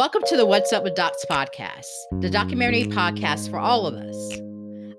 Welcome 0.00 0.22
to 0.28 0.36
the 0.38 0.46
What's 0.46 0.72
Up 0.72 0.82
with 0.82 0.94
Docs 0.94 1.26
podcast, 1.30 1.84
the 2.22 2.30
documentary 2.30 2.84
podcast 2.84 3.50
for 3.50 3.58
all 3.58 3.86
of 3.86 3.92
us. 3.92 4.40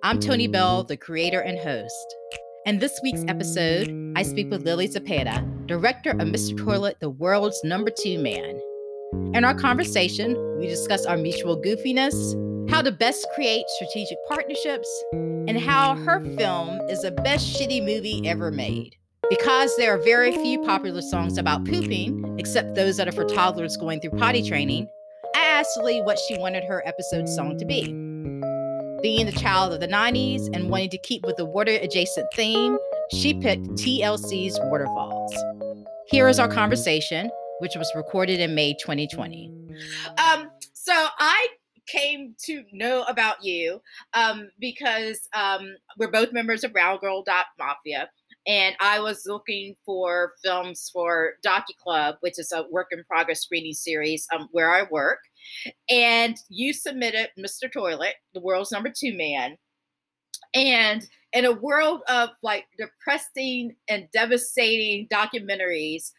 I'm 0.03 0.19
Tony 0.19 0.45
Bell, 0.45 0.83
the 0.83 0.95
creator 0.95 1.39
and 1.39 1.57
host. 1.57 2.15
In 2.67 2.77
this 2.77 2.99
week's 3.01 3.23
episode, 3.27 4.13
I 4.15 4.21
speak 4.21 4.51
with 4.51 4.63
Lily 4.63 4.87
Zepeda, 4.87 5.65
director 5.65 6.11
of 6.11 6.19
Mr. 6.19 6.55
Toilet, 6.55 6.97
the 6.99 7.09
world's 7.09 7.59
number 7.63 7.89
two 7.89 8.19
man. 8.19 8.61
In 9.33 9.43
our 9.43 9.55
conversation, 9.55 10.37
we 10.59 10.67
discuss 10.67 11.07
our 11.07 11.17
mutual 11.17 11.59
goofiness, 11.59 12.69
how 12.69 12.83
to 12.83 12.91
best 12.91 13.25
create 13.33 13.65
strategic 13.77 14.19
partnerships, 14.27 15.03
and 15.13 15.57
how 15.57 15.95
her 15.95 16.19
film 16.37 16.79
is 16.91 17.01
the 17.01 17.09
best 17.09 17.59
shitty 17.59 17.83
movie 17.83 18.21
ever 18.27 18.51
made. 18.51 18.95
Because 19.31 19.73
there 19.77 19.95
are 19.95 19.97
very 19.97 20.33
few 20.33 20.61
popular 20.61 21.01
songs 21.01 21.37
about 21.37 21.63
pooping, 21.63 22.35
except 22.37 22.75
those 22.75 22.97
that 22.97 23.07
are 23.07 23.13
for 23.13 23.23
toddlers 23.23 23.77
going 23.77 24.01
through 24.01 24.19
potty 24.19 24.43
training, 24.43 24.89
I 25.33 25.39
asked 25.39 25.77
Lee 25.77 26.01
what 26.01 26.19
she 26.27 26.37
wanted 26.37 26.65
her 26.65 26.85
episode 26.85 27.29
song 27.29 27.57
to 27.57 27.63
be. 27.63 27.83
Being 29.01 29.25
the 29.25 29.31
child 29.31 29.71
of 29.71 29.79
the 29.79 29.87
90s 29.87 30.53
and 30.53 30.69
wanting 30.69 30.89
to 30.89 30.97
keep 30.97 31.25
with 31.25 31.37
the 31.37 31.45
water 31.45 31.71
adjacent 31.71 32.27
theme, 32.35 32.77
she 33.13 33.33
picked 33.33 33.67
TLC's 33.69 34.59
Waterfalls. 34.63 35.33
Here 36.07 36.27
is 36.27 36.37
our 36.37 36.49
conversation, 36.49 37.31
which 37.59 37.77
was 37.77 37.89
recorded 37.95 38.41
in 38.41 38.53
May 38.53 38.73
2020. 38.73 39.49
Um, 40.17 40.51
so 40.73 40.91
I 41.19 41.47
came 41.87 42.35
to 42.47 42.65
know 42.73 43.03
about 43.03 43.41
you 43.41 43.81
um, 44.13 44.49
because 44.59 45.21
um, 45.33 45.73
we're 45.97 46.11
both 46.11 46.33
members 46.33 46.65
of 46.65 46.73
Brown 46.73 46.97
Girl 46.99 47.23
Mafia 47.57 48.09
and 48.47 48.75
I 48.79 48.99
was 48.99 49.25
looking 49.27 49.75
for 49.85 50.33
films 50.43 50.89
for 50.91 51.33
Docu 51.45 51.75
Club, 51.81 52.15
which 52.21 52.39
is 52.39 52.51
a 52.51 52.65
work 52.71 52.87
in 52.91 53.03
progress 53.03 53.41
screening 53.41 53.73
series 53.73 54.27
um, 54.33 54.49
where 54.51 54.71
I 54.71 54.83
work. 54.89 55.19
And 55.89 56.35
you 56.49 56.73
submitted 56.73 57.29
Mr. 57.37 57.71
Toilet, 57.71 58.15
the 58.33 58.41
world's 58.41 58.71
number 58.71 58.91
two 58.95 59.15
man. 59.15 59.57
And 60.53 61.07
in 61.33 61.45
a 61.45 61.53
world 61.53 62.01
of 62.09 62.29
like 62.41 62.65
depressing 62.77 63.75
and 63.87 64.07
devastating 64.11 65.07
documentaries, 65.07 66.11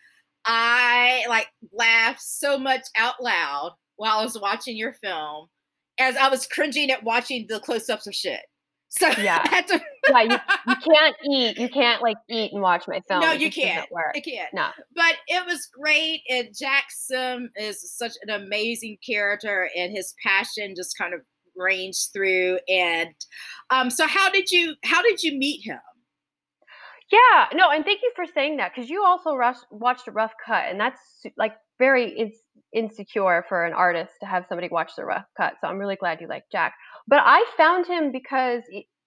I 0.45 1.25
like 1.29 1.49
laughed 1.73 2.23
so 2.23 2.59
much 2.59 2.83
out 2.97 3.23
loud 3.23 3.75
while 3.97 4.19
I 4.19 4.25
was 4.25 4.41
watching 4.41 4.77
your 4.77 4.95
film 4.95 5.49
as 5.99 6.17
I 6.17 6.29
was 6.29 6.47
cringing 6.47 6.91
at 6.91 7.05
watching 7.05 7.47
the 7.49 7.61
close 7.61 7.91
ups 7.91 8.07
of 8.07 8.15
shit. 8.15 8.41
So 8.93 9.09
yeah, 9.23 9.43
yeah, 10.11 10.23
you, 10.23 10.37
you 10.69 10.77
can't 10.77 11.17
eat. 11.25 11.59
You 11.59 11.69
can't 11.71 12.03
like 12.03 12.19
eat 12.29 12.53
and 12.53 12.61
watch 12.61 12.85
my 12.87 13.01
film. 13.09 13.21
No, 13.21 13.33
you 13.33 13.51
can't. 13.51 13.91
Work. 13.91 14.15
You 14.15 14.21
can't. 14.23 14.53
No, 14.53 14.69
but 14.95 15.15
it 15.29 15.47
was 15.47 15.67
great, 15.67 16.21
and 16.29 16.49
Jack 16.57 16.85
Sim 16.91 17.51
is 17.57 17.91
such 17.97 18.13
an 18.23 18.29
amazing 18.29 18.99
character, 19.05 19.71
and 19.75 19.93
his 19.93 20.15
passion 20.23 20.75
just 20.77 20.99
kind 20.99 21.15
of 21.15 21.21
ranged 21.57 22.11
through. 22.13 22.59
And 22.69 23.15
um, 23.71 23.89
so, 23.89 24.07
how 24.07 24.31
did 24.31 24.51
you 24.51 24.75
how 24.85 25.01
did 25.01 25.23
you 25.23 25.39
meet 25.39 25.65
him? 25.65 25.81
Yeah, 27.11 27.47
no, 27.55 27.71
and 27.71 27.85
thank 27.85 28.03
you 28.03 28.13
for 28.15 28.27
saying 28.27 28.59
that 28.59 28.73
because 28.75 28.91
you 28.91 29.05
also 29.05 29.35
rush, 29.35 29.57
watched 29.71 30.07
a 30.07 30.13
rough 30.13 30.33
cut, 30.45 30.65
and 30.69 30.79
that's 30.79 31.01
like 31.39 31.55
very 31.79 32.11
in, 32.11 32.33
insecure 32.73 33.45
for 33.49 33.65
an 33.65 33.73
artist 33.73 34.13
to 34.21 34.27
have 34.27 34.47
somebody 34.49 34.69
watch 34.71 34.93
the 34.97 35.05
rough 35.05 35.25
cut. 35.37 35.55
So 35.61 35.69
I'm 35.69 35.79
really 35.79 35.97
glad 35.97 36.21
you 36.21 36.29
like 36.29 36.45
Jack. 36.51 36.75
But 37.09 37.21
I 37.25 37.45
found 37.57 37.87
him 37.87 38.13
because 38.13 38.63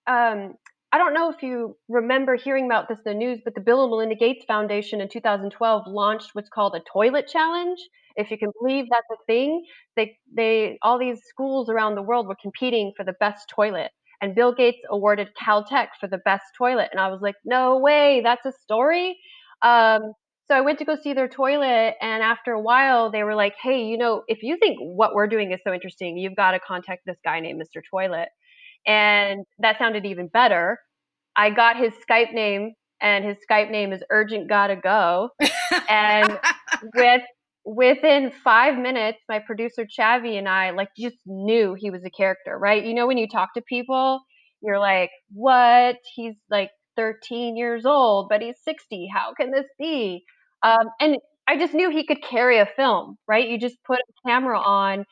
um, 0.07 0.53
I 0.91 0.97
don't 0.97 1.13
know 1.13 1.29
if 1.29 1.41
you 1.43 1.75
remember 1.89 2.35
hearing 2.35 2.65
about 2.65 2.87
this 2.87 2.99
in 3.05 3.11
the 3.13 3.17
news, 3.17 3.41
but 3.43 3.55
the 3.55 3.61
Bill 3.61 3.83
and 3.83 3.91
Melinda 3.91 4.15
Gates 4.15 4.45
Foundation 4.45 5.01
in 5.01 5.09
2012 5.09 5.83
launched 5.87 6.29
what's 6.33 6.49
called 6.49 6.75
a 6.75 6.81
toilet 6.91 7.27
challenge. 7.27 7.79
If 8.15 8.31
you 8.31 8.37
can 8.37 8.51
believe 8.61 8.85
that's 8.89 9.07
a 9.11 9.23
thing, 9.27 9.65
they 9.97 10.17
they 10.33 10.77
all 10.81 10.97
these 10.97 11.19
schools 11.27 11.69
around 11.69 11.95
the 11.95 12.01
world 12.01 12.27
were 12.27 12.37
competing 12.41 12.93
for 12.95 13.03
the 13.03 13.13
best 13.19 13.49
toilet, 13.53 13.91
and 14.21 14.35
Bill 14.35 14.53
Gates 14.53 14.77
awarded 14.89 15.29
Caltech 15.41 15.87
for 15.99 16.07
the 16.07 16.19
best 16.19 16.45
toilet, 16.57 16.89
and 16.91 17.01
I 17.01 17.09
was 17.09 17.19
like, 17.21 17.35
no 17.43 17.77
way, 17.77 18.21
that's 18.23 18.45
a 18.45 18.53
story. 18.53 19.17
Um, 19.61 20.13
so 20.47 20.55
I 20.55 20.61
went 20.61 20.79
to 20.79 20.85
go 20.85 20.95
see 20.95 21.13
their 21.13 21.27
toilet, 21.27 21.95
and 22.01 22.21
after 22.23 22.51
a 22.51 22.61
while, 22.61 23.09
they 23.11 23.23
were 23.23 23.35
like, 23.35 23.55
"Hey, 23.61 23.83
you 23.85 23.97
know, 23.97 24.23
if 24.27 24.43
you 24.43 24.57
think 24.57 24.77
what 24.79 25.13
we're 25.15 25.27
doing 25.27 25.51
is 25.51 25.59
so 25.63 25.73
interesting, 25.73 26.17
you've 26.17 26.35
got 26.35 26.51
to 26.51 26.59
contact 26.59 27.01
this 27.05 27.17
guy 27.23 27.39
named 27.39 27.61
Mr. 27.61 27.81
Toilet." 27.89 28.29
And 28.87 29.45
that 29.59 29.79
sounded 29.79 30.05
even 30.05 30.27
better. 30.27 30.79
I 31.35 31.49
got 31.49 31.77
his 31.77 31.93
Skype 32.07 32.33
name, 32.33 32.73
and 33.01 33.25
his 33.25 33.37
Skype 33.49 33.71
name 33.71 33.91
is 33.91 34.03
Urgent 34.11 34.47
Gotta 34.47 34.75
Go. 34.75 35.29
and 35.89 36.39
with 36.95 37.23
within 37.65 38.31
five 38.43 38.77
minutes, 38.77 39.17
my 39.27 39.39
producer 39.39 39.85
Chavi 39.85 40.37
and 40.37 40.47
I 40.47 40.69
like 40.71 40.89
just 40.97 41.17
knew 41.25 41.75
he 41.77 41.89
was 41.89 42.05
a 42.05 42.11
character, 42.11 42.57
right? 42.57 42.85
You 42.85 42.93
know, 42.93 43.07
when 43.07 43.17
you 43.17 43.27
talk 43.27 43.53
to 43.55 43.61
people, 43.67 44.21
you're 44.61 44.79
like, 44.79 45.09
"What? 45.33 45.97
He's 46.15 46.35
like 46.49 46.69
13 46.95 47.57
years 47.57 47.85
old, 47.85 48.29
but 48.29 48.41
he's 48.41 48.55
60. 48.63 49.09
How 49.13 49.33
can 49.33 49.51
this 49.51 49.67
be?" 49.77 50.23
Um, 50.63 50.89
and 50.99 51.17
I 51.47 51.57
just 51.57 51.73
knew 51.73 51.89
he 51.89 52.05
could 52.05 52.23
carry 52.23 52.59
a 52.59 52.65
film, 52.65 53.17
right? 53.27 53.47
You 53.47 53.59
just 53.59 53.83
put 53.83 53.99
a 53.99 54.27
camera 54.27 54.59
on 54.59 55.05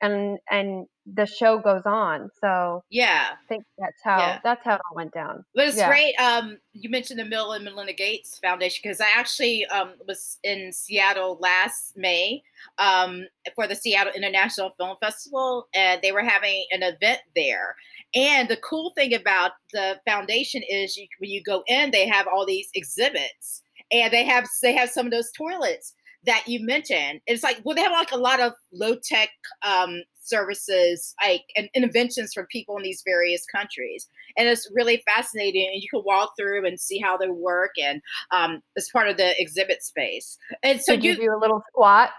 and 0.00 0.38
and 0.50 0.86
the 1.06 1.26
show 1.26 1.58
goes 1.58 1.82
on. 1.84 2.30
So 2.40 2.82
yeah, 2.90 3.28
I 3.32 3.46
think 3.48 3.64
that's 3.78 4.00
how 4.02 4.18
yeah. 4.18 4.40
that's 4.42 4.64
how 4.64 4.74
it 4.74 4.80
all 4.88 4.96
went 4.96 5.12
down. 5.12 5.44
But 5.54 5.68
it's 5.68 5.76
yeah. 5.76 5.88
great. 5.88 6.14
Um, 6.16 6.58
you 6.72 6.88
mentioned 6.88 7.18
the 7.18 7.24
Bill 7.24 7.52
and 7.52 7.64
Melinda 7.64 7.92
Gates 7.92 8.38
Foundation 8.38 8.80
because 8.82 9.00
I 9.00 9.08
actually 9.16 9.66
um, 9.66 9.92
was 10.06 10.38
in 10.42 10.72
Seattle 10.72 11.38
last 11.40 11.96
May 11.96 12.42
um, 12.78 13.26
for 13.54 13.66
the 13.66 13.74
Seattle 13.74 14.12
International 14.14 14.70
Film 14.78 14.96
Festival, 15.00 15.68
and 15.74 16.00
they 16.02 16.12
were 16.12 16.22
having 16.22 16.64
an 16.70 16.82
event 16.82 17.20
there. 17.34 17.76
And 18.14 18.48
the 18.48 18.56
cool 18.56 18.92
thing 18.94 19.12
about 19.14 19.52
the 19.72 20.00
foundation 20.06 20.62
is 20.68 20.96
you, 20.96 21.06
when 21.18 21.30
you 21.30 21.42
go 21.42 21.64
in, 21.66 21.90
they 21.90 22.06
have 22.06 22.26
all 22.28 22.46
these 22.46 22.68
exhibits 22.74 23.62
and 23.90 24.12
they 24.12 24.24
have 24.24 24.46
they 24.62 24.74
have 24.74 24.90
some 24.90 25.06
of 25.06 25.12
those 25.12 25.30
toilets 25.32 25.94
that 26.24 26.44
you 26.46 26.64
mentioned. 26.64 27.20
It's 27.26 27.42
like 27.42 27.60
well, 27.64 27.74
they 27.74 27.82
have 27.82 27.92
like 27.92 28.12
a 28.12 28.16
lot 28.16 28.40
of 28.40 28.52
low 28.72 28.96
tech 28.96 29.30
um, 29.62 30.02
services, 30.20 31.14
like 31.22 31.44
and 31.56 31.68
inventions 31.74 32.32
for 32.32 32.46
people 32.46 32.76
in 32.76 32.82
these 32.82 33.02
various 33.04 33.44
countries, 33.46 34.08
and 34.36 34.48
it's 34.48 34.70
really 34.74 35.02
fascinating. 35.06 35.68
And 35.72 35.82
you 35.82 35.88
can 35.88 36.02
walk 36.04 36.32
through 36.38 36.66
and 36.66 36.80
see 36.80 36.98
how 36.98 37.16
they 37.16 37.28
work, 37.28 37.72
and 37.82 38.00
um, 38.30 38.62
it's 38.76 38.90
part 38.90 39.08
of 39.08 39.16
the 39.16 39.40
exhibit 39.40 39.82
space. 39.82 40.38
And 40.62 40.80
so 40.80 40.94
Did 40.94 41.04
you, 41.04 41.10
you 41.12 41.16
do 41.16 41.36
a 41.36 41.40
little 41.40 41.62
squat. 41.68 42.10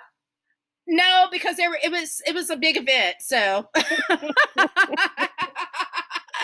No, 0.87 1.27
because 1.31 1.55
there 1.55 1.71
were, 1.71 1.79
it 1.83 1.91
was 1.91 2.21
it 2.27 2.35
was 2.35 2.49
a 2.51 2.57
big 2.57 2.77
event, 2.77 3.15
so 3.19 3.67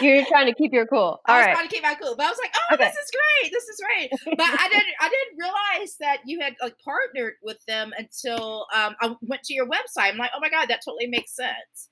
You're 0.02 0.26
trying 0.26 0.48
to 0.48 0.54
keep 0.54 0.74
your 0.74 0.88
cool. 0.88 1.00
All 1.00 1.22
I 1.28 1.38
was 1.38 1.46
right. 1.46 1.54
trying 1.54 1.68
to 1.68 1.74
keep 1.74 1.84
my 1.84 1.96
cool, 1.96 2.16
but 2.16 2.26
I 2.26 2.30
was 2.30 2.40
like, 2.42 2.54
"Oh, 2.56 2.76
okay. 2.76 2.86
this 2.86 2.96
is 2.96 3.12
great! 3.12 3.52
This 3.52 3.64
is 3.64 3.80
great!" 3.80 4.38
But 4.38 4.48
I 4.48 4.70
didn't, 4.70 4.96
I 5.00 5.10
didn't 5.10 5.38
realize 5.38 5.96
that 6.00 6.20
you 6.26 6.40
had 6.40 6.56
like 6.62 6.76
partnered 6.84 7.34
with 7.44 7.64
them 7.68 7.94
until 7.98 8.66
um, 8.76 8.96
I 9.02 9.16
went 9.22 9.44
to 9.44 9.54
your 9.54 9.68
website. 9.68 10.12
I'm 10.12 10.18
like, 10.18 10.32
"Oh 10.36 10.40
my 10.40 10.50
god, 10.50 10.68
that 10.70 10.82
totally 10.84 11.08
makes 11.08 11.36
sense." 11.36 11.90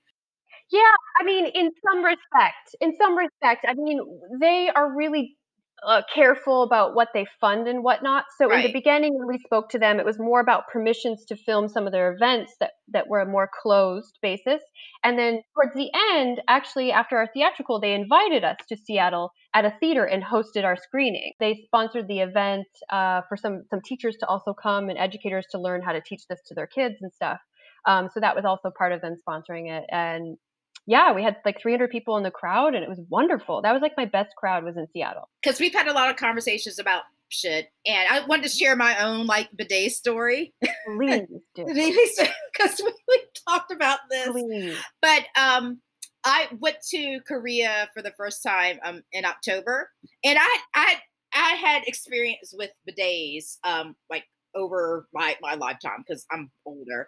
Yeah, 0.72 0.81
I 1.19 1.24
mean, 1.24 1.48
in 1.48 1.72
some 1.88 2.03
respect, 2.03 2.75
in 2.80 2.96
some 3.02 3.18
respect, 3.18 3.66
I 3.68 3.74
mean, 3.74 4.02
they 4.40 4.69
are 4.75 4.96
really 4.96 5.38
uh, 5.88 6.01
careful 6.13 6.63
about 6.63 6.95
what 6.95 7.09
they 7.13 7.25
fund 7.40 7.67
and 7.67 7.84
whatnot. 7.84 8.25
So 8.38 8.47
right. 8.47 8.59
in 8.59 8.67
the 8.67 8.73
beginning, 8.73 9.17
when 9.17 9.28
we 9.28 9.40
spoke 9.40 9.69
to 9.69 9.79
them, 9.79 10.00
it 10.00 10.06
was 10.06 10.19
more 10.19 10.40
about 10.40 10.67
permissions 10.72 11.25
to 11.25 11.35
film 11.35 11.67
some 11.67 11.85
of 11.85 11.91
their 11.91 12.13
events 12.13 12.53
that 12.59 12.72
that 12.90 13.07
were 13.07 13.19
a 13.19 13.25
more 13.25 13.50
closed 13.62 14.18
basis. 14.22 14.62
And 15.03 15.18
then 15.18 15.41
towards 15.56 15.75
the 15.75 15.89
end, 16.13 16.41
actually 16.47 16.91
after 16.91 17.18
our 17.18 17.29
theatrical, 17.34 17.79
they 17.79 17.94
invited 17.94 18.44
us 18.44 18.57
to 18.69 18.78
Seattle 18.78 19.31
at 19.53 19.66
a 19.66 19.73
theater 19.79 20.06
and 20.06 20.23
hosted 20.23 20.63
our 20.63 20.75
screening. 20.75 21.34
They 21.39 21.62
sponsored 21.66 22.07
the 22.07 22.19
event 22.19 22.68
uh, 22.91 23.22
for 23.28 23.38
some 23.38 23.63
some 23.69 23.81
teachers 23.85 24.18
to 24.19 24.28
also 24.28 24.53
come 24.53 24.89
and 24.89 24.97
educators 24.97 25.45
to 25.51 25.59
learn 25.59 25.81
how 25.81 25.94
to 25.94 26.01
teach 26.01 26.23
this 26.29 26.39
to 26.47 26.56
their 26.56 26.68
kids 26.68 26.95
and 27.01 27.12
stuff. 27.13 27.39
Um, 27.85 28.09
so 28.13 28.19
that 28.19 28.35
was 28.35 28.45
also 28.45 28.71
part 28.77 28.92
of 28.92 29.01
them 29.01 29.15
sponsoring 29.27 29.71
it. 29.71 29.86
And 29.89 30.38
yeah, 30.86 31.14
we 31.14 31.24
had 31.24 31.38
like 31.46 31.62
300 31.62 31.90
people 31.90 32.18
in 32.18 32.24
the 32.24 32.31
crowd 32.31 32.76
and 32.76 32.84
it 32.84 32.90
was 32.90 33.00
wonderful. 33.10 33.62
That 33.62 33.74
was 33.74 33.81
like 33.81 33.94
my 33.98 34.06
best 34.06 34.36
crowd 34.36 34.64
was 34.64 34.78
in 34.78 34.88
Seattle. 34.94 35.30
Because 35.42 35.60
we've 35.60 35.74
had 35.74 35.88
a 35.88 35.94
lot 35.94 36.10
of 36.10 36.16
conversations 36.16 36.80
about 36.80 37.04
shit 37.30 37.68
and 37.86 38.08
I 38.10 38.26
wanted 38.26 38.44
to 38.44 38.50
share 38.50 38.76
my 38.76 38.98
own 39.04 39.28
like 39.28 39.50
bidet 39.56 39.92
story. 39.92 40.54
Please 40.86 41.28
do. 41.56 41.66
Because 41.66 42.81
we, 42.84 42.92
we 43.08 43.24
talked 43.48 43.72
about 43.72 44.00
this. 44.10 44.30
Please. 44.30 44.78
But 45.02 45.26
um, 45.40 45.80
I 46.24 46.48
went 46.60 46.78
to 46.90 47.20
Korea 47.28 47.90
for 47.94 48.02
the 48.02 48.14
first 48.18 48.44
time 48.44 48.80
um, 48.84 49.04
in 49.12 49.26
October 49.26 49.92
and 50.24 50.38
I, 50.40 50.58
I, 50.74 50.96
I 51.34 51.50
had 51.54 51.84
experience 51.86 52.54
with 52.58 52.72
bidets 52.90 53.58
um, 53.64 53.96
like 54.10 54.26
over 54.56 55.08
my, 55.14 55.36
my 55.42 55.56
lifetime 55.56 56.04
because 56.06 56.26
I'm 56.31 56.52
older. 56.66 57.08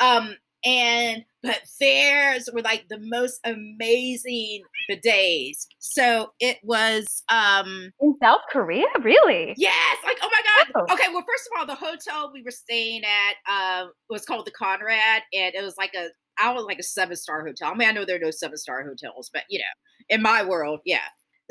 Um, 0.00 0.36
and 0.64 1.24
but 1.42 1.60
theirs 1.80 2.48
were 2.52 2.62
like 2.62 2.86
the 2.88 3.00
most 3.00 3.40
amazing 3.44 4.62
bidets. 4.90 5.66
So 5.78 6.32
it 6.40 6.58
was 6.62 7.22
um 7.28 7.92
in 8.00 8.16
South 8.22 8.42
Korea, 8.50 8.86
really? 9.02 9.54
Yes, 9.56 9.96
like 10.04 10.18
oh 10.22 10.30
my 10.30 10.42
god. 10.42 10.86
Oh. 10.88 10.94
Okay, 10.94 11.08
well 11.12 11.24
first 11.26 11.48
of 11.50 11.58
all, 11.58 11.66
the 11.66 11.74
hotel 11.74 12.30
we 12.32 12.42
were 12.42 12.50
staying 12.50 13.02
at 13.04 13.52
uh, 13.52 13.86
was 14.08 14.24
called 14.24 14.46
the 14.46 14.52
Conrad, 14.52 15.22
and 15.32 15.54
it 15.54 15.62
was 15.62 15.76
like 15.76 15.94
a 15.94 16.08
I 16.38 16.52
was 16.52 16.64
like 16.64 16.78
a 16.78 16.84
seven 16.84 17.16
star 17.16 17.44
hotel. 17.44 17.70
I 17.72 17.74
mean, 17.74 17.88
I 17.88 17.92
know 17.92 18.04
there 18.04 18.16
are 18.16 18.20
no 18.20 18.30
seven 18.30 18.56
star 18.56 18.84
hotels, 18.84 19.30
but 19.32 19.42
you 19.48 19.58
know, 19.58 19.64
in 20.08 20.22
my 20.22 20.44
world, 20.44 20.80
yeah. 20.84 21.00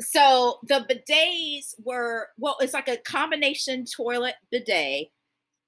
So 0.00 0.58
the 0.66 0.84
bidets 0.88 1.74
were 1.84 2.28
well, 2.38 2.56
it's 2.60 2.74
like 2.74 2.88
a 2.88 2.96
combination 2.96 3.84
toilet 3.84 4.34
bidet, 4.50 5.08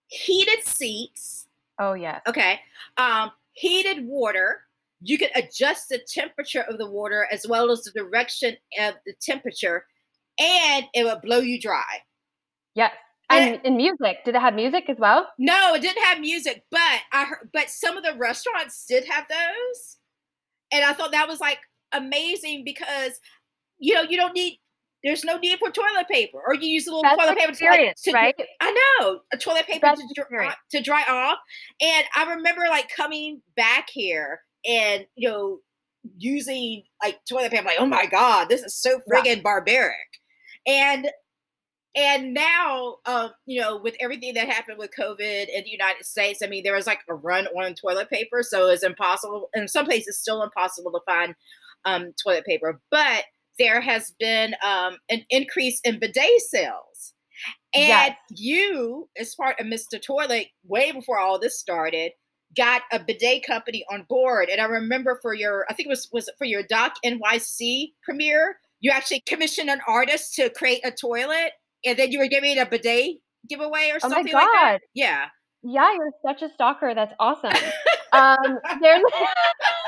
heated 0.08 0.66
seats. 0.66 1.46
Oh 1.78 1.94
yes. 1.94 2.20
Okay. 2.28 2.60
Um, 2.96 3.30
heated 3.52 4.04
water. 4.06 4.60
You 5.00 5.18
can 5.18 5.28
adjust 5.34 5.88
the 5.88 6.00
temperature 6.06 6.62
of 6.62 6.78
the 6.78 6.90
water 6.90 7.26
as 7.30 7.46
well 7.46 7.70
as 7.70 7.82
the 7.82 7.92
direction 7.92 8.56
of 8.80 8.94
the 9.04 9.14
temperature, 9.20 9.84
and 10.38 10.86
it 10.94 11.04
will 11.04 11.20
blow 11.22 11.38
you 11.38 11.60
dry. 11.60 12.02
Yes. 12.74 12.92
And, 13.30 13.60
in 13.64 13.76
music, 13.76 14.18
did 14.24 14.34
it 14.34 14.40
have 14.40 14.54
music 14.54 14.88
as 14.88 14.98
well? 14.98 15.26
No, 15.38 15.74
it 15.74 15.82
didn't 15.82 16.02
have 16.04 16.20
music, 16.20 16.62
but 16.70 17.00
I 17.12 17.24
heard, 17.24 17.50
but 17.52 17.68
some 17.68 17.96
of 17.96 18.04
the 18.04 18.14
restaurants 18.14 18.84
did 18.86 19.04
have 19.06 19.24
those, 19.28 19.96
and 20.72 20.84
I 20.84 20.92
thought 20.92 21.12
that 21.12 21.26
was 21.28 21.40
like 21.40 21.58
amazing 21.92 22.62
because 22.64 23.18
you 23.78 23.94
know 23.94 24.02
you 24.02 24.16
don't 24.16 24.34
need 24.34 24.60
there's 25.04 25.22
no 25.22 25.36
need 25.36 25.58
for 25.58 25.70
toilet 25.70 26.08
paper, 26.10 26.40
or 26.44 26.54
you 26.54 26.66
use 26.66 26.86
a 26.86 26.90
little 26.90 27.02
That's 27.02 27.22
toilet 27.22 27.38
paper 27.38 27.52
to, 27.52 27.64
like, 27.66 27.96
to, 27.96 28.12
right? 28.12 28.34
I 28.60 28.98
know 29.00 29.20
a 29.32 29.36
toilet 29.36 29.66
paper 29.66 29.94
to, 29.94 30.24
dry, 30.28 30.54
to 30.70 30.80
dry 30.80 31.04
off. 31.06 31.38
And 31.80 32.04
I 32.16 32.34
remember 32.34 32.62
like 32.70 32.88
coming 32.94 33.42
back 33.54 33.88
here 33.90 34.40
and 34.66 35.06
you 35.14 35.28
know 35.28 35.58
using 36.16 36.82
like 37.02 37.18
toilet 37.28 37.50
paper. 37.50 37.66
like, 37.66 37.76
oh 37.78 37.86
my 37.86 38.06
god, 38.06 38.48
this 38.48 38.62
is 38.62 38.74
so 38.74 39.00
friggin' 39.10 39.42
barbaric. 39.42 39.94
And 40.66 41.10
and 41.96 42.34
now, 42.34 42.96
um, 43.06 43.30
you 43.46 43.60
know, 43.60 43.76
with 43.76 43.94
everything 44.00 44.34
that 44.34 44.48
happened 44.48 44.78
with 44.78 44.90
COVID 44.98 45.48
in 45.48 45.62
the 45.62 45.70
United 45.70 46.04
States, 46.04 46.40
I 46.42 46.48
mean, 46.48 46.64
there 46.64 46.74
was 46.74 46.88
like 46.88 47.00
a 47.08 47.14
run 47.14 47.46
on 47.48 47.74
toilet 47.74 48.10
paper, 48.10 48.42
so 48.42 48.68
it's 48.68 48.82
impossible. 48.82 49.48
In 49.54 49.68
some 49.68 49.84
places, 49.84 50.18
still 50.18 50.42
impossible 50.42 50.90
to 50.90 51.00
find 51.06 51.36
um, 51.84 52.12
toilet 52.20 52.46
paper. 52.46 52.80
But 52.90 53.24
there 53.58 53.80
has 53.80 54.12
been 54.18 54.54
um, 54.64 54.96
an 55.10 55.24
increase 55.30 55.80
in 55.84 55.98
bidet 55.98 56.40
sales. 56.40 57.14
And 57.74 57.88
yes. 57.88 58.16
you, 58.30 59.08
as 59.18 59.34
part 59.34 59.58
of 59.58 59.66
Mr. 59.66 60.00
Toilet, 60.00 60.46
way 60.64 60.92
before 60.92 61.18
all 61.18 61.38
this 61.38 61.58
started, 61.58 62.12
got 62.56 62.82
a 62.92 63.00
bidet 63.00 63.44
company 63.44 63.84
on 63.90 64.06
board. 64.08 64.48
And 64.48 64.60
I 64.60 64.64
remember 64.64 65.18
for 65.20 65.34
your, 65.34 65.66
I 65.68 65.74
think 65.74 65.86
it 65.86 65.90
was 65.90 66.08
was 66.12 66.28
it 66.28 66.34
for 66.38 66.44
your 66.44 66.62
Doc 66.62 66.94
NYC 67.04 67.92
premiere, 68.02 68.58
you 68.80 68.90
actually 68.90 69.22
commissioned 69.26 69.70
an 69.70 69.80
artist 69.88 70.34
to 70.34 70.50
create 70.50 70.80
a 70.84 70.90
toilet, 70.90 71.52
and 71.84 71.98
then 71.98 72.12
you 72.12 72.18
were 72.18 72.28
giving 72.28 72.58
a 72.58 72.66
bidet 72.66 73.16
giveaway 73.48 73.90
or 73.92 73.98
something 73.98 74.20
oh 74.20 74.22
my 74.22 74.30
God. 74.30 74.38
like 74.40 74.50
that. 74.52 74.78
Yeah. 74.94 75.26
Yeah, 75.62 75.90
you're 75.94 76.12
such 76.24 76.42
a 76.42 76.52
stalker. 76.52 76.94
That's 76.94 77.14
awesome. 77.18 77.54
um, 78.12 78.58
there's 78.82 79.02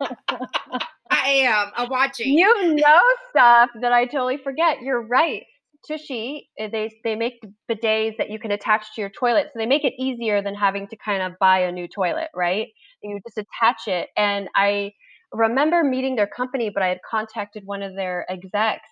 I 1.10 1.28
am. 1.28 1.70
I'm 1.76 1.88
watching. 1.88 2.36
You 2.36 2.74
know 2.74 3.00
stuff 3.30 3.70
that 3.80 3.92
I 3.92 4.06
totally 4.06 4.36
forget. 4.38 4.82
You're 4.82 5.06
right. 5.06 5.44
Tushy, 5.86 6.48
eh, 6.58 6.68
they 6.72 6.90
they 7.04 7.14
make 7.14 7.44
bidets 7.70 8.16
that 8.16 8.30
you 8.30 8.38
can 8.38 8.50
attach 8.50 8.86
to 8.94 9.00
your 9.02 9.10
toilet, 9.10 9.48
so 9.52 9.58
they 9.58 9.66
make 9.66 9.84
it 9.84 9.92
easier 9.98 10.40
than 10.42 10.54
having 10.54 10.88
to 10.88 10.96
kind 10.96 11.22
of 11.22 11.32
buy 11.38 11.58
a 11.60 11.70
new 11.72 11.86
toilet, 11.86 12.28
right? 12.34 12.68
You 13.02 13.20
just 13.26 13.36
attach 13.38 13.82
it. 13.86 14.08
And 14.16 14.48
I 14.56 14.92
remember 15.32 15.84
meeting 15.84 16.16
their 16.16 16.26
company, 16.26 16.70
but 16.72 16.82
I 16.82 16.88
had 16.88 17.00
contacted 17.08 17.64
one 17.66 17.82
of 17.82 17.94
their 17.96 18.24
execs, 18.30 18.88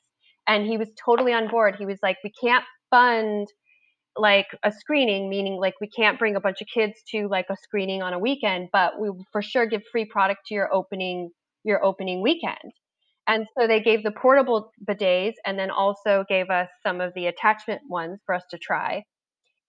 and 0.47 0.67
he 0.67 0.77
was 0.77 0.89
totally 1.03 1.33
on 1.33 1.49
board. 1.49 1.77
He 1.79 1.87
was 1.87 1.99
like, 2.03 2.19
"We 2.23 2.31
can't 2.31 2.65
fund 2.91 3.49
like 4.17 4.47
a 4.63 4.73
screening, 4.73 5.29
meaning 5.31 5.57
like 5.57 5.75
we 5.81 5.89
can't 5.89 6.19
bring 6.19 6.37
a 6.37 6.41
bunch 6.41 6.61
of 6.61 6.69
kids 6.73 6.99
to 7.11 7.29
like 7.29 7.47
a 7.51 7.57
screening 7.57 8.03
on 8.03 8.13
a 8.13 8.19
weekend, 8.19 8.69
but 8.73 9.01
we 9.01 9.11
for 9.33 9.43
sure 9.43 9.67
give 9.67 9.83
free 9.91 10.05
product 10.05 10.47
to 10.47 10.55
your 10.55 10.73
opening 10.73 11.31
your 11.65 11.85
opening 11.85 12.23
weekend. 12.23 12.73
And 13.29 13.47
so 13.57 13.67
they 13.67 13.81
gave 13.81 14.03
the 14.03 14.11
portable 14.11 14.73
bidets 14.85 15.35
and 15.47 15.59
then 15.59 15.71
also 15.71 16.25
gave 16.29 16.51
us 16.51 16.69
some 16.83 17.01
of 17.01 17.15
the 17.15 17.27
attachment 17.27 17.83
ones 17.89 18.21
for 18.27 18.35
us 18.35 18.43
to 18.51 18.59
try. 18.59 19.05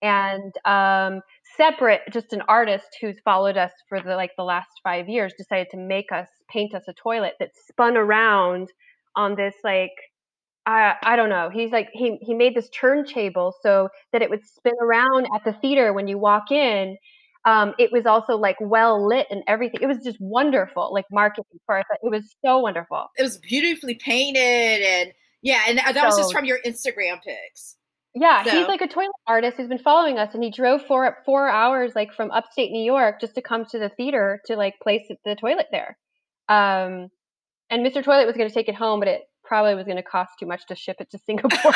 And 0.02 0.52
um, 0.66 1.22
separate, 1.56 2.02
just 2.12 2.32
an 2.32 2.42
artist 2.48 2.88
who's 3.00 3.16
followed 3.24 3.56
us 3.56 3.72
for 3.88 4.00
the 4.00 4.16
like 4.16 4.32
the 4.36 4.44
last 4.44 4.68
five 4.82 5.08
years 5.08 5.32
decided 5.38 5.68
to 5.70 5.78
make 5.78 6.12
us 6.12 6.28
paint 6.50 6.74
us 6.74 6.82
a 6.88 6.92
toilet 6.92 7.34
that 7.38 7.50
spun 7.68 7.96
around 7.96 8.68
on 9.16 9.36
this 9.36 9.54
like 9.62 9.92
I 10.66 10.94
I 11.02 11.16
don't 11.16 11.28
know. 11.28 11.50
He's 11.52 11.72
like 11.72 11.88
he 11.92 12.18
he 12.22 12.34
made 12.34 12.54
this 12.54 12.68
turntable 12.70 13.54
so 13.62 13.88
that 14.12 14.22
it 14.22 14.30
would 14.30 14.44
spin 14.46 14.74
around 14.80 15.26
at 15.34 15.44
the 15.44 15.52
theater 15.52 15.92
when 15.92 16.08
you 16.08 16.18
walk 16.18 16.50
in 16.50 16.96
um, 17.44 17.74
it 17.78 17.92
was 17.92 18.06
also 18.06 18.36
like 18.36 18.56
well 18.60 19.06
lit 19.06 19.26
and 19.30 19.42
everything. 19.46 19.80
It 19.82 19.86
was 19.86 19.98
just 19.98 20.16
wonderful, 20.20 20.92
like 20.92 21.04
marketing 21.10 21.60
for 21.66 21.78
it. 21.78 21.86
It 22.02 22.10
was 22.10 22.34
so 22.44 22.58
wonderful. 22.58 23.06
It 23.18 23.22
was 23.22 23.38
beautifully 23.38 23.94
painted 23.94 24.40
and 24.82 25.12
yeah, 25.42 25.60
and 25.68 25.78
that 25.78 25.94
so, 25.94 26.04
was 26.04 26.16
just 26.16 26.32
from 26.32 26.46
your 26.46 26.58
Instagram 26.64 27.22
pics. 27.22 27.76
Yeah, 28.14 28.44
so. 28.44 28.50
he's 28.50 28.66
like 28.66 28.80
a 28.80 28.88
toilet 28.88 29.10
artist 29.26 29.58
who's 29.58 29.68
been 29.68 29.78
following 29.78 30.18
us, 30.18 30.32
and 30.32 30.42
he 30.42 30.50
drove 30.50 30.82
four 30.86 31.18
four 31.26 31.48
hours 31.48 31.92
like 31.94 32.14
from 32.14 32.30
upstate 32.30 32.72
New 32.72 32.82
York 32.82 33.20
just 33.20 33.34
to 33.34 33.42
come 33.42 33.66
to 33.66 33.78
the 33.78 33.90
theater 33.90 34.40
to 34.46 34.56
like 34.56 34.74
place 34.82 35.02
the 35.24 35.36
toilet 35.36 35.66
there. 35.70 35.98
Um, 36.48 37.08
and 37.70 37.84
Mr. 37.84 38.02
Toilet 38.02 38.26
was 38.26 38.36
going 38.36 38.48
to 38.48 38.54
take 38.54 38.68
it 38.68 38.74
home, 38.74 39.00
but 39.00 39.08
it 39.08 39.22
probably 39.44 39.74
was 39.74 39.84
going 39.84 39.96
to 39.96 40.02
cost 40.02 40.32
too 40.38 40.46
much 40.46 40.66
to 40.66 40.74
ship 40.74 40.96
it 41.00 41.10
to 41.10 41.18
Singapore. 41.26 41.72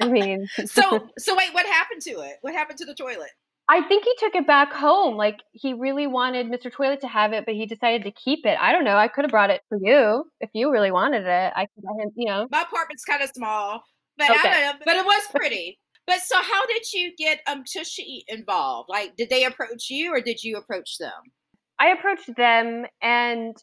I 0.00 0.08
mean, 0.08 0.46
so 0.66 1.08
so 1.18 1.36
wait, 1.36 1.52
what 1.52 1.66
happened 1.66 2.02
to 2.02 2.20
it? 2.20 2.36
What 2.42 2.54
happened 2.54 2.78
to 2.78 2.84
the 2.84 2.94
toilet? 2.94 3.30
I 3.68 3.82
think 3.88 4.04
he 4.04 4.14
took 4.18 4.36
it 4.36 4.46
back 4.46 4.72
home. 4.72 5.16
Like 5.16 5.40
he 5.50 5.72
really 5.72 6.06
wanted 6.06 6.46
Mr. 6.46 6.70
Toilet 6.72 7.00
to 7.00 7.08
have 7.08 7.32
it, 7.32 7.44
but 7.44 7.54
he 7.54 7.66
decided 7.66 8.04
to 8.04 8.12
keep 8.12 8.46
it. 8.46 8.56
I 8.60 8.70
don't 8.70 8.84
know. 8.84 8.96
I 8.96 9.08
could 9.08 9.24
have 9.24 9.32
brought 9.32 9.50
it 9.50 9.62
for 9.68 9.76
you 9.82 10.24
if 10.40 10.50
you 10.52 10.70
really 10.70 10.92
wanted 10.92 11.26
it. 11.26 11.52
I 11.56 11.66
could 11.74 11.84
have 11.84 12.12
you 12.14 12.28
know. 12.28 12.46
My 12.50 12.62
apartment's 12.62 13.04
kind 13.04 13.22
of 13.22 13.30
small, 13.34 13.82
but 14.16 14.30
okay. 14.30 14.38
I 14.38 14.42
don't 14.42 14.60
know, 14.60 14.84
but 14.84 14.96
it 14.96 15.04
was 15.04 15.22
pretty. 15.34 15.78
but 16.06 16.20
so 16.20 16.36
how 16.36 16.64
did 16.66 16.92
you 16.92 17.12
get 17.16 17.40
um 17.48 17.64
Tushy 17.64 18.24
involved? 18.28 18.88
Like 18.88 19.16
did 19.16 19.30
they 19.30 19.44
approach 19.44 19.90
you 19.90 20.12
or 20.14 20.20
did 20.20 20.44
you 20.44 20.56
approach 20.58 20.98
them? 20.98 21.10
I 21.80 21.88
approached 21.88 22.34
them 22.36 22.86
and 23.02 23.56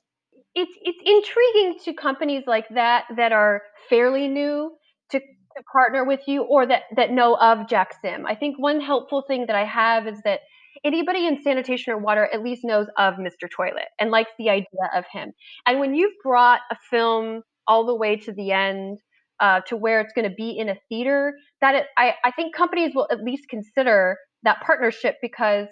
it's 0.55 0.71
it's 0.81 0.99
intriguing 1.03 1.79
to 1.85 1.93
companies 1.93 2.43
like 2.47 2.65
that 2.69 3.05
that 3.15 3.31
are 3.31 3.61
fairly 3.89 4.27
new 4.27 4.71
to 5.11 5.19
to 5.19 5.63
partner 5.71 6.03
with 6.03 6.21
you 6.27 6.43
or 6.43 6.65
that 6.65 6.83
that 6.95 7.11
know 7.11 7.35
of 7.35 7.67
Jack 7.69 7.95
Sim. 8.01 8.25
I 8.25 8.35
think 8.35 8.57
one 8.59 8.81
helpful 8.81 9.23
thing 9.27 9.45
that 9.47 9.55
I 9.55 9.65
have 9.65 10.07
is 10.07 10.19
that 10.23 10.41
anybody 10.83 11.27
in 11.27 11.41
sanitation 11.41 11.93
or 11.93 11.97
water 11.97 12.27
at 12.33 12.43
least 12.43 12.61
knows 12.63 12.87
of 12.97 13.15
Mr. 13.15 13.49
Toilet 13.49 13.89
and 13.99 14.11
likes 14.11 14.31
the 14.37 14.49
idea 14.49 14.89
of 14.95 15.05
him. 15.11 15.31
And 15.65 15.79
when 15.79 15.93
you've 15.93 16.13
brought 16.23 16.61
a 16.71 16.75
film 16.89 17.41
all 17.67 17.85
the 17.85 17.95
way 17.95 18.15
to 18.17 18.33
the 18.33 18.51
end 18.51 18.99
uh, 19.39 19.61
to 19.67 19.77
where 19.77 20.01
it's 20.01 20.13
going 20.13 20.29
to 20.29 20.35
be 20.35 20.57
in 20.57 20.69
a 20.69 20.75
theater, 20.89 21.33
that 21.61 21.75
it, 21.75 21.85
I, 21.97 22.13
I 22.23 22.31
think 22.31 22.55
companies 22.55 22.91
will 22.95 23.07
at 23.11 23.23
least 23.23 23.43
consider 23.49 24.17
that 24.43 24.61
partnership 24.61 25.17
because 25.21 25.67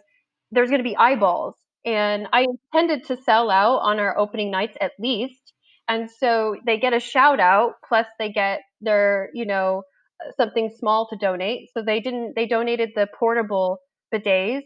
there's 0.52 0.70
going 0.70 0.80
to 0.80 0.88
be 0.90 0.98
eyeballs. 0.98 1.56
And 1.86 2.28
I 2.32 2.46
intended 2.74 3.06
to 3.08 3.22
sell 3.24 3.50
out 3.50 3.80
on 3.80 4.00
our 4.00 4.18
opening 4.18 4.52
nights 4.52 4.78
at 4.80 4.92
least 5.00 5.52
and 5.92 6.10
so 6.10 6.56
they 6.66 6.80
get 6.80 6.94
a 6.94 7.00
shout 7.00 7.40
out 7.40 7.74
plus 7.88 8.06
they 8.18 8.32
get 8.32 8.62
their 8.80 9.30
you 9.34 9.46
know 9.46 9.84
something 10.38 10.72
small 10.78 11.08
to 11.10 11.18
donate 11.18 11.70
so 11.74 11.84
they 11.84 12.00
didn't 12.00 12.34
they 12.36 12.48
donated 12.48 12.92
the 12.96 13.08
portable 13.18 13.80
bidets 14.14 14.62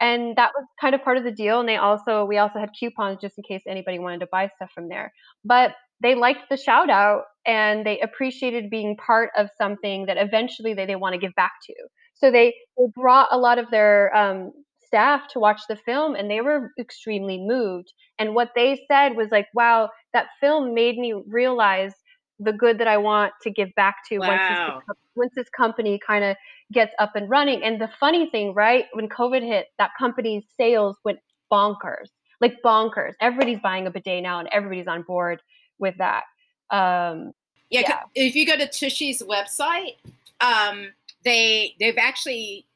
and 0.00 0.36
that 0.36 0.52
was 0.54 0.66
kind 0.80 0.94
of 0.94 1.02
part 1.02 1.18
of 1.18 1.24
the 1.24 1.32
deal 1.32 1.60
and 1.60 1.68
they 1.68 1.76
also 1.76 2.24
we 2.24 2.38
also 2.38 2.58
had 2.58 2.70
coupons 2.78 3.18
just 3.20 3.34
in 3.36 3.44
case 3.46 3.62
anybody 3.68 3.98
wanted 3.98 4.20
to 4.20 4.28
buy 4.32 4.48
stuff 4.56 4.70
from 4.74 4.88
there 4.88 5.12
but 5.44 5.72
they 6.02 6.14
liked 6.14 6.48
the 6.48 6.56
shout 6.56 6.88
out 6.88 7.24
and 7.46 7.84
they 7.84 8.00
appreciated 8.00 8.70
being 8.70 8.96
part 8.96 9.30
of 9.36 9.48
something 9.60 10.06
that 10.06 10.16
eventually 10.16 10.72
they, 10.72 10.86
they 10.86 10.96
want 10.96 11.12
to 11.14 11.20
give 11.20 11.34
back 11.34 11.52
to 11.66 11.74
so 12.14 12.30
they, 12.30 12.54
they 12.76 12.84
brought 12.94 13.28
a 13.32 13.38
lot 13.38 13.58
of 13.58 13.70
their 13.70 14.14
um, 14.14 14.52
staff 14.90 15.28
to 15.28 15.38
watch 15.38 15.60
the 15.68 15.76
film 15.76 16.16
and 16.16 16.28
they 16.28 16.40
were 16.40 16.72
extremely 16.78 17.38
moved. 17.38 17.92
And 18.18 18.34
what 18.34 18.50
they 18.56 18.84
said 18.90 19.10
was 19.10 19.28
like, 19.30 19.46
wow, 19.54 19.90
that 20.12 20.26
film 20.40 20.74
made 20.74 20.98
me 20.98 21.14
realize 21.28 21.92
the 22.40 22.52
good 22.52 22.78
that 22.78 22.88
I 22.88 22.96
want 22.96 23.32
to 23.42 23.50
give 23.50 23.68
back 23.76 23.96
to 24.08 24.18
wow. 24.18 24.26
once, 24.28 24.84
this, 24.88 24.96
once 25.14 25.32
this 25.36 25.48
company 25.56 26.00
kind 26.04 26.24
of 26.24 26.36
gets 26.72 26.92
up 26.98 27.14
and 27.14 27.30
running. 27.30 27.62
And 27.62 27.80
the 27.80 27.90
funny 28.00 28.28
thing, 28.30 28.52
right, 28.52 28.86
when 28.92 29.08
COVID 29.08 29.42
hit, 29.42 29.66
that 29.78 29.90
company's 29.96 30.42
sales 30.56 30.96
went 31.04 31.20
bonkers, 31.52 32.08
like 32.40 32.56
bonkers. 32.64 33.12
Everybody's 33.20 33.60
buying 33.60 33.86
a 33.86 33.90
bidet 33.90 34.22
now 34.22 34.40
and 34.40 34.48
everybody's 34.52 34.88
on 34.88 35.02
board 35.02 35.40
with 35.78 35.94
that. 35.98 36.24
Um, 36.70 37.32
yeah, 37.68 37.82
yeah. 37.82 38.00
if 38.14 38.34
you 38.34 38.46
go 38.46 38.56
to 38.56 38.66
Tushy's 38.66 39.22
website, 39.22 39.96
um, 40.40 40.88
they 41.24 41.74
they've 41.78 41.98
actually 41.98 42.66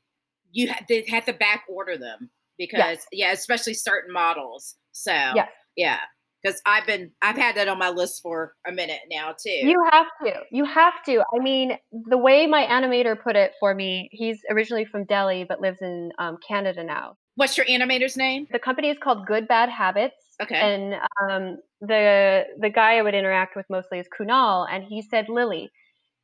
you 0.54 0.73
ha- 0.73 0.84
they 0.88 1.04
had 1.08 1.26
to 1.26 1.32
back 1.34 1.64
order 1.68 1.99
them 1.99 2.30
because 2.56 2.78
Yes. 2.78 3.06
yeah, 3.12 3.32
especially 3.32 3.75
certain 3.75 4.12
models. 4.12 4.76
So 4.92 5.12
Yes. 5.12 5.49
yeah, 5.76 5.99
because 6.42 6.62
I've 6.64 6.87
been 6.87 7.11
I've 7.20 7.37
had 7.37 7.56
that 7.56 7.68
on 7.68 7.78
my 7.78 7.90
list 7.90 8.23
for 8.23 8.54
a 8.66 8.73
minute 8.73 9.00
now 9.11 9.32
too. 9.38 9.50
You 9.50 9.82
have 9.90 10.06
to. 10.25 10.40
You 10.50 10.64
have 10.64 11.02
to. 11.06 11.23
I 11.34 11.38
mean, 11.42 11.76
the 11.92 12.18
way 12.18 12.46
my 12.46 12.64
animator 12.66 13.20
put 13.20 13.37
it 13.37 13.52
for 13.61 13.75
me, 13.75 14.08
he's 14.12 14.38
originally 14.50 14.84
from 14.84 15.04
Delhi 15.04 15.44
but 15.49 15.61
lives 15.61 15.82
in 15.82 16.12
um, 16.18 16.38
Canada 16.46 16.84
now. 16.84 17.16
What's 17.37 17.56
your 17.58 17.66
animator's 17.66 18.16
name? 18.16 18.46
The 18.52 18.61
company 18.61 18.90
is 18.90 18.99
called 19.02 19.26
Good 19.26 19.49
Bad 19.49 19.68
Habits. 19.68 20.14
Okay. 20.40 20.54
And 20.54 20.94
um, 21.28 21.58
the 21.80 22.44
the 22.61 22.70
guy 22.70 22.99
I 22.99 23.02
would 23.02 23.14
interact 23.14 23.56
with 23.56 23.66
mostly 23.68 23.99
is 23.99 24.06
Kunal, 24.18 24.66
and 24.70 24.84
he 24.84 25.02
said, 25.02 25.28
Lily, 25.28 25.70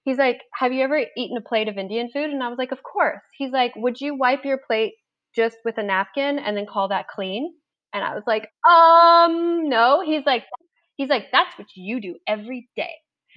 he's 0.05 0.19
like, 0.19 0.41
have 0.55 0.73
you 0.73 0.83
ever 0.83 1.01
eaten 1.17 1.37
a 1.37 1.41
plate 1.41 1.69
of 1.69 1.79
Indian 1.79 2.11
food? 2.13 2.31
And 2.31 2.43
I 2.43 2.49
was 2.49 2.59
like, 2.59 2.73
of 2.73 2.83
course. 2.83 3.21
He's 3.37 3.53
like, 3.53 3.73
would 3.77 4.01
you 4.01 4.17
wipe 4.17 4.45
your 4.45 4.59
plate 4.59 4.95
just 5.35 5.57
with 5.65 5.79
a 5.79 5.83
napkin 5.83 6.39
and 6.39 6.57
then 6.57 6.67
call 6.67 6.89
that 6.89 7.09
clean? 7.09 7.53
And 7.93 8.05
I 8.05 8.15
was 8.15 8.25
like, 8.27 8.49
um, 8.69 9.69
no. 9.69 10.03
He's 10.05 10.25
like, 10.25 10.45
he's 10.97 11.09
like, 11.09 11.27
that's 11.33 11.59
what 11.59 11.69
you 11.75 12.01
do 12.01 12.17
every 12.27 12.69
day. 12.77 12.95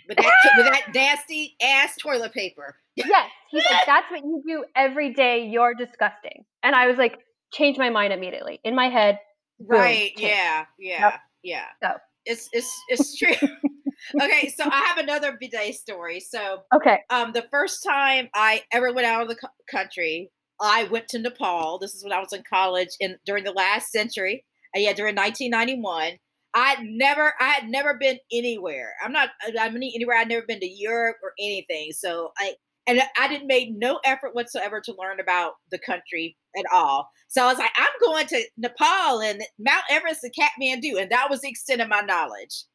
with 0.07 0.17
that 0.17 0.33
with 0.57 0.65
that 0.65 0.93
nasty 0.93 1.55
ass 1.61 1.95
toilet 1.97 2.33
paper. 2.33 2.75
Yes. 2.95 3.29
He's 3.51 3.63
like, 3.69 3.81
that's 3.85 4.09
what 4.11 4.21
you 4.23 4.43
do 4.47 4.65
every 4.75 5.13
day. 5.13 5.47
You're 5.47 5.73
disgusting. 5.73 6.45
And 6.61 6.75
I 6.75 6.87
was 6.87 6.97
like, 6.97 7.17
change 7.51 7.77
my 7.77 7.89
mind 7.89 8.13
immediately. 8.13 8.59
In 8.63 8.75
my 8.75 8.89
head, 8.89 9.19
boom, 9.59 9.79
Right. 9.79 10.15
change. 10.15 10.31
Yeah. 10.31 10.65
Yeah. 10.77 11.17
Yeah. 11.43 11.65
So. 11.81 11.89
It's 12.25 12.47
it's 12.53 12.71
it's 12.87 13.17
true. 13.17 13.33
okay, 14.21 14.49
so 14.49 14.65
I 14.65 14.79
have 14.87 14.97
another 14.97 15.37
bidet 15.39 15.75
story. 15.75 16.19
So 16.19 16.63
Okay. 16.73 16.99
um 17.09 17.31
the 17.33 17.45
first 17.51 17.83
time 17.83 18.29
I 18.33 18.63
ever 18.71 18.93
went 18.93 19.07
out 19.07 19.23
of 19.23 19.29
the 19.29 19.35
co- 19.35 19.47
country, 19.69 20.31
I 20.61 20.85
went 20.85 21.07
to 21.09 21.19
Nepal. 21.19 21.79
This 21.79 21.93
is 21.93 22.03
when 22.03 22.13
I 22.13 22.19
was 22.19 22.33
in 22.33 22.43
college 22.49 22.89
in 22.99 23.17
during 23.25 23.43
the 23.43 23.51
last 23.51 23.91
century. 23.91 24.45
Uh, 24.75 24.79
yeah, 24.79 24.93
during 24.93 25.15
1991. 25.15 26.17
I'd 26.55 26.83
never 26.83 27.33
I 27.39 27.45
had 27.45 27.69
never 27.69 27.95
been 27.95 28.19
anywhere. 28.31 28.93
I'm 29.03 29.11
not 29.11 29.29
I 29.59 29.69
mean 29.69 29.91
anywhere 29.95 30.17
I'd 30.17 30.29
never 30.29 30.45
been 30.45 30.59
to 30.59 30.67
Europe 30.67 31.17
or 31.23 31.33
anything. 31.39 31.91
So 31.93 32.31
I 32.37 32.53
and 32.85 33.01
I 33.17 33.27
didn't 33.27 33.47
make 33.47 33.69
no 33.71 33.99
effort 34.05 34.35
whatsoever 34.35 34.81
to 34.81 34.95
learn 34.99 35.19
about 35.19 35.53
the 35.71 35.79
country 35.79 36.37
at 36.57 36.65
all. 36.73 37.09
So 37.29 37.43
I 37.43 37.47
was 37.47 37.57
like, 37.57 37.71
I'm 37.75 37.87
going 38.01 38.27
to 38.27 38.43
Nepal 38.57 39.21
and 39.21 39.41
Mount 39.57 39.83
Everest 39.89 40.23
and 40.23 40.33
Kathmandu, 40.33 41.01
and 41.01 41.09
that 41.11 41.29
was 41.29 41.41
the 41.41 41.49
extent 41.49 41.81
of 41.81 41.87
my 41.87 42.01
knowledge. 42.01 42.65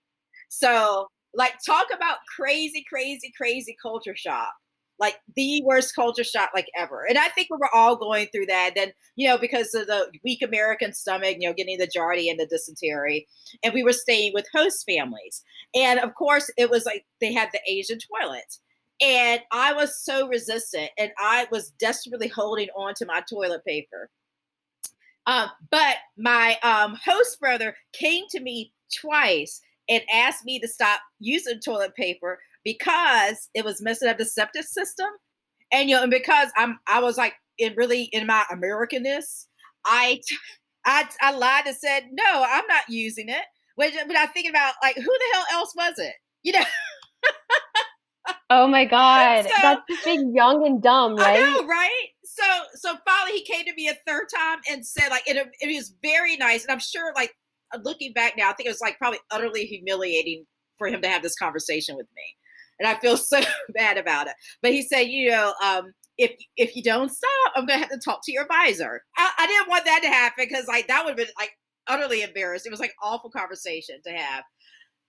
So, 0.49 1.09
like, 1.39 1.55
talk 1.65 1.87
about 1.95 2.19
crazy, 2.37 2.85
crazy, 2.87 3.33
crazy 3.35 3.77
culture 3.81 4.17
shock. 4.17 4.53
Like 5.01 5.15
the 5.37 5.63
worst 5.65 5.95
culture 5.95 6.25
shock 6.25 6.51
like 6.53 6.67
ever. 6.77 7.07
And 7.09 7.17
I 7.17 7.29
think 7.29 7.47
we 7.49 7.57
were 7.57 7.73
all 7.73 7.95
going 7.95 8.27
through 8.27 8.47
that. 8.47 8.73
Then, 8.75 8.93
you 9.15 9.29
know, 9.29 9.39
because 9.39 9.73
of 9.73 9.87
the 9.87 10.11
weak 10.25 10.43
American 10.43 10.93
stomach, 10.93 11.37
you 11.39 11.49
know, 11.49 11.55
getting 11.55 11.79
the 11.79 11.87
giardia 11.87 12.33
and 12.33 12.41
the 12.41 12.47
dysentery. 12.47 13.29
And 13.63 13.73
we 13.73 13.85
were 13.85 13.93
staying 13.93 14.33
with 14.35 14.49
host 14.53 14.85
families. 14.85 15.45
And 15.73 16.01
of 16.01 16.17
course, 16.17 16.51
it 16.59 16.69
was 16.69 16.85
like 16.85 17.07
they 17.21 17.33
had 17.33 17.51
the 17.53 17.61
Asian 17.69 18.01
toilets. 18.21 18.61
And 19.01 19.41
I 19.53 19.73
was 19.73 19.97
so 19.97 20.27
resistant 20.27 20.91
and 20.99 21.13
I 21.17 21.47
was 21.53 21.71
desperately 21.79 22.27
holding 22.27 22.69
on 22.77 22.95
to 22.95 23.07
my 23.07 23.23
toilet 23.31 23.65
paper. 23.65 24.11
Um, 25.29 25.49
but 25.71 25.95
my 26.17 26.59
um, 26.65 26.99
host 27.05 27.39
brother 27.39 27.77
came 27.93 28.25
to 28.31 28.41
me 28.41 28.73
twice 29.01 29.61
and 29.89 30.03
asked 30.13 30.45
me 30.45 30.59
to 30.61 30.69
stop 30.69 31.01
using 31.21 31.61
toilet 31.61 31.95
paper 31.95 32.39
because 32.65 33.49
it 33.55 33.65
was 33.65 33.81
messing 33.81 34.09
up 34.09 34.19
the 34.19 34.25
septic 34.25 34.65
system. 34.65 35.09
And 35.73 35.89
you 35.89 35.97
know, 35.97 36.03
and 36.03 36.11
because 36.11 36.49
I'm 36.57 36.79
I 36.87 37.01
was 37.01 37.17
like 37.19 37.35
in 37.59 37.75
really 37.77 38.05
in 38.05 38.27
my 38.27 38.45
Americanness, 38.53 39.47
I 39.87 40.21
I 40.85 41.09
I 41.21 41.33
lied 41.33 41.67
and 41.67 41.77
said, 41.77 42.05
no, 42.13 42.25
I'm 42.47 42.67
not 42.67 42.85
using 42.89 43.29
it. 43.29 43.43
When, 43.77 43.93
when 43.95 44.17
I'm 44.17 44.29
thinking 44.29 44.51
about 44.51 44.75
like 44.83 44.97
who 44.97 45.03
the 45.03 45.25
hell 45.35 45.45
else 45.53 45.73
was 45.77 45.99
it? 45.99 46.15
You 46.43 46.53
know, 46.53 46.65
Oh 48.51 48.67
my 48.67 48.85
God. 48.87 49.45
So- 49.45 49.51
That's 49.61 49.83
just 49.91 50.05
being 50.05 50.35
young 50.35 50.67
and 50.67 50.83
dumb, 50.83 51.17
right? 51.17 51.39
I 51.39 51.57
know, 51.61 51.67
right? 51.67 52.07
So 52.25 52.45
so 52.75 52.97
finally 53.07 53.39
he 53.39 53.45
came 53.45 53.65
to 53.67 53.75
me 53.75 53.89
a 53.89 53.97
third 54.07 54.27
time 54.35 54.59
and 54.71 54.87
said 54.87 55.09
like 55.11 55.23
it, 55.27 55.37
it 55.61 55.75
was 55.77 55.93
very 56.03 56.37
nice. 56.37 56.63
And 56.65 56.73
I'm 56.73 56.79
sure 56.81 57.13
like 57.15 57.35
looking 57.83 58.13
back 58.13 58.35
now, 58.37 58.51
I 58.51 58.53
think 58.53 58.67
it 58.67 58.73
was 58.73 58.81
like 58.81 58.99
probably 58.99 59.21
utterly 59.31 59.65
humiliating 59.67 60.45
for 60.79 60.89
him 60.89 61.03
to 61.03 61.09
have 61.09 61.23
this 61.23 61.37
conversation 61.37 61.97
with 61.97 62.07
me. 62.17 62.23
And 62.79 62.89
I 62.89 62.99
feel 63.01 63.17
so 63.17 63.41
bad 63.75 63.99
about 63.99 64.29
it. 64.29 64.35
But 64.63 64.73
he 64.73 64.83
said, 64.83 65.03
you 65.03 65.31
know, 65.31 65.55
um, 65.65 65.93
if 66.17 66.33
if 66.57 66.75
you 66.75 66.83
don't 66.83 67.11
stop, 67.11 67.53
I'm 67.55 67.67
gonna 67.67 67.79
have 67.79 67.91
to 67.91 68.01
talk 68.05 68.21
to 68.25 68.33
your 68.33 68.43
advisor. 68.43 69.03
I, 69.17 69.31
I 69.39 69.47
didn't 69.47 69.69
want 69.69 69.85
that 69.85 70.03
to 70.03 70.09
happen 70.09 70.47
because 70.49 70.67
like 70.67 70.89
that 70.89 71.05
would 71.05 71.11
have 71.11 71.17
been 71.17 71.35
like 71.39 71.51
utterly 71.87 72.23
embarrassed. 72.23 72.67
It 72.67 72.71
was 72.71 72.81
like 72.81 72.95
awful 73.03 73.31
conversation 73.31 73.97
to 74.05 74.13
have. 74.13 74.45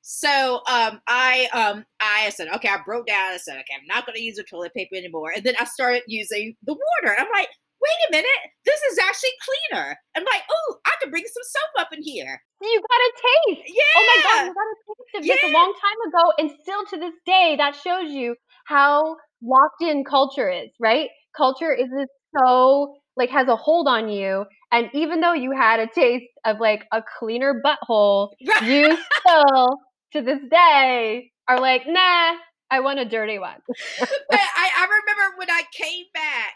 So 0.01 0.61
um, 0.69 1.01
I 1.07 1.47
um, 1.53 1.85
I 1.99 2.29
said, 2.29 2.47
okay, 2.55 2.69
I 2.69 2.79
broke 2.85 3.07
down. 3.07 3.33
I 3.33 3.37
said, 3.37 3.53
okay, 3.53 3.73
I'm 3.79 3.87
not 3.87 4.05
to 4.07 4.21
use 4.21 4.35
the 4.35 4.43
toilet 4.43 4.73
paper 4.73 4.95
anymore. 4.95 5.31
And 5.35 5.43
then 5.43 5.55
I 5.59 5.65
started 5.65 6.03
using 6.07 6.55
the 6.63 6.73
water. 6.73 7.15
I'm 7.17 7.27
like, 7.33 7.49
wait 7.81 7.99
a 8.07 8.11
minute, 8.11 8.41
this 8.65 8.81
is 8.91 8.99
actually 8.99 9.31
cleaner. 9.45 9.97
I'm 10.15 10.23
like, 10.23 10.43
oh, 10.49 10.77
I 10.85 10.91
can 11.01 11.11
bring 11.11 11.23
some 11.25 11.43
soap 11.43 11.85
up 11.85 11.93
in 11.93 12.01
here. 12.03 12.41
You 12.61 12.81
got 12.81 12.99
a 12.99 13.11
taste. 13.55 13.67
Yeah. 13.67 13.83
Oh 13.97 14.05
my 14.07 14.23
God, 14.23 14.47
you 14.47 14.53
got 14.53 14.67
a 14.67 14.77
taste 14.85 15.15
of 15.15 15.23
this 15.23 15.49
a 15.49 15.53
long 15.53 15.73
time 15.81 15.99
ago. 16.09 16.33
And 16.39 16.51
still 16.61 16.85
to 16.91 16.97
this 16.97 17.13
day, 17.25 17.55
that 17.57 17.75
shows 17.75 18.11
you 18.11 18.35
how 18.65 19.15
locked 19.41 19.81
in 19.81 20.03
culture 20.03 20.49
is, 20.51 20.69
right? 20.79 21.09
Culture 21.35 21.73
is 21.73 21.87
so, 22.37 22.95
like, 23.15 23.29
has 23.29 23.47
a 23.47 23.55
hold 23.55 23.87
on 23.87 24.09
you. 24.09 24.45
And 24.71 24.89
even 24.93 25.21
though 25.21 25.33
you 25.33 25.51
had 25.51 25.79
a 25.79 25.87
taste 25.87 26.25
of 26.45 26.59
like 26.59 26.83
a 26.91 27.01
cleaner 27.17 27.61
butthole, 27.65 28.29
Right. 28.47 28.69
you 28.69 28.97
still 29.27 29.77
to 30.13 30.21
this 30.21 30.39
day 30.51 31.31
are 31.47 31.59
like, 31.59 31.83
nah, 31.87 32.33
I 32.69 32.81
want 32.81 32.99
a 32.99 33.05
dirty 33.05 33.39
one. 33.39 33.55
but 33.67 34.39
I, 34.39 34.69
I 34.77 34.83
remember 34.83 35.37
when 35.37 35.49
I 35.49 35.63
came 35.73 36.05
back 36.13 36.53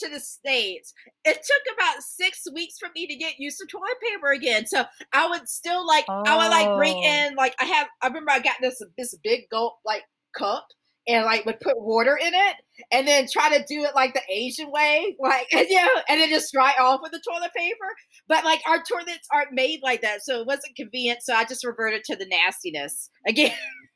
to 0.00 0.08
the 0.08 0.20
States, 0.20 0.92
it 1.24 1.34
took 1.36 1.74
about 1.74 2.02
six 2.02 2.46
weeks 2.54 2.78
for 2.78 2.88
me 2.94 3.06
to 3.06 3.14
get 3.16 3.38
used 3.38 3.58
to 3.58 3.66
toilet 3.66 3.96
paper 4.02 4.32
again. 4.32 4.66
So 4.66 4.84
I 5.12 5.28
would 5.28 5.48
still 5.48 5.86
like 5.86 6.04
I 6.08 6.36
would 6.36 6.50
like 6.50 6.76
bring 6.76 6.96
Oh. 6.96 7.02
in 7.08 7.34
like 7.36 7.54
I 7.60 7.64
have 7.64 7.88
I 8.02 8.08
remember 8.08 8.30
I 8.32 8.40
got 8.40 8.56
this 8.60 8.82
this 8.98 9.14
big 9.22 9.48
gulp 9.50 9.74
like 9.84 10.02
cup 10.36 10.66
and 11.08 11.24
like 11.24 11.44
would 11.46 11.58
put 11.60 11.80
water 11.80 12.16
in 12.20 12.32
it 12.34 12.56
and 12.92 13.08
then 13.08 13.26
try 13.30 13.56
to 13.56 13.64
do 13.66 13.82
it 13.84 13.94
like 13.94 14.12
the 14.14 14.20
Asian 14.30 14.70
way, 14.70 15.16
like 15.18 15.46
and, 15.52 15.66
you 15.70 15.76
know, 15.76 16.02
and 16.08 16.20
then 16.20 16.28
just 16.28 16.52
dry 16.52 16.72
off 16.78 17.00
with 17.02 17.12
the 17.12 17.22
toilet 17.26 17.50
paper. 17.56 17.86
But 18.28 18.44
like 18.44 18.60
our 18.68 18.82
toilets 18.82 19.26
aren't 19.32 19.52
made 19.52 19.80
like 19.82 20.02
that, 20.02 20.22
so 20.22 20.40
it 20.40 20.46
wasn't 20.46 20.76
convenient. 20.76 21.22
So 21.22 21.34
I 21.34 21.44
just 21.44 21.64
reverted 21.64 22.04
to 22.04 22.16
the 22.16 22.26
nastiness 22.26 23.10
again. 23.26 23.54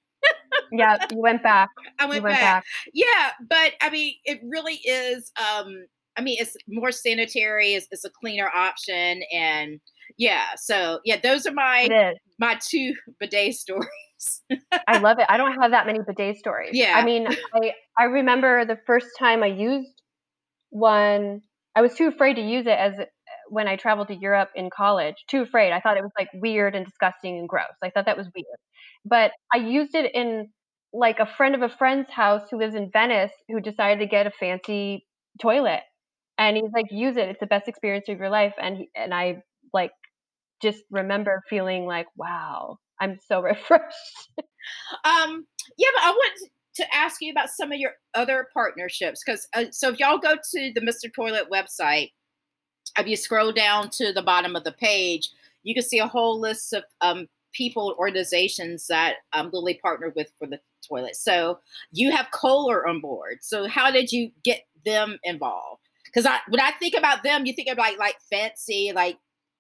yeah, 0.73 0.97
you 1.11 1.19
went 1.19 1.43
back. 1.43 1.71
I 1.99 2.07
went, 2.07 2.23
went 2.23 2.35
back. 2.35 2.41
back. 2.41 2.65
Yeah, 2.93 3.31
but 3.49 3.73
I 3.81 3.91
mean, 3.91 4.15
it 4.25 4.41
really 4.45 4.81
is. 4.85 5.33
Um, 5.37 5.87
I 6.17 6.23
mean, 6.23 6.37
it's 6.39 6.57
more 6.69 6.93
sanitary. 6.93 7.75
It's, 7.75 7.89
it's 7.91 8.05
a 8.05 8.11
cleaner 8.11 8.49
option, 8.55 9.23
and 9.33 9.81
yeah. 10.17 10.55
So 10.57 11.01
yeah, 11.05 11.19
those 11.23 11.47
are 11.47 11.53
my 11.53 12.15
my 12.39 12.59
two 12.61 12.95
bidet 13.21 13.55
stories. 13.55 13.89
I 14.89 14.99
love 14.99 15.19
it. 15.19 15.27
I 15.29 15.37
don't 15.37 15.61
have 15.61 15.73
that 15.73 15.87
many 15.87 16.01
bidet 16.07 16.37
stories. 16.37 16.71
Yeah. 16.73 16.95
I 16.97 17.05
mean, 17.05 17.29
I 17.29 17.73
I 17.99 18.05
remember 18.05 18.65
the 18.65 18.79
first 18.87 19.09
time 19.19 19.43
I 19.43 19.49
used 19.49 20.03
one. 20.71 21.43
I 21.77 21.83
was 21.83 21.95
too 21.95 22.07
afraid 22.07 22.35
to 22.35 22.43
use 22.43 22.67
it 22.67 22.79
as 22.79 22.95
when 23.49 23.67
I 23.67 23.77
traveled 23.77 24.09
to 24.09 24.15
Europe 24.15 24.51
in 24.55 24.71
college. 24.71 25.17
Too 25.29 25.43
afraid. 25.43 25.73
I 25.73 25.81
thought 25.81 25.97
it 25.97 26.03
was 26.03 26.13
like 26.19 26.29
weird 26.35 26.75
and 26.75 26.87
disgusting 26.87 27.39
and 27.39 27.49
gross. 27.49 27.67
I 27.83 27.91
thought 27.91 28.07
that 28.07 28.17
was 28.17 28.29
weird. 28.35 28.47
But 29.05 29.33
I 29.53 29.59
used 29.59 29.95
it 29.95 30.15
in 30.15 30.49
like 30.93 31.19
a 31.19 31.27
friend 31.27 31.55
of 31.55 31.63
a 31.63 31.69
friend's 31.69 32.11
house 32.11 32.43
who 32.51 32.59
lives 32.59 32.75
in 32.75 32.91
Venice 32.93 33.33
who 33.49 33.61
decided 33.61 33.99
to 34.01 34.07
get 34.07 34.27
a 34.27 34.31
fancy 34.31 35.07
toilet. 35.41 35.83
And 36.39 36.57
he's 36.57 36.71
like, 36.75 36.87
use 36.91 37.17
it. 37.17 37.29
It's 37.29 37.41
the 37.41 37.47
best 37.47 37.69
experience 37.69 38.09
of 38.09 38.19
your 38.19 38.31
life. 38.31 38.55
And 38.61 38.77
he, 38.77 38.91
and 38.95 39.13
I 39.13 39.43
like 39.73 39.91
just 40.63 40.83
remember 40.91 41.43
feeling 41.49 41.87
like, 41.87 42.07
wow, 42.17 42.79
I'm 43.01 43.19
so 43.29 43.41
refreshed. 43.43 44.31
Um, 45.05 45.47
yeah, 45.77 45.89
but 45.95 46.05
I 46.05 46.11
want 46.11 46.39
to 46.77 46.95
ask 46.95 47.17
you 47.21 47.31
about 47.31 47.51
some 47.51 47.73
of 47.73 47.79
your 47.79 47.93
other 48.15 48.49
partnerships 48.53 49.23
because 49.25 49.47
uh, 49.55 49.67
so 49.71 49.91
if 49.91 49.99
y'all 49.99 50.19
go 50.19 50.35
to 50.35 50.73
the 50.75 50.81
Mr. 50.81 51.13
Toilet 51.15 51.51
website, 51.53 52.11
if 52.99 53.07
you 53.07 53.17
scroll 53.17 53.53
down 53.53 53.91
to 53.91 54.13
the 54.13 54.23
bottom 54.23 54.57
of 54.57 54.65
the 54.65 54.73
page, 54.73 55.29
you 55.63 55.75
can 55.75 55.83
see 55.83 55.99
a 55.99 56.07
whole 56.07 56.39
list 56.39 56.73
of 56.73 56.85
um, 57.01 57.27
people, 57.55 57.95
organizations 57.99 58.87
that 58.89 59.17
um, 59.33 59.51
Lily 59.53 59.79
partnered 59.83 60.15
with 60.15 60.29
for 60.39 60.47
the 60.47 60.61
toilet. 60.87 61.17
So 61.17 61.59
you 61.93 62.11
have 62.11 62.31
Kohler 62.33 62.87
on 62.87 63.01
board. 63.01 63.39
So 63.43 63.69
how 63.69 63.91
did 63.91 64.13
you 64.13 64.31
get 64.45 64.63
them 64.85 65.19
involved? 65.25 65.83
Because 66.05 66.27
I, 66.27 66.39
when 66.49 66.61
I 66.61 66.73
think 66.73 66.95
about 66.95 67.23
them, 67.23 67.47
you 67.47 67.55
think 67.55 67.69
of 67.69 67.79
like 67.79 67.99
like 67.99 68.17
fancy, 68.31 68.93
like 68.95 69.19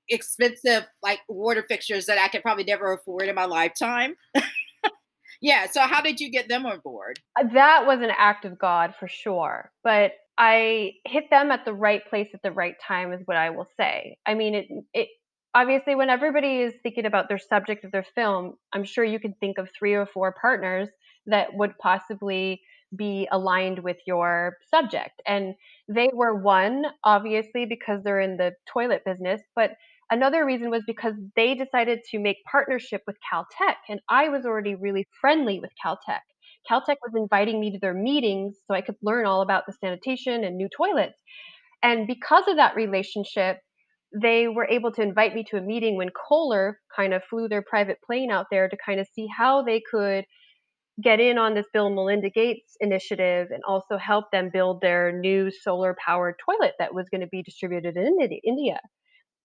expensive, 0.08 0.84
like 1.02 1.20
water 1.28 1.64
fixtures 1.68 2.06
that 2.06 2.18
I 2.18 2.28
could 2.28 2.42
probably 2.42 2.64
never 2.64 2.92
afford 2.92 3.28
in 3.28 3.34
my 3.34 3.46
lifetime. 3.46 4.14
yeah. 5.40 5.66
So 5.70 5.80
how 5.82 6.00
did 6.00 6.20
you 6.20 6.30
get 6.30 6.48
them 6.48 6.66
on 6.66 6.80
board? 6.80 7.18
Uh, 7.38 7.44
that 7.54 7.86
was 7.86 8.00
an 8.00 8.12
act 8.16 8.44
of 8.44 8.58
God 8.58 8.94
for 8.98 9.08
sure. 9.08 9.72
But 9.82 10.12
I 10.36 10.94
hit 11.04 11.30
them 11.30 11.50
at 11.50 11.64
the 11.64 11.72
right 11.72 12.02
place 12.08 12.28
at 12.34 12.42
the 12.42 12.52
right 12.52 12.74
time 12.86 13.12
is 13.12 13.20
what 13.24 13.36
I 13.36 13.50
will 13.50 13.68
say. 13.76 14.18
I 14.26 14.34
mean, 14.34 14.54
it 14.54 14.68
it 14.92 15.08
obviously 15.54 15.94
when 15.94 16.10
everybody 16.10 16.60
is 16.60 16.74
thinking 16.82 17.06
about 17.06 17.28
their 17.28 17.38
subject 17.38 17.84
of 17.84 17.92
their 17.92 18.06
film, 18.14 18.54
I'm 18.72 18.84
sure 18.84 19.04
you 19.04 19.20
can 19.20 19.34
think 19.40 19.58
of 19.58 19.68
three 19.78 19.94
or 19.94 20.06
four 20.06 20.34
partners 20.40 20.88
that 21.26 21.54
would 21.54 21.78
possibly 21.78 22.60
be 22.96 23.28
aligned 23.32 23.80
with 23.80 23.96
your 24.06 24.56
subject. 24.72 25.20
And 25.26 25.54
they 25.88 26.10
were 26.12 26.34
one, 26.34 26.84
obviously, 27.04 27.66
because 27.66 28.02
they're 28.02 28.20
in 28.20 28.36
the 28.36 28.52
toilet 28.72 29.02
business, 29.04 29.40
but 29.56 29.72
another 30.10 30.44
reason 30.44 30.70
was 30.70 30.82
because 30.86 31.14
they 31.34 31.54
decided 31.54 32.00
to 32.10 32.18
make 32.18 32.36
partnership 32.50 33.02
with 33.06 33.16
Caltech. 33.32 33.76
And 33.88 34.00
I 34.08 34.28
was 34.28 34.44
already 34.44 34.74
really 34.74 35.06
friendly 35.20 35.60
with 35.60 35.70
Caltech. 35.84 36.20
Caltech 36.70 36.96
was 37.02 37.14
inviting 37.16 37.60
me 37.60 37.72
to 37.72 37.78
their 37.78 37.94
meetings 37.94 38.56
so 38.66 38.74
I 38.74 38.80
could 38.80 38.96
learn 39.02 39.26
all 39.26 39.42
about 39.42 39.64
the 39.66 39.72
sanitation 39.72 40.44
and 40.44 40.56
new 40.56 40.68
toilets. 40.74 41.18
And 41.82 42.06
because 42.06 42.44
of 42.48 42.56
that 42.56 42.76
relationship, 42.76 43.58
they 44.20 44.48
were 44.48 44.66
able 44.70 44.92
to 44.92 45.02
invite 45.02 45.34
me 45.34 45.44
to 45.50 45.56
a 45.56 45.60
meeting 45.62 45.96
when 45.96 46.10
Kohler 46.10 46.80
kind 46.94 47.14
of 47.14 47.22
flew 47.24 47.48
their 47.48 47.62
private 47.62 47.98
plane 48.06 48.30
out 48.30 48.46
there 48.50 48.68
to 48.68 48.76
kind 48.84 49.00
of 49.00 49.08
see 49.14 49.26
how 49.26 49.62
they 49.62 49.82
could 49.90 50.24
get 51.02 51.20
in 51.20 51.38
on 51.38 51.54
this 51.54 51.66
Bill 51.72 51.86
and 51.86 51.94
Melinda 51.96 52.30
Gates 52.30 52.76
initiative 52.80 53.48
and 53.50 53.62
also 53.66 53.96
help 53.96 54.26
them 54.32 54.50
build 54.52 54.80
their 54.80 55.12
new 55.12 55.50
solar 55.50 55.96
powered 56.04 56.36
toilet 56.44 56.74
that 56.78 56.94
was 56.94 57.08
going 57.08 57.20
to 57.22 57.26
be 57.28 57.42
distributed 57.42 57.96
in 57.96 58.18
India. 58.44 58.80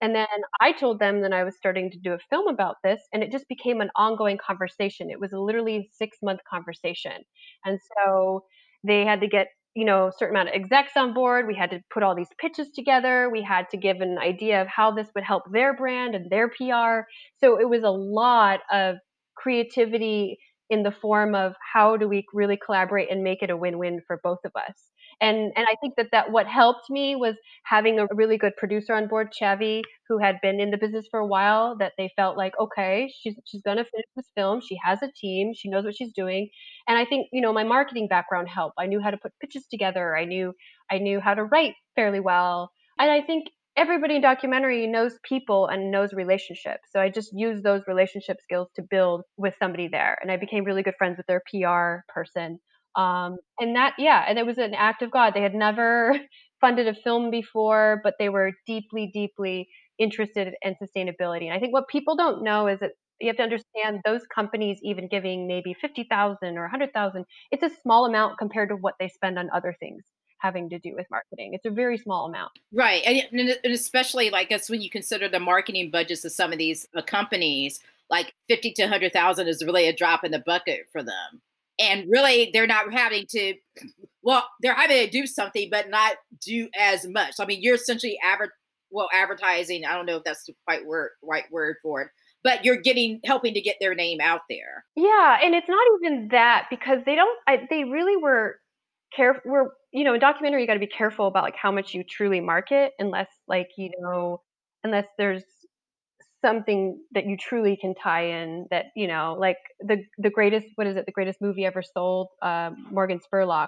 And 0.01 0.15
then 0.15 0.27
I 0.61 0.71
told 0.73 0.99
them 0.99 1.21
that 1.21 1.33
I 1.33 1.43
was 1.43 1.57
starting 1.57 1.91
to 1.91 1.99
do 1.99 2.13
a 2.13 2.19
film 2.29 2.47
about 2.47 2.77
this, 2.83 3.01
and 3.13 3.23
it 3.23 3.31
just 3.31 3.47
became 3.49 3.81
an 3.81 3.89
ongoing 3.97 4.37
conversation. 4.37 5.09
It 5.09 5.19
was 5.19 5.33
a 5.33 5.39
literally 5.39 5.89
six 5.93 6.17
month 6.23 6.39
conversation. 6.49 7.23
And 7.65 7.79
so 8.05 8.45
they 8.85 9.05
had 9.05 9.21
to 9.21 9.27
get, 9.27 9.47
you 9.79 9.85
know, 9.85 10.11
certain 10.17 10.35
amount 10.35 10.49
of 10.49 10.55
execs 10.55 10.91
on 10.97 11.13
board. 11.13 11.47
We 11.47 11.55
had 11.55 11.71
to 11.71 11.79
put 11.89 12.03
all 12.03 12.13
these 12.13 12.27
pitches 12.37 12.69
together. 12.75 13.29
We 13.31 13.41
had 13.41 13.69
to 13.71 13.77
give 13.77 14.01
an 14.01 14.17
idea 14.17 14.61
of 14.61 14.67
how 14.67 14.91
this 14.91 15.07
would 15.15 15.23
help 15.23 15.43
their 15.53 15.73
brand 15.73 16.15
and 16.15 16.29
their 16.29 16.49
PR. 16.49 17.07
So 17.37 17.57
it 17.57 17.69
was 17.69 17.83
a 17.83 17.89
lot 17.89 18.59
of 18.69 18.97
creativity 19.35 20.37
in 20.69 20.83
the 20.83 20.91
form 20.91 21.33
of 21.33 21.53
how 21.73 21.95
do 21.95 22.09
we 22.09 22.25
really 22.33 22.59
collaborate 22.63 23.09
and 23.09 23.23
make 23.23 23.41
it 23.41 23.49
a 23.49 23.55
win-win 23.55 24.01
for 24.05 24.19
both 24.21 24.39
of 24.43 24.51
us 24.55 24.75
and 25.21 25.51
and 25.55 25.65
i 25.69 25.75
think 25.81 25.95
that 25.97 26.07
that 26.11 26.31
what 26.31 26.47
helped 26.47 26.89
me 26.89 27.15
was 27.15 27.35
having 27.65 27.99
a 27.99 28.07
really 28.13 28.37
good 28.37 28.55
producer 28.57 28.93
on 28.93 29.07
board 29.07 29.29
Chavi, 29.39 29.81
who 30.07 30.17
had 30.19 30.37
been 30.41 30.59
in 30.59 30.71
the 30.71 30.77
business 30.77 31.07
for 31.09 31.19
a 31.19 31.27
while 31.27 31.75
that 31.77 31.93
they 31.97 32.09
felt 32.15 32.37
like 32.37 32.53
okay 32.59 33.11
she's 33.21 33.35
she's 33.45 33.61
going 33.61 33.77
to 33.77 33.83
finish 33.83 34.05
this 34.15 34.29
film 34.35 34.61
she 34.61 34.77
has 34.83 35.01
a 35.03 35.11
team 35.19 35.53
she 35.55 35.69
knows 35.69 35.85
what 35.85 35.95
she's 35.95 36.13
doing 36.13 36.49
and 36.87 36.97
i 36.97 37.05
think 37.05 37.27
you 37.31 37.41
know 37.41 37.53
my 37.53 37.63
marketing 37.63 38.07
background 38.07 38.47
helped 38.47 38.75
i 38.79 38.85
knew 38.85 39.01
how 39.01 39.11
to 39.11 39.17
put 39.17 39.31
pitches 39.41 39.65
together 39.69 40.15
i 40.15 40.25
knew 40.25 40.53
i 40.91 40.97
knew 40.97 41.19
how 41.19 41.33
to 41.33 41.43
write 41.43 41.73
fairly 41.95 42.19
well 42.19 42.71
and 42.97 43.11
i 43.11 43.21
think 43.21 43.47
everybody 43.79 44.15
in 44.15 44.21
documentary 44.21 44.85
knows 44.87 45.13
people 45.23 45.67
and 45.67 45.89
knows 45.89 46.11
relationships. 46.11 46.89
So 46.91 46.99
I 46.99 47.09
just 47.09 47.29
used 47.33 47.63
those 47.63 47.81
relationship 47.87 48.37
skills 48.41 48.67
to 48.75 48.81
build 48.81 49.21
with 49.37 49.53
somebody 49.57 49.87
there. 49.87 50.17
And 50.21 50.29
I 50.29 50.35
became 50.35 50.65
really 50.65 50.83
good 50.83 50.95
friends 50.97 51.15
with 51.15 51.27
their 51.27 51.41
PR 51.49 52.03
person. 52.13 52.59
Um, 52.99 53.37
and 53.59 53.75
that, 53.77 53.93
yeah, 53.97 54.25
and 54.27 54.37
it 54.37 54.45
was 54.45 54.57
an 54.57 54.73
act 54.73 55.01
of 55.01 55.11
God. 55.11 55.33
They 55.33 55.41
had 55.41 55.53
never 55.53 56.19
funded 56.61 56.87
a 56.87 56.93
film 56.93 57.31
before, 57.31 58.01
but 58.03 58.15
they 58.19 58.27
were 58.27 58.51
deeply, 58.67 59.09
deeply 59.13 59.69
interested 59.97 60.53
in 60.61 60.75
sustainability. 60.75 61.45
And 61.45 61.53
I 61.53 61.59
think 61.59 61.73
what 61.73 61.87
people 61.87 62.17
don't 62.17 62.43
know 62.43 62.67
is 62.67 62.79
that 62.79 62.91
you 63.21 63.27
have 63.27 63.37
to 63.37 63.43
understand 63.43 64.01
those 64.05 64.21
companies 64.33 64.79
even 64.81 65.07
giving 65.07 65.47
maybe 65.47 65.73
50,000 65.79 66.57
or 66.57 66.61
100,000, 66.61 67.25
it's 67.51 67.63
a 67.63 67.69
small 67.81 68.05
amount 68.05 68.37
compared 68.37 68.69
to 68.69 68.75
what 68.75 68.95
they 68.99 69.07
spend 69.07 69.39
on 69.39 69.49
other 69.53 69.75
things 69.79 70.03
having 70.39 70.69
to 70.69 70.79
do 70.79 70.93
with 70.95 71.05
marketing. 71.11 71.51
It's 71.53 71.65
a 71.65 71.69
very 71.69 71.97
small 71.97 72.25
amount. 72.25 72.51
Right. 72.73 73.03
And, 73.05 73.49
and 73.63 73.73
especially 73.73 74.29
like 74.29 74.49
that's 74.49 74.69
when 74.69 74.81
you 74.81 74.89
consider 74.89 75.27
the 75.27 75.39
marketing 75.39 75.91
budgets 75.91 76.23
of 76.23 76.31
some 76.31 76.53
of 76.53 76.57
these 76.57 76.87
uh, 76.95 77.01
companies, 77.01 77.81
like 78.09 78.33
50 78.47 78.73
to 78.73 78.83
100,000 78.83 79.47
is 79.47 79.63
really 79.65 79.87
a 79.87 79.95
drop 79.95 80.23
in 80.23 80.31
the 80.31 80.39
bucket 80.39 80.87
for 80.91 81.03
them. 81.03 81.41
And 81.79 82.05
really, 82.09 82.49
they're 82.53 82.67
not 82.67 82.91
having 82.91 83.25
to, 83.29 83.55
well, 84.21 84.45
they're 84.61 84.75
having 84.75 85.05
to 85.05 85.09
do 85.09 85.25
something, 85.25 85.69
but 85.71 85.89
not 85.89 86.17
do 86.45 86.69
as 86.77 87.07
much. 87.07 87.35
I 87.39 87.45
mean, 87.45 87.61
you're 87.61 87.75
essentially 87.75 88.17
adver- 88.23 88.53
well, 88.91 89.09
advertising. 89.13 89.85
I 89.85 89.95
don't 89.95 90.05
know 90.05 90.17
if 90.17 90.23
that's 90.23 90.45
the 90.45 90.53
right 90.67 90.85
word, 90.85 91.11
right 91.23 91.45
word 91.51 91.77
for 91.81 92.01
it, 92.01 92.07
but 92.43 92.65
you're 92.65 92.81
getting 92.81 93.19
helping 93.23 93.53
to 93.53 93.61
get 93.61 93.77
their 93.79 93.95
name 93.95 94.19
out 94.21 94.41
there. 94.49 94.85
Yeah, 94.95 95.37
and 95.43 95.55
it's 95.55 95.69
not 95.69 95.85
even 96.01 96.29
that 96.31 96.67
because 96.69 96.99
they 97.05 97.15
don't. 97.15 97.37
I, 97.47 97.67
they 97.69 97.83
really 97.83 98.17
were 98.17 98.59
careful. 99.15 99.41
We're 99.45 99.69
you 99.91 100.03
know, 100.03 100.13
in 100.13 100.19
documentary, 100.19 100.61
you 100.61 100.67
got 100.67 100.75
to 100.75 100.79
be 100.79 100.87
careful 100.87 101.27
about 101.27 101.43
like 101.43 101.55
how 101.55 101.71
much 101.71 101.93
you 101.93 102.03
truly 102.03 102.39
market, 102.39 102.93
unless 102.99 103.29
like 103.47 103.69
you 103.77 103.91
know, 103.99 104.41
unless 104.83 105.05
there's 105.17 105.43
something 106.43 106.99
that 107.13 107.25
you 107.25 107.37
truly 107.37 107.77
can 107.77 107.95
tie 107.95 108.23
in 108.25 108.67
that 108.71 108.87
you 108.95 109.07
know, 109.07 109.35
like 109.39 109.57
the 109.79 110.03
the 110.17 110.29
greatest 110.29 110.67
what 110.75 110.87
is 110.87 110.95
it, 110.97 111.05
the 111.05 111.11
greatest 111.11 111.41
movie 111.41 111.65
ever 111.65 111.81
sold, 111.81 112.27
uh, 112.41 112.71
Morgan 112.91 113.19
Spurlock. 113.19 113.67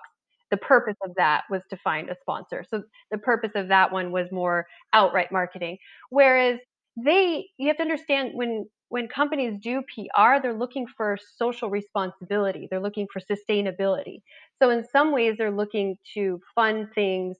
The 0.51 0.57
purpose 0.57 0.97
of 1.03 1.11
that 1.15 1.43
was 1.49 1.61
to 1.69 1.77
find 1.77 2.09
a 2.09 2.15
sponsor. 2.21 2.65
So 2.69 2.83
the 3.09 3.17
purpose 3.17 3.51
of 3.55 3.69
that 3.69 3.91
one 3.93 4.11
was 4.11 4.27
more 4.31 4.67
outright 4.93 5.31
marketing. 5.31 5.77
Whereas 6.09 6.59
they, 6.97 7.45
you 7.57 7.67
have 7.67 7.77
to 7.77 7.83
understand 7.83 8.31
when 8.33 8.65
when 8.89 9.07
companies 9.07 9.57
do 9.61 9.81
PR, 9.83 10.41
they're 10.41 10.53
looking 10.53 10.85
for 10.97 11.17
social 11.37 11.69
responsibility. 11.69 12.67
They're 12.69 12.81
looking 12.81 13.07
for 13.11 13.21
sustainability. 13.21 14.21
So 14.61 14.69
in 14.69 14.83
some 14.91 15.13
ways, 15.13 15.35
they're 15.37 15.49
looking 15.49 15.97
to 16.13 16.41
fund 16.55 16.87
things 16.93 17.37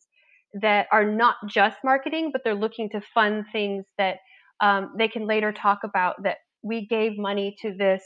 that 0.61 0.87
are 0.93 1.03
not 1.05 1.35
just 1.47 1.77
marketing, 1.83 2.29
but 2.31 2.41
they're 2.45 2.55
looking 2.55 2.89
to 2.91 3.01
fund 3.13 3.45
things 3.51 3.85
that 3.97 4.17
um, 4.61 4.93
they 4.97 5.07
can 5.07 5.27
later 5.27 5.51
talk 5.51 5.79
about 5.83 6.15
that 6.23 6.37
we 6.63 6.87
gave 6.87 7.17
money 7.17 7.55
to 7.61 7.73
this 7.77 8.03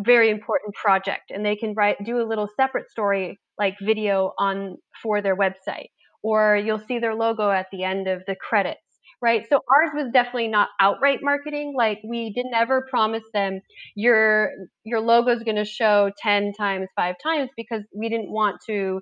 very 0.00 0.30
important 0.30 0.74
project 0.74 1.30
and 1.30 1.44
they 1.44 1.56
can 1.56 1.74
write 1.74 1.96
do 2.04 2.20
a 2.20 2.26
little 2.28 2.48
separate 2.56 2.90
story 2.90 3.38
like 3.58 3.74
video 3.82 4.32
on 4.38 4.76
for 5.02 5.22
their 5.22 5.36
website 5.36 5.88
or 6.22 6.56
you'll 6.56 6.78
see 6.86 6.98
their 6.98 7.14
logo 7.14 7.50
at 7.50 7.66
the 7.72 7.82
end 7.82 8.06
of 8.06 8.22
the 8.26 8.36
credits 8.36 8.80
right? 9.22 9.46
So 9.48 9.56
ours 9.56 9.90
was 9.94 10.10
definitely 10.12 10.48
not 10.48 10.68
outright 10.80 11.20
marketing. 11.22 11.74
Like 11.76 12.00
we 12.06 12.32
didn't 12.32 12.54
ever 12.54 12.86
promise 12.90 13.22
them 13.32 13.60
your 13.94 14.50
your 14.84 15.00
logo 15.00 15.30
is 15.30 15.42
going 15.42 15.56
to 15.56 15.64
show 15.64 16.10
10 16.22 16.52
times, 16.52 16.88
5 16.96 17.16
times 17.22 17.50
because 17.56 17.82
we 17.96 18.08
didn't 18.08 18.30
want 18.30 18.56
to 18.68 19.00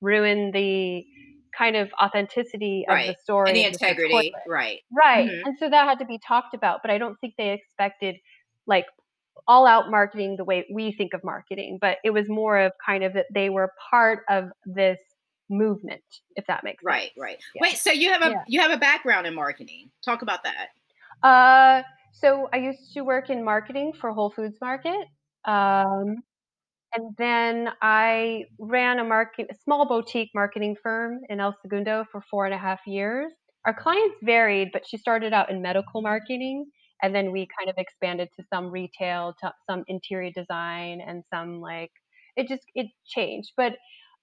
ruin 0.00 0.50
the 0.52 1.04
kind 1.56 1.76
of 1.76 1.90
authenticity 2.02 2.84
right. 2.88 3.10
of 3.10 3.16
the 3.16 3.22
story 3.22 3.50
and 3.50 3.56
the 3.56 3.64
integrity, 3.64 4.32
right. 4.46 4.80
Right. 4.92 5.28
Mm-hmm. 5.28 5.48
And 5.48 5.58
so 5.58 5.68
that 5.68 5.88
had 5.88 5.98
to 5.98 6.04
be 6.04 6.18
talked 6.26 6.54
about, 6.54 6.80
but 6.82 6.90
I 6.90 6.98
don't 6.98 7.16
think 7.20 7.34
they 7.36 7.50
expected 7.50 8.16
like 8.66 8.86
all 9.46 9.66
out 9.66 9.90
marketing 9.90 10.36
the 10.36 10.44
way 10.44 10.66
we 10.72 10.92
think 10.92 11.14
of 11.14 11.24
marketing, 11.24 11.78
but 11.80 11.98
it 12.04 12.10
was 12.10 12.28
more 12.28 12.58
of 12.58 12.72
kind 12.84 13.04
of 13.04 13.14
that 13.14 13.26
they 13.32 13.50
were 13.50 13.72
part 13.90 14.20
of 14.28 14.50
this 14.64 14.98
movement, 15.48 16.02
if 16.36 16.46
that 16.46 16.62
makes 16.62 16.82
right, 16.84 17.02
sense. 17.02 17.12
Right, 17.18 17.30
right. 17.30 17.38
Yeah. 17.54 17.62
Wait, 17.62 17.76
so 17.78 17.90
you 17.90 18.10
have 18.12 18.22
a 18.22 18.30
yeah. 18.30 18.44
you 18.46 18.60
have 18.60 18.70
a 18.70 18.78
background 18.78 19.26
in 19.26 19.34
marketing. 19.34 19.90
Talk 20.04 20.22
about 20.22 20.40
that. 20.44 20.68
Uh, 21.26 21.82
so 22.12 22.48
I 22.52 22.58
used 22.58 22.94
to 22.94 23.02
work 23.02 23.30
in 23.30 23.44
marketing 23.44 23.92
for 24.00 24.12
Whole 24.12 24.30
Foods 24.30 24.58
Market. 24.60 25.06
Um, 25.44 26.22
and 26.94 27.14
then 27.18 27.68
I 27.82 28.44
ran 28.58 28.98
a 28.98 29.04
market, 29.04 29.46
a 29.50 29.54
small 29.64 29.86
boutique 29.86 30.30
marketing 30.34 30.76
firm 30.82 31.20
in 31.28 31.40
El 31.40 31.54
Segundo 31.62 32.04
for 32.10 32.22
four 32.30 32.46
and 32.46 32.54
a 32.54 32.58
half 32.58 32.80
years. 32.86 33.32
Our 33.66 33.74
clients 33.74 34.16
varied, 34.22 34.70
but 34.72 34.86
she 34.86 34.96
started 34.96 35.32
out 35.32 35.50
in 35.50 35.62
medical 35.62 36.02
marketing, 36.02 36.66
and 37.02 37.14
then 37.14 37.30
we 37.30 37.46
kind 37.58 37.70
of 37.70 37.76
expanded 37.78 38.28
to 38.36 38.44
some 38.52 38.70
retail, 38.70 39.34
to 39.42 39.52
some 39.68 39.84
interior 39.86 40.30
design, 40.34 41.00
and 41.06 41.22
some 41.32 41.60
like 41.60 41.90
it 42.36 42.48
just 42.48 42.62
it 42.74 42.86
changed. 43.06 43.52
But 43.56 43.72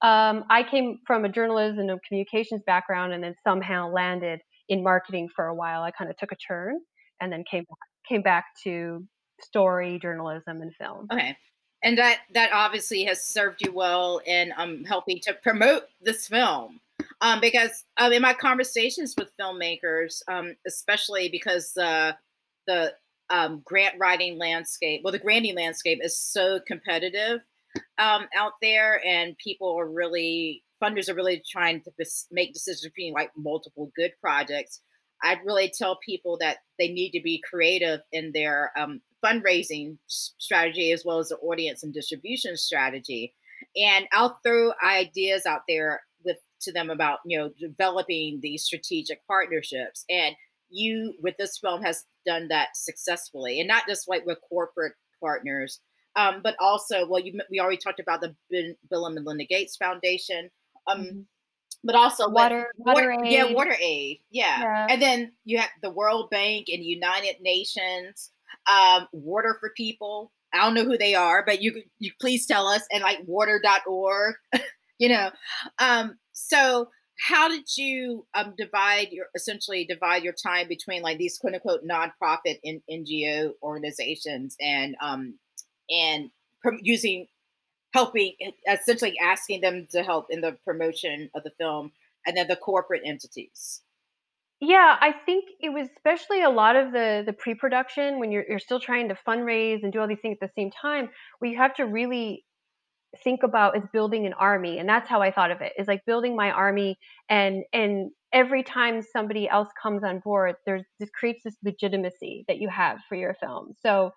um, 0.01 0.43
I 0.49 0.63
came 0.69 0.99
from 1.07 1.25
a 1.25 1.29
journalism 1.29 1.89
and 1.89 1.99
communications 2.07 2.61
background, 2.65 3.13
and 3.13 3.23
then 3.23 3.35
somehow 3.47 3.91
landed 3.91 4.41
in 4.69 4.83
marketing 4.83 5.29
for 5.35 5.45
a 5.45 5.55
while. 5.55 5.83
I 5.83 5.91
kind 5.91 6.09
of 6.09 6.17
took 6.17 6.31
a 6.31 6.35
turn, 6.35 6.79
and 7.21 7.31
then 7.31 7.43
came 7.49 7.63
came 8.09 8.21
back 8.21 8.45
to 8.63 9.05
story 9.41 9.99
journalism 10.01 10.61
and 10.61 10.73
film. 10.79 11.07
Okay, 11.11 11.35
and 11.83 11.97
that 11.97 12.19
that 12.33 12.51
obviously 12.53 13.03
has 13.05 13.23
served 13.23 13.61
you 13.61 13.71
well 13.71 14.21
in 14.25 14.53
um, 14.57 14.83
helping 14.83 15.19
to 15.23 15.33
promote 15.33 15.83
this 16.01 16.27
film. 16.27 16.79
Um, 17.21 17.39
because 17.41 17.83
um, 17.97 18.13
in 18.13 18.21
my 18.21 18.33
conversations 18.33 19.15
with 19.17 19.35
filmmakers, 19.39 20.21
um, 20.27 20.55
especially 20.67 21.29
because 21.29 21.75
uh, 21.77 22.13
the 22.67 22.93
um, 23.29 23.61
grant 23.65 23.95
writing 23.99 24.37
landscape, 24.37 25.01
well, 25.03 25.11
the 25.11 25.19
granting 25.19 25.55
landscape 25.55 25.99
is 26.01 26.17
so 26.17 26.59
competitive 26.65 27.41
um, 27.97 28.27
out 28.35 28.53
there, 28.61 29.01
and 29.05 29.37
people 29.37 29.79
are 29.79 29.89
really 29.89 30.63
funders 30.81 31.09
are 31.09 31.15
really 31.15 31.41
trying 31.49 31.81
to 31.81 31.91
make 32.31 32.53
decisions 32.53 32.83
between 32.83 33.13
like 33.13 33.31
multiple 33.35 33.91
good 33.95 34.11
projects. 34.21 34.81
I'd 35.23 35.43
really 35.43 35.71
tell 35.75 35.97
people 36.05 36.37
that 36.39 36.57
they 36.77 36.89
need 36.89 37.11
to 37.11 37.21
be 37.21 37.41
creative 37.49 38.01
in 38.11 38.31
their 38.33 38.71
um, 38.77 39.01
fundraising 39.23 39.97
strategy 40.07 40.91
as 40.91 41.03
well 41.05 41.19
as 41.19 41.29
the 41.29 41.37
audience 41.37 41.83
and 41.83 41.93
distribution 41.93 42.57
strategy. 42.57 43.33
And 43.75 44.07
I'll 44.11 44.39
throw 44.43 44.71
ideas 44.83 45.45
out 45.45 45.61
there 45.67 46.01
with 46.23 46.37
to 46.61 46.71
them 46.71 46.89
about 46.89 47.19
you 47.25 47.37
know 47.37 47.51
developing 47.59 48.39
these 48.41 48.63
strategic 48.63 49.25
partnerships 49.27 50.05
and 50.09 50.35
you 50.69 51.13
with 51.21 51.35
this 51.37 51.57
film 51.57 51.81
has 51.81 52.05
done 52.25 52.49
that 52.49 52.69
successfully 52.75 53.59
and 53.59 53.67
not 53.67 53.83
just 53.87 54.07
like 54.07 54.25
with 54.25 54.37
corporate 54.49 54.93
partners 55.21 55.79
um, 56.15 56.41
but 56.43 56.55
also 56.59 57.07
well 57.07 57.21
you 57.21 57.39
we 57.49 57.59
already 57.59 57.77
talked 57.77 57.99
about 57.99 58.21
the 58.21 58.35
bill 58.89 59.05
and 59.05 59.15
melinda 59.15 59.45
gates 59.45 59.77
foundation 59.77 60.49
um, 60.87 60.99
mm-hmm. 60.99 61.19
but 61.83 61.95
also 61.95 62.27
water, 62.29 62.67
water, 62.77 63.13
water 63.13 63.25
yeah 63.25 63.51
water 63.51 63.75
aid 63.79 64.19
yeah. 64.29 64.59
yeah. 64.59 64.87
and 64.89 65.01
then 65.01 65.31
you 65.45 65.57
have 65.57 65.69
the 65.81 65.91
world 65.91 66.29
bank 66.29 66.67
and 66.69 66.83
united 66.83 67.35
nations 67.41 68.31
um, 68.71 69.07
water 69.11 69.57
for 69.59 69.71
people. 69.75 70.31
I 70.53 70.59
don't 70.59 70.73
know 70.73 70.85
who 70.85 70.97
they 70.97 71.13
are 71.13 71.43
but 71.45 71.61
you 71.61 71.83
you 71.99 72.11
please 72.19 72.45
tell 72.45 72.67
us 72.67 72.83
and 72.91 73.03
like 73.03 73.19
water.org 73.25 74.35
you 74.99 75.09
know. 75.09 75.31
Um, 75.79 76.17
so 76.31 76.89
how 77.19 77.49
did 77.49 77.65
you 77.75 78.25
um, 78.35 78.53
divide 78.57 79.09
your 79.11 79.25
essentially 79.35 79.85
divide 79.85 80.23
your 80.23 80.33
time 80.33 80.67
between 80.67 81.01
like 81.01 81.17
these 81.17 81.37
quote 81.37 81.55
unquote 81.55 81.81
nonprofit 81.83 82.59
and 82.63 82.81
NGO 82.89 83.51
organizations 83.63 84.55
and 84.61 84.95
um 85.01 85.35
and 85.89 86.29
using 86.81 87.27
helping 87.93 88.33
essentially 88.69 89.17
asking 89.19 89.61
them 89.61 89.87
to 89.91 90.03
help 90.03 90.27
in 90.29 90.41
the 90.41 90.57
promotion 90.65 91.29
of 91.33 91.43
the 91.43 91.51
film 91.51 91.91
and 92.25 92.37
then 92.37 92.47
the 92.47 92.55
corporate 92.55 93.01
entities 93.05 93.81
yeah 94.59 94.97
i 95.01 95.11
think 95.25 95.45
it 95.59 95.69
was 95.69 95.87
especially 95.97 96.41
a 96.43 96.49
lot 96.49 96.75
of 96.75 96.91
the 96.91 97.23
the 97.25 97.33
pre-production 97.33 98.19
when 98.19 98.31
you're, 98.31 98.45
you're 98.49 98.59
still 98.59 98.79
trying 98.79 99.09
to 99.09 99.17
fundraise 99.27 99.83
and 99.83 99.93
do 99.93 99.99
all 99.99 100.07
these 100.07 100.19
things 100.21 100.37
at 100.41 100.49
the 100.49 100.61
same 100.61 100.71
time 100.71 101.09
where 101.39 101.51
you 101.51 101.57
have 101.57 101.75
to 101.75 101.83
really 101.85 102.43
think 103.23 103.43
about 103.43 103.77
is 103.77 103.83
building 103.93 104.25
an 104.25 104.33
army 104.33 104.79
and 104.79 104.89
that's 104.89 105.09
how 105.09 105.21
i 105.21 105.31
thought 105.31 105.51
of 105.51 105.61
it 105.61 105.73
is 105.77 105.87
like 105.87 106.05
building 106.05 106.35
my 106.35 106.51
army 106.51 106.97
and 107.29 107.63
and 107.73 108.11
every 108.33 108.63
time 108.63 109.01
somebody 109.01 109.47
else 109.49 109.69
comes 109.81 110.03
on 110.03 110.19
board 110.19 110.55
there's 110.65 110.83
this 110.99 111.09
creates 111.11 111.43
this 111.43 111.55
legitimacy 111.63 112.43
that 112.47 112.57
you 112.57 112.69
have 112.69 112.99
for 113.07 113.15
your 113.15 113.33
film. 113.35 113.73
So 113.81 114.11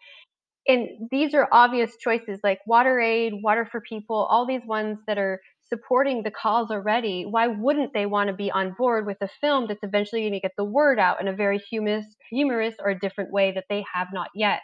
and 0.68 0.88
these 1.10 1.34
are 1.34 1.48
obvious 1.52 1.96
choices 1.98 2.40
like 2.44 2.60
water 2.66 3.00
aid 3.00 3.34
water 3.42 3.66
for 3.70 3.80
people 3.80 4.16
all 4.30 4.46
these 4.46 4.64
ones 4.66 4.98
that 5.06 5.18
are 5.18 5.40
supporting 5.72 6.22
the 6.22 6.30
cause 6.30 6.70
already 6.70 7.24
why 7.24 7.46
wouldn't 7.46 7.92
they 7.94 8.06
want 8.06 8.28
to 8.28 8.34
be 8.34 8.50
on 8.50 8.74
board 8.78 9.06
with 9.06 9.18
a 9.22 9.28
film 9.40 9.66
that's 9.68 9.82
eventually 9.84 10.22
going 10.22 10.32
to 10.32 10.40
get 10.40 10.52
the 10.58 10.64
word 10.64 10.98
out 10.98 11.20
in 11.20 11.28
a 11.28 11.32
very 11.34 11.58
humorous 11.58 12.06
humorous 12.30 12.74
or 12.80 12.90
a 12.90 12.98
different 12.98 13.32
way 13.32 13.52
that 13.52 13.64
they 13.70 13.84
have 13.94 14.08
not 14.12 14.28
yet 14.34 14.60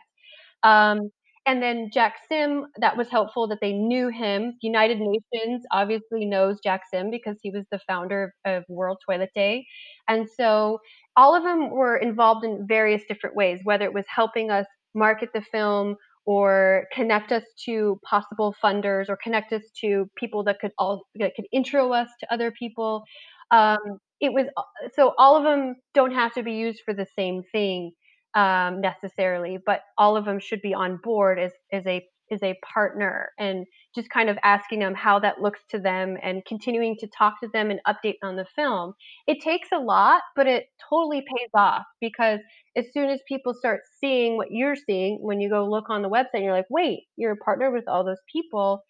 um, 0.63 1.11
and 1.47 1.63
then 1.63 1.91
Jack 1.93 2.17
Sim, 2.29 2.67
that 2.81 2.97
was 2.97 3.09
helpful 3.09 3.47
that 3.49 3.59
they 3.63 3.73
knew 3.73 4.09
him. 4.09 4.59
United 4.63 4.99
Nations 5.01 5.65
obviously 5.73 6.27
knows 6.27 6.59
Jack 6.63 6.83
Sim 6.93 7.11
because 7.11 7.39
he 7.41 7.51
was 7.51 7.65
the 7.71 7.79
founder 7.87 8.35
of 8.45 8.65
World 8.69 8.99
Toilet 9.07 9.31
Day. 9.35 9.65
And 10.09 10.29
so 10.29 10.81
all 11.17 11.37
of 11.37 11.45
them 11.45 11.71
were 11.71 11.97
involved 11.97 12.45
in 12.45 12.67
various 12.69 13.03
different 13.09 13.37
ways, 13.37 13.61
whether 13.65 13.85
it 13.85 13.95
was 13.95 14.05
helping 14.09 14.51
us 14.51 14.67
market 14.95 15.31
the 15.33 15.43
film 15.53 15.97
or 16.27 16.87
connect 16.93 17.33
us 17.33 17.45
to 17.65 18.01
possible 18.05 18.55
funders 18.63 19.09
or 19.09 19.17
connect 19.23 19.53
us 19.53 19.63
to 19.81 20.11
people 20.17 20.45
that 20.45 20.59
could 20.61 20.73
all 20.79 21.05
that 21.17 21.33
could 21.37 21.47
intro 21.53 21.93
us 21.93 22.09
to 22.21 22.33
other 22.33 22.51
people. 22.51 23.05
Um, 23.51 23.79
it 24.21 24.33
was 24.33 24.47
so 24.95 25.15
all 25.19 25.37
of 25.37 25.45
them 25.45 25.77
don't 25.95 26.13
have 26.13 26.35
to 26.35 26.43
be 26.43 26.53
used 26.55 26.81
for 26.85 26.95
the 26.95 27.07
same 27.17 27.43
thing 27.53 27.93
um, 28.35 28.81
necessarily, 28.81 29.59
but 29.65 29.83
all 29.99 30.17
of 30.17 30.25
them 30.25 30.41
should 30.41 30.61
be 30.63 30.75
on 30.75 30.99
board 31.03 31.39
as 31.39 31.53
as 31.73 31.87
a 31.87 32.05
as 32.31 32.43
a 32.43 32.59
partner 32.73 33.31
and 33.39 33.67
just 33.95 34.11
kind 34.11 34.29
of 34.29 34.37
asking 34.43 34.81
them 34.81 34.95
how 34.95 35.19
that 35.19 35.41
looks 35.41 35.61
to 35.71 35.79
them 35.79 36.17
and 36.23 36.45
continuing 36.45 36.97
to 36.99 37.07
talk 37.07 37.41
to 37.41 37.49
them 37.53 37.71
and 37.71 37.81
update 37.87 38.17
on 38.23 38.37
the 38.37 38.47
film. 38.55 38.95
It 39.27 39.41
takes 39.41 39.69
a 39.73 39.79
lot, 39.79 40.23
but 40.35 40.47
it 40.47 40.67
totally 40.89 41.21
pays 41.21 41.51
off 41.55 41.85
because 42.01 42.41
as 42.77 42.87
soon 42.93 43.11
as 43.11 43.21
people 43.29 43.55
start 43.55 43.81
seeing 44.01 44.37
what 44.37 44.49
you're 44.51 44.77
seeing 44.77 45.19
when 45.21 45.41
you 45.41 45.49
go 45.49 45.69
look 45.69 45.89
on 45.91 46.03
the 46.03 46.11
website, 46.11 46.43
you're 46.43 46.53
like, 46.53 46.71
wait, 46.71 47.01
you're 47.17 47.33
a 47.33 47.37
partner 47.37 47.71
with 47.71 47.85
all 47.89 48.05
those 48.05 48.23
people. 48.33 48.83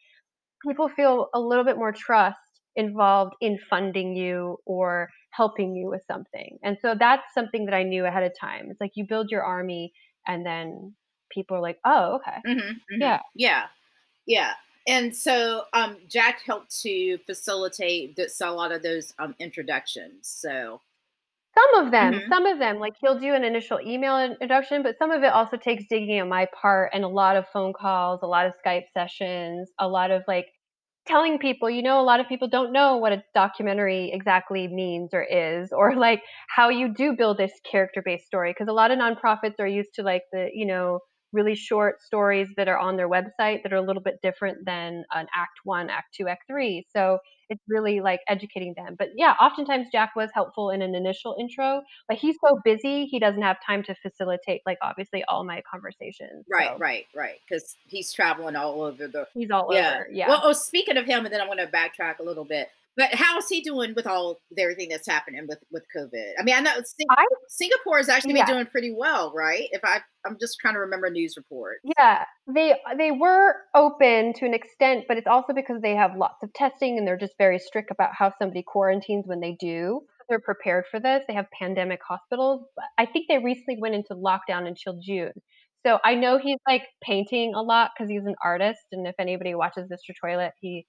People 0.66 0.88
feel 0.88 1.29
a 1.35 1.40
little 1.40 1.64
bit 1.64 1.77
more 1.77 1.92
trust 1.92 2.38
involved 2.77 3.35
in 3.40 3.59
funding 3.70 4.14
you 4.14 4.59
or 4.66 5.09
helping 5.31 5.75
you 5.75 5.88
with 5.88 6.03
something. 6.11 6.59
And 6.62 6.77
so 6.81 6.94
that's 6.99 7.22
something 7.35 7.66
that 7.66 7.75
I 7.75 7.83
knew 7.83 8.05
ahead 8.05 8.22
of 8.22 8.33
time. 8.38 8.68
It's 8.70 8.81
like 8.81 8.92
you 8.94 9.07
build 9.09 9.31
your 9.31 9.42
army 9.42 9.92
and 10.27 10.44
then 10.44 10.94
people 11.31 11.57
are 11.57 11.61
like, 11.61 11.79
oh, 11.85 12.17
okay. 12.17 12.39
Mm-hmm, 12.47 12.61
mm-hmm. 12.61 13.01
Yeah. 13.01 13.21
Yeah. 13.35 13.65
Yeah. 14.27 14.53
And 14.89 15.15
so 15.15 15.65
um, 15.73 15.97
Jack 16.09 16.43
helped 16.47 16.81
to 16.83 17.19
facilitate 17.27 18.17
this, 18.17 18.41
a 18.41 18.51
lot 18.51 18.73
of 18.73 18.83
those 18.83 19.12
um, 19.19 19.35
introductions. 19.39 20.29
So 20.29 20.81
some 21.57 21.87
of 21.87 21.91
them, 21.91 22.15
mm-hmm. 22.15 22.29
some 22.29 22.47
of 22.47 22.59
them, 22.59 22.79
like 22.79 22.95
he'll 23.01 23.19
do 23.19 23.35
an 23.35 23.43
initial 23.43 23.81
email 23.81 24.19
introduction, 24.19 24.83
but 24.83 24.99
some 24.99 25.11
of 25.11 25.23
it 25.23 25.33
also 25.33 25.57
takes 25.57 25.85
digging 25.89 26.21
on 26.21 26.29
my 26.29 26.47
part 26.61 26.91
and 26.93 27.03
a 27.03 27.09
lot 27.09 27.37
of 27.37 27.49
phone 27.49 27.73
calls, 27.73 28.21
a 28.23 28.27
lot 28.27 28.47
of 28.47 28.53
Skype 28.65 28.85
sessions, 28.93 29.71
a 29.79 29.89
lot 29.89 30.11
of 30.11 30.23
like 30.29 30.47
telling 31.07 31.39
people, 31.39 31.71
you 31.71 31.83
know, 31.83 32.01
a 32.01 32.03
lot 32.03 32.21
of 32.21 32.29
people 32.29 32.49
don't 32.49 32.73
know 32.73 32.97
what 32.97 33.12
a 33.12 33.23
documentary 33.35 34.11
exactly 34.12 34.69
means 34.69 35.11
or 35.12 35.23
is, 35.23 35.73
or 35.73 35.97
like 35.97 36.23
how 36.49 36.69
you 36.69 36.93
do 36.93 37.15
build 37.17 37.39
this 37.39 37.53
character 37.69 38.03
based 38.05 38.27
story. 38.27 38.51
Because 38.51 38.69
a 38.69 38.73
lot 38.73 38.91
of 38.91 38.99
nonprofits 38.99 39.59
are 39.59 39.67
used 39.67 39.95
to 39.95 40.03
like 40.03 40.23
the, 40.33 40.49
you 40.53 40.67
know, 40.67 40.99
really 41.37 41.55
short 41.55 42.03
stories 42.03 42.49
that 42.57 42.66
are 42.66 42.79
on 42.79 42.96
their 42.96 43.09
website 43.09 43.62
that 43.62 43.72
are 43.72 43.77
a 43.77 43.83
little 43.83 44.03
bit 44.03 44.18
different 44.22 44.64
than 44.64 45.05
an 45.14 45.27
act 45.35 45.61
one, 45.64 45.90
act 45.90 46.14
two, 46.14 46.27
act 46.27 46.44
three. 46.49 46.87
So 46.92 47.18
it's 47.49 47.62
really 47.68 48.01
like 48.01 48.20
educating 48.29 48.75
them. 48.77 48.96
But 48.99 49.11
yeah, 49.14 49.35
oftentimes 49.40 49.88
Jack 49.92 50.16
was 50.16 50.31
helpful 50.35 50.70
in 50.70 50.83
an 50.83 50.94
initial 50.94 51.37
intro, 51.38 51.83
but 52.09 52.16
he's 52.16 52.37
so 52.44 52.59
busy, 52.64 53.07
he 53.07 53.18
doesn't 53.20 53.42
have 53.42 53.59
time 53.64 53.83
to 53.85 53.94
facilitate 53.94 54.62
like 54.66 54.79
obviously 54.83 55.22
all 55.25 55.44
my 55.44 55.62
conversations. 55.70 56.44
Right, 56.51 56.70
so. 56.72 56.79
right, 56.79 57.07
right. 57.14 57.37
Because 57.49 57.77
he's 57.87 58.12
traveling 58.12 58.57
all 58.57 58.83
over 58.83 59.07
the. 59.07 59.29
He's 59.35 59.51
all 59.51 59.68
yeah. 59.72 59.94
over. 59.94 60.09
Yeah. 60.11 60.29
Well, 60.29 60.40
oh, 60.42 60.53
speaking 60.53 60.96
of 60.96 61.05
him, 61.05 61.25
and 61.25 61.33
then 61.33 61.40
I'm 61.40 61.46
going 61.46 61.59
to 61.59 61.66
backtrack 61.66 62.18
a 62.18 62.22
little 62.22 62.44
bit. 62.44 62.68
But 62.96 63.14
how 63.14 63.37
is 63.37 63.46
he 63.48 63.61
doing 63.61 63.92
with 63.94 64.06
all 64.06 64.38
with 64.50 64.59
everything 64.59 64.88
that's 64.88 65.06
happening 65.06 65.46
with 65.48 65.59
with 65.70 65.85
COVID? 65.94 66.32
I 66.38 66.42
mean, 66.42 66.54
I 66.54 66.61
know 66.61 66.72
Sing- 66.72 67.06
I, 67.11 67.24
Singapore 67.48 67.98
has 67.98 68.09
actually 68.09 68.35
yeah. 68.35 68.46
been 68.46 68.54
doing 68.54 68.66
pretty 68.66 68.94
well, 68.96 69.32
right? 69.37 69.68
If 69.70 69.82
I 69.85 70.00
I'm 70.24 70.38
just 70.40 70.59
trying 70.61 70.74
to 70.74 70.80
remember 70.80 71.11
news 71.11 71.35
report. 71.37 71.76
Yeah, 71.98 72.24
they 72.52 72.74
they 72.96 73.11
were 73.11 73.54
open 73.74 74.32
to 74.35 74.46
an 74.46 74.54
extent, 74.54 75.04
but 75.09 75.18
it's 75.18 75.26
also 75.26 75.52
because 75.52 75.82
they 75.82 75.94
have 75.94 76.16
lots 76.16 76.42
of 76.42 76.52
testing 76.54 76.96
and 76.96 77.06
they're 77.06 77.18
just 77.18 77.35
very 77.38 77.59
strict 77.59 77.90
about 77.90 78.11
how 78.18 78.32
somebody 78.38 78.62
quarantines 78.66 79.24
when 79.26 79.40
they 79.40 79.56
do. 79.61 80.00
They're 80.28 80.40
prepared 80.40 80.85
for 80.90 80.98
this. 80.98 81.22
They 81.28 81.35
have 81.35 81.46
pandemic 81.56 82.00
hospitals. 82.06 82.66
I 82.98 83.06
think 83.06 83.26
they 83.28 83.38
recently 83.38 83.76
went 83.78 83.94
into 83.94 84.14
lockdown 84.14 84.66
until 84.66 84.98
June. 85.00 85.32
So 85.87 86.00
I 86.04 86.16
know 86.16 86.38
he's 86.38 86.59
like 86.66 86.82
painting 87.00 87.54
a 87.54 87.62
lot 87.62 87.92
because 87.96 88.11
he's 88.11 88.24
an 88.24 88.35
artist, 88.42 88.80
and 88.90 89.06
if 89.06 89.14
anybody 89.20 89.54
watches 89.54 89.88
Mr. 89.88 90.14
Toilet, 90.20 90.52
he 90.61 90.85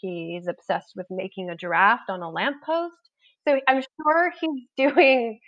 He's 0.00 0.46
obsessed 0.46 0.92
with 0.96 1.06
making 1.10 1.50
a 1.50 1.56
draft 1.56 2.08
on 2.08 2.22
a 2.22 2.30
lamppost. 2.30 2.94
So 3.46 3.58
I'm 3.68 3.82
sure 3.82 4.32
he's 4.40 4.66
doing 4.76 5.40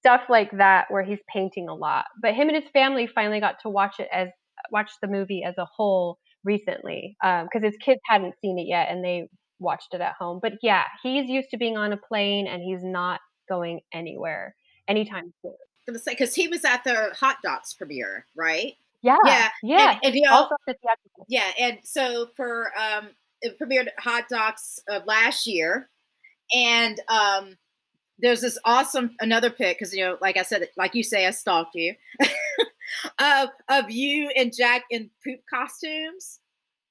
stuff 0.00 0.22
like 0.28 0.50
that 0.52 0.86
where 0.90 1.02
he's 1.02 1.18
painting 1.32 1.68
a 1.68 1.74
lot. 1.74 2.06
But 2.20 2.34
him 2.34 2.48
and 2.48 2.56
his 2.56 2.70
family 2.72 3.06
finally 3.06 3.40
got 3.40 3.56
to 3.62 3.68
watch 3.68 3.96
it 3.98 4.08
as 4.12 4.28
watch 4.70 4.90
the 5.00 5.08
movie 5.08 5.44
as 5.44 5.54
a 5.58 5.64
whole 5.64 6.18
recently 6.44 7.16
because 7.20 7.48
um, 7.62 7.62
his 7.62 7.76
kids 7.80 8.00
hadn't 8.06 8.34
seen 8.40 8.58
it 8.58 8.66
yet 8.66 8.88
and 8.90 9.04
they 9.04 9.28
watched 9.58 9.94
it 9.94 10.00
at 10.00 10.14
home. 10.18 10.38
But 10.40 10.54
yeah, 10.62 10.84
he's 11.02 11.28
used 11.28 11.50
to 11.50 11.56
being 11.56 11.76
on 11.76 11.92
a 11.92 11.96
plane 11.96 12.46
and 12.46 12.62
he's 12.62 12.82
not 12.82 13.20
going 13.48 13.80
anywhere 13.92 14.54
anytime 14.86 15.32
soon. 15.42 15.54
Because 15.86 16.34
he 16.34 16.48
was 16.48 16.64
at 16.64 16.84
the 16.84 17.14
Hot 17.18 17.36
Docs 17.42 17.74
premiere, 17.74 18.26
right? 18.36 18.74
Yeah, 19.00 19.16
yeah, 19.24 19.48
yeah. 19.62 19.90
And, 19.92 20.00
and 20.04 20.14
you 20.14 20.22
know, 20.22 20.48
yeah, 21.28 21.50
and 21.58 21.78
so 21.82 22.28
for 22.36 22.72
um, 22.78 23.10
it 23.40 23.58
premiered 23.58 23.88
Hot 23.98 24.24
Docs 24.28 24.80
of 24.88 25.06
last 25.06 25.46
year, 25.46 25.88
and 26.54 27.00
um, 27.08 27.56
there's 28.18 28.40
this 28.40 28.58
awesome 28.64 29.14
another 29.20 29.50
pic 29.50 29.78
because 29.78 29.94
you 29.94 30.04
know, 30.04 30.18
like 30.20 30.36
I 30.36 30.42
said, 30.42 30.68
like 30.76 30.94
you 30.94 31.02
say, 31.02 31.26
I 31.26 31.30
stalked 31.30 31.74
you 31.74 31.94
of 33.18 33.48
of 33.68 33.90
you 33.90 34.30
and 34.36 34.52
Jack 34.56 34.84
in 34.90 35.10
poop 35.24 35.40
costumes. 35.52 36.40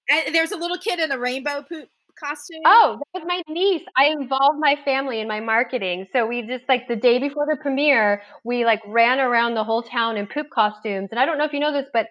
And 0.09 0.33
there's 0.33 0.53
a 0.53 0.57
little 0.57 0.77
kid 0.77 0.99
in 0.99 1.11
a 1.11 1.19
rainbow 1.19 1.63
poop 1.67 1.89
costume. 2.17 2.61
Oh, 2.65 2.99
that 3.13 3.19
was 3.21 3.27
my 3.27 3.41
niece. 3.53 3.83
I 3.97 4.05
involved 4.05 4.59
my 4.59 4.75
family 4.85 5.19
in 5.19 5.27
my 5.27 5.39
marketing. 5.39 6.07
So 6.13 6.25
we 6.25 6.43
just 6.43 6.63
like 6.69 6.87
the 6.87 6.95
day 6.95 7.19
before 7.19 7.45
the 7.45 7.57
premiere, 7.61 8.21
we 8.43 8.65
like 8.65 8.81
ran 8.87 9.19
around 9.19 9.55
the 9.55 9.63
whole 9.63 9.83
town 9.83 10.17
in 10.17 10.27
poop 10.27 10.47
costumes. 10.49 11.09
And 11.11 11.19
I 11.19 11.25
don't 11.25 11.37
know 11.37 11.45
if 11.45 11.53
you 11.53 11.59
know 11.59 11.73
this, 11.73 11.89
but 11.93 12.07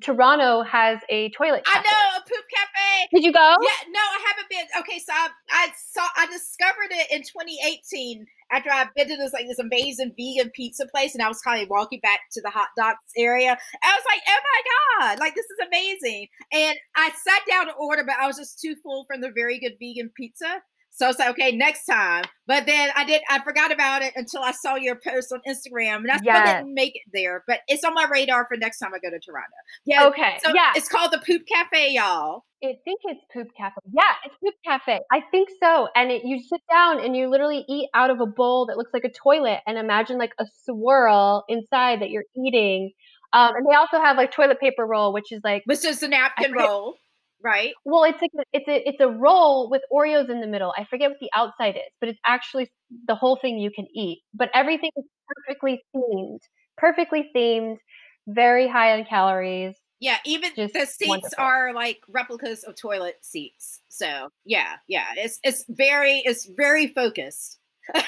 Toronto 0.00 0.62
has 0.62 0.98
a 1.08 1.30
toilet. 1.30 1.64
Cafe. 1.64 1.78
I 1.78 1.82
know 1.82 2.18
a 2.18 2.20
poop 2.22 2.44
cafe. 2.54 3.08
Did 3.12 3.24
you 3.24 3.32
go? 3.32 3.56
Yeah, 3.60 3.90
no, 3.90 4.00
I 4.00 4.24
haven't 4.28 4.48
been. 4.48 4.66
Okay, 4.80 4.98
so 4.98 5.12
I, 5.12 5.28
I 5.50 5.68
saw 5.76 6.06
I 6.16 6.26
discovered 6.26 6.90
it 6.90 7.10
in 7.10 7.20
2018 7.22 8.26
after 8.50 8.70
I've 8.70 8.94
been 8.94 9.08
to 9.08 9.16
this 9.16 9.32
like 9.32 9.46
this 9.46 9.58
amazing 9.58 10.14
vegan 10.16 10.50
pizza 10.54 10.86
place, 10.86 11.14
and 11.14 11.22
I 11.22 11.28
was 11.28 11.40
kind 11.40 11.62
of 11.62 11.68
walking 11.68 12.00
back 12.00 12.20
to 12.32 12.40
the 12.40 12.50
Hot 12.50 12.68
Docs 12.76 13.12
area. 13.16 13.56
I 13.82 13.94
was 13.94 14.04
like, 14.08 14.22
oh 14.28 14.40
my 14.40 15.08
god, 15.08 15.18
like 15.18 15.34
this 15.34 15.46
is 15.46 15.66
amazing. 15.66 16.28
And 16.52 16.76
I 16.96 17.10
sat 17.10 17.42
down 17.48 17.66
to 17.66 17.72
order, 17.72 18.04
but 18.04 18.16
I 18.20 18.26
was 18.26 18.36
just 18.36 18.60
too 18.60 18.76
full 18.82 19.04
from 19.04 19.20
the 19.20 19.30
very 19.30 19.58
good 19.58 19.74
vegan 19.80 20.10
pizza. 20.14 20.62
So 20.94 21.06
I 21.06 21.08
was 21.08 21.18
like, 21.18 21.30
okay, 21.30 21.56
next 21.56 21.86
time. 21.86 22.24
But 22.46 22.66
then 22.66 22.90
I 22.94 23.04
did 23.04 23.22
I 23.30 23.42
forgot 23.42 23.72
about 23.72 24.02
it 24.02 24.12
until 24.14 24.42
I 24.42 24.52
saw 24.52 24.74
your 24.76 24.96
post 24.96 25.32
on 25.32 25.40
Instagram. 25.48 25.96
And 25.96 26.10
I 26.10 26.16
still 26.18 26.26
Yes. 26.26 26.58
didn't 26.58 26.74
make 26.74 26.94
it 26.94 27.02
there. 27.12 27.42
But 27.46 27.60
it's 27.66 27.82
on 27.82 27.94
my 27.94 28.06
radar 28.10 28.46
for 28.46 28.56
next 28.58 28.78
time 28.78 28.90
I 28.94 28.98
go 28.98 29.10
to 29.10 29.18
Toronto. 29.18 29.56
Yeah. 29.86 30.06
Okay. 30.08 30.38
So 30.44 30.52
yeah. 30.54 30.72
it's 30.76 30.88
called 30.88 31.12
the 31.12 31.18
Poop 31.18 31.42
Cafe, 31.46 31.92
y'all. 31.92 32.44
I 32.62 32.76
think 32.84 33.00
it's 33.04 33.24
Poop 33.32 33.48
Cafe. 33.56 33.74
Yeah, 33.92 34.02
it's 34.24 34.36
Poop 34.42 34.54
Cafe. 34.64 35.00
I 35.10 35.20
think 35.32 35.48
so. 35.60 35.88
And 35.96 36.12
it, 36.12 36.22
you 36.24 36.40
sit 36.40 36.60
down 36.70 37.04
and 37.04 37.16
you 37.16 37.28
literally 37.28 37.64
eat 37.68 37.88
out 37.94 38.10
of 38.10 38.20
a 38.20 38.26
bowl 38.26 38.66
that 38.66 38.76
looks 38.76 38.92
like 38.94 39.04
a 39.04 39.10
toilet 39.10 39.60
and 39.66 39.78
imagine 39.78 40.18
like 40.18 40.32
a 40.38 40.44
swirl 40.64 41.44
inside 41.48 42.02
that 42.02 42.10
you're 42.10 42.26
eating. 42.36 42.92
Um, 43.32 43.56
and 43.56 43.66
they 43.68 43.74
also 43.74 43.98
have 43.98 44.16
like 44.16 44.30
toilet 44.30 44.60
paper 44.60 44.86
roll, 44.86 45.12
which 45.12 45.32
is 45.32 45.40
like, 45.42 45.62
Which 45.64 45.84
is 45.84 46.00
the 46.00 46.08
napkin 46.08 46.52
roll, 46.52 46.96
right? 47.42 47.72
well, 47.84 48.04
it's 48.04 48.20
like 48.20 48.30
a, 48.38 48.42
it's 48.52 48.68
a 48.68 48.88
it's 48.88 49.00
a 49.00 49.08
roll 49.08 49.70
with 49.70 49.82
Oreos 49.92 50.30
in 50.30 50.40
the 50.40 50.46
middle. 50.46 50.72
I 50.76 50.84
forget 50.84 51.10
what 51.10 51.18
the 51.20 51.30
outside 51.34 51.76
is, 51.76 51.92
but 52.00 52.08
it's 52.08 52.20
actually 52.24 52.70
the 53.06 53.14
whole 53.14 53.38
thing 53.40 53.58
you 53.58 53.70
can 53.70 53.86
eat. 53.94 54.20
But 54.34 54.50
everything 54.54 54.90
is 54.96 55.04
perfectly 55.46 55.82
themed, 55.94 56.40
perfectly 56.76 57.30
themed, 57.34 57.78
very 58.26 58.68
high 58.68 58.98
on 58.98 59.04
calories. 59.04 59.74
Yeah, 60.00 60.18
even 60.26 60.50
Just 60.56 60.74
the 60.74 60.86
seats 60.86 61.08
wonderful. 61.08 61.36
are 61.38 61.72
like 61.74 62.00
replicas 62.08 62.64
of 62.64 62.74
toilet 62.74 63.18
seats. 63.22 63.80
So 63.88 64.30
yeah, 64.44 64.76
yeah, 64.88 65.06
it's 65.16 65.38
it's 65.44 65.64
very 65.68 66.22
it's 66.24 66.46
very 66.56 66.88
focused. 66.88 67.58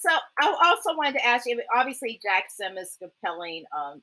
So 0.00 0.08
I 0.40 0.46
also 0.64 0.96
wanted 0.96 1.18
to 1.18 1.26
ask 1.26 1.46
you. 1.46 1.60
Obviously, 1.76 2.18
Jack 2.22 2.44
Sim 2.48 2.78
is 2.78 2.96
compelling 2.98 3.64
um, 3.76 4.02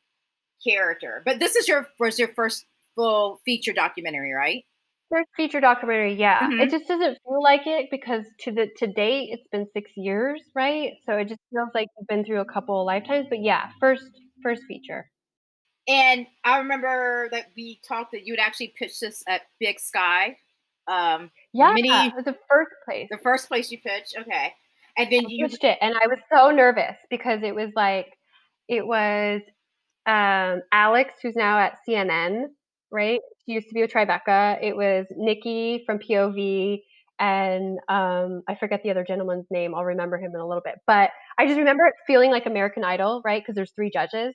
character, 0.66 1.22
but 1.26 1.40
this 1.40 1.56
is 1.56 1.68
your 1.68 1.88
was 2.00 2.18
your 2.20 2.30
first 2.30 2.66
full 2.96 3.40
feature 3.46 3.74
documentary, 3.74 4.34
right? 4.34 4.64
First 5.10 5.30
feature 5.38 5.62
documentary, 5.62 6.16
yeah. 6.16 6.40
Mhm. 6.42 6.62
It 6.62 6.70
just 6.70 6.88
doesn't 6.88 7.18
feel 7.24 7.42
like 7.42 7.66
it 7.66 7.90
because 7.92 8.26
to 8.42 8.52
the 8.52 8.68
to 8.78 8.88
date 8.88 9.30
it's 9.32 9.48
been 9.52 9.68
six 9.74 9.92
years, 9.96 10.42
right? 10.56 10.94
So 11.06 11.14
it 11.18 11.30
just 11.30 11.40
feels 11.54 11.70
like 11.74 11.88
you've 11.98 12.08
been 12.08 12.26
through 12.26 12.42
a 12.42 12.46
couple 12.46 12.82
of 12.82 12.86
lifetimes. 12.86 13.28
But 13.30 13.40
yeah, 13.42 13.70
first 13.80 14.04
first 14.44 14.64
feature. 14.68 15.10
And 15.88 16.28
I 16.44 16.58
remember 16.58 17.30
that 17.32 17.46
we 17.56 17.80
talked 17.88 18.12
that 18.12 18.26
you 18.26 18.34
would 18.34 18.42
actually 18.42 18.74
pitch 18.78 19.00
this 19.00 19.24
at 19.28 19.44
Big 19.60 19.80
Sky, 19.80 20.38
um, 20.88 21.32
Yeah, 21.54 21.72
Mini- 21.74 21.90
the 22.26 22.36
first 22.50 22.72
place. 22.84 23.08
the 23.10 23.18
first 23.20 23.48
place 23.48 23.72
you 23.72 23.80
pitched. 23.80 24.16
Okay, 24.20 24.54
and 24.98 25.10
then 25.10 25.26
I 25.26 25.30
you 25.30 25.48
pitched 25.48 25.64
it, 25.64 25.78
and 25.80 25.94
I 25.96 26.08
was 26.08 26.20
so 26.34 26.52
nervous 26.52 26.98
because 27.10 27.42
it 27.44 27.56
was 27.56 27.70
like 27.76 28.08
it 28.68 28.86
was 28.86 29.42
um, 30.08 30.62
Alex, 30.72 31.14
who's 31.22 31.36
now 31.36 31.60
at 31.60 31.78
CNN, 31.88 32.46
right? 32.92 33.20
She 33.46 33.54
used 33.54 33.68
to 33.70 33.74
be 33.74 33.82
with 33.82 33.92
Tribeca. 33.92 34.60
It 34.64 34.76
was 34.76 35.06
Nikki 35.12 35.84
from 35.86 36.00
POV, 36.00 36.84
and 37.20 37.80
um, 37.90 38.44
I 38.48 38.56
forget 38.56 38.82
the 38.84 38.92
other 38.92 39.06
gentleman's 39.08 39.48
name. 39.52 39.76
I'll 39.76 39.86
remember 39.86 40.18
him 40.18 40.32
in 40.34 40.42
a 40.42 40.48
little 40.48 40.64
bit. 40.64 40.76
But 40.88 41.12
I 41.40 41.46
just 41.48 41.58
remember 41.60 41.86
it 41.86 41.94
feeling 42.08 42.32
like 42.32 42.46
American 42.46 42.84
Idol, 42.84 43.22
right? 43.26 43.42
Because 43.42 43.56
there's 43.56 43.74
three 43.76 43.92
judges, 43.92 44.34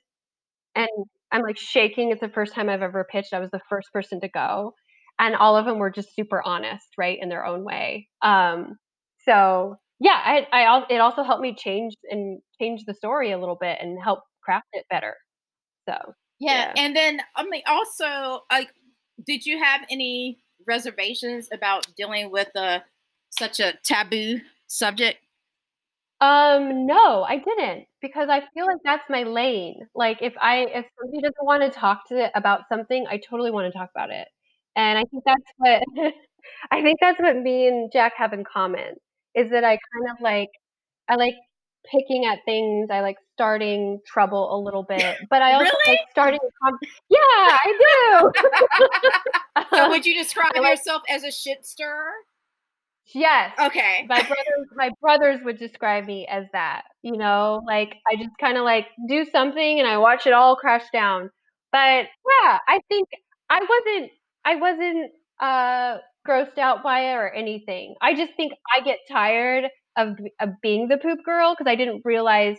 and 0.75 0.89
I'm 1.31 1.41
like 1.43 1.57
shaking. 1.57 2.11
It's 2.11 2.21
the 2.21 2.29
first 2.29 2.53
time 2.53 2.69
I've 2.69 2.81
ever 2.81 3.05
pitched. 3.09 3.33
I 3.33 3.39
was 3.39 3.51
the 3.51 3.61
first 3.69 3.89
person 3.93 4.21
to 4.21 4.29
go, 4.29 4.73
and 5.19 5.35
all 5.35 5.57
of 5.57 5.65
them 5.65 5.79
were 5.79 5.91
just 5.91 6.15
super 6.15 6.41
honest, 6.45 6.87
right, 6.97 7.17
in 7.21 7.29
their 7.29 7.45
own 7.45 7.63
way. 7.63 8.07
Um, 8.21 8.77
so 9.25 9.77
yeah, 9.99 10.19
I, 10.23 10.47
I 10.51 10.83
it 10.89 10.99
also 10.99 11.23
helped 11.23 11.41
me 11.41 11.55
change 11.57 11.93
and 12.09 12.41
change 12.61 12.83
the 12.85 12.93
story 12.93 13.31
a 13.31 13.37
little 13.39 13.57
bit 13.59 13.77
and 13.81 13.97
help 14.03 14.21
craft 14.43 14.67
it 14.73 14.85
better. 14.89 15.15
So 15.87 16.13
Yeah, 16.39 16.67
Yeah. 16.67 16.73
and 16.77 16.95
then 16.95 17.21
I 17.35 17.43
mean, 17.45 17.63
also, 17.67 18.43
like, 18.51 18.73
did 19.25 19.45
you 19.45 19.59
have 19.63 19.81
any 19.89 20.43
reservations 20.67 21.49
about 21.51 21.87
dealing 21.95 22.31
with 22.31 22.49
a 22.55 22.83
such 23.29 23.59
a 23.59 23.73
taboo 23.83 24.41
subject? 24.67 25.19
Um, 26.21 26.85
no, 26.85 27.23
I 27.23 27.37
didn't 27.37 27.85
because 28.01 28.29
I 28.29 28.41
feel 28.53 28.65
like 28.65 28.77
that's 28.83 29.03
my 29.09 29.23
lane. 29.23 29.87
Like 29.93 30.19
if 30.21 30.33
I 30.39 30.59
if 30.59 30.85
somebody 30.99 31.21
doesn't 31.21 31.45
want 31.45 31.63
to 31.63 31.69
talk 31.79 32.07
to 32.09 32.31
about 32.37 32.61
something, 32.69 33.05
I 33.09 33.17
totally 33.17 33.51
want 33.51 33.71
to 33.71 33.77
talk 33.77 33.89
about 33.93 34.09
it. 34.09 34.27
And 34.75 34.97
I 34.97 35.03
think 35.11 35.23
that's 35.25 35.43
what 35.57 35.83
I 36.71 36.81
think 36.81 36.99
that's 37.01 37.19
what 37.19 37.35
me 37.37 37.67
and 37.67 37.91
Jack 37.91 38.13
have 38.17 38.31
in 38.33 38.43
common 38.45 38.95
is 39.35 39.51
that 39.51 39.63
I 39.65 39.71
kind 39.77 40.11
of 40.11 40.21
like 40.21 40.49
I 41.09 41.15
like 41.15 41.35
picking 41.91 42.25
at 42.25 42.39
things. 42.45 42.89
I 42.91 43.01
like 43.01 43.17
starting 43.33 43.99
trouble 44.07 44.55
a 44.55 44.59
little 44.63 44.83
bit, 44.89 45.17
but 45.29 45.41
I 45.41 45.53
also 45.53 45.65
Really? 45.65 45.91
like 45.99 45.99
starting 46.11 46.39
con- 46.63 46.77
Yeah, 47.09 47.19
I 47.19 47.73
do. 47.85 48.31
So, 49.75 49.89
would 49.89 50.05
you 50.05 50.13
describe 50.21 50.55
yourself 50.55 51.01
as 51.09 51.23
a 51.23 51.31
shit 51.31 51.65
stirrer? 51.65 52.11
yes. 53.13 53.51
Okay. 53.59 54.05
my 54.07 54.21
brothers 54.21 54.67
my 54.75 54.89
brothers 55.01 55.39
would 55.43 55.57
describe 55.59 56.05
me 56.05 56.25
as 56.31 56.45
that 56.53 56.83
you 57.01 57.17
know 57.17 57.61
like 57.67 57.95
i 58.09 58.15
just 58.15 58.29
kind 58.39 58.57
of 58.57 58.63
like 58.63 58.87
do 59.09 59.25
something 59.31 59.77
and 59.79 59.87
i 59.87 59.97
watch 59.97 60.25
it 60.25 60.31
all 60.33 60.55
crash 60.55 60.85
down 60.93 61.29
but 61.73 62.05
yeah 62.41 62.57
i 62.67 62.79
think 62.89 63.07
i 63.49 63.59
wasn't 63.59 64.11
i 64.45 64.55
wasn't 64.55 65.11
uh 65.41 65.97
grossed 66.27 66.57
out 66.57 66.81
by 66.81 67.11
it 67.11 67.15
or 67.15 67.29
anything 67.29 67.93
i 68.01 68.13
just 68.15 68.31
think 68.37 68.53
i 68.73 68.79
get 68.79 68.99
tired 69.11 69.65
of, 69.97 70.17
of 70.39 70.49
being 70.61 70.87
the 70.87 70.97
poop 70.97 71.19
girl 71.25 71.53
because 71.57 71.69
i 71.69 71.75
didn't 71.75 72.01
realize 72.05 72.57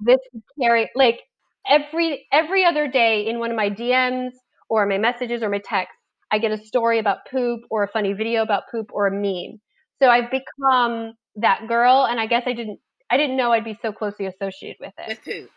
this 0.00 0.18
would 0.32 0.42
carry 0.60 0.90
like 0.94 1.20
every 1.68 2.26
every 2.32 2.64
other 2.64 2.88
day 2.88 3.26
in 3.26 3.38
one 3.38 3.50
of 3.50 3.56
my 3.56 3.70
dms 3.70 4.30
or 4.68 4.86
my 4.86 4.98
messages 4.98 5.42
or 5.42 5.48
my 5.48 5.60
texts 5.64 5.96
i 6.30 6.38
get 6.38 6.50
a 6.50 6.58
story 6.58 6.98
about 6.98 7.18
poop 7.30 7.60
or 7.70 7.82
a 7.84 7.88
funny 7.88 8.12
video 8.12 8.42
about 8.42 8.64
poop 8.70 8.90
or 8.92 9.06
a 9.06 9.10
meme 9.10 9.60
so 10.00 10.08
I've 10.08 10.30
become 10.30 11.14
that 11.36 11.66
girl, 11.68 12.06
and 12.08 12.20
I 12.20 12.26
guess 12.26 12.42
I 12.46 12.52
didn't 12.52 12.80
I 13.10 13.16
didn't 13.16 13.36
know 13.36 13.52
I'd 13.52 13.64
be 13.64 13.78
so 13.80 13.92
closely 13.92 14.26
associated 14.26 14.76
with 14.80 14.92
it. 14.98 15.08
With 15.08 15.24
poop. 15.24 15.50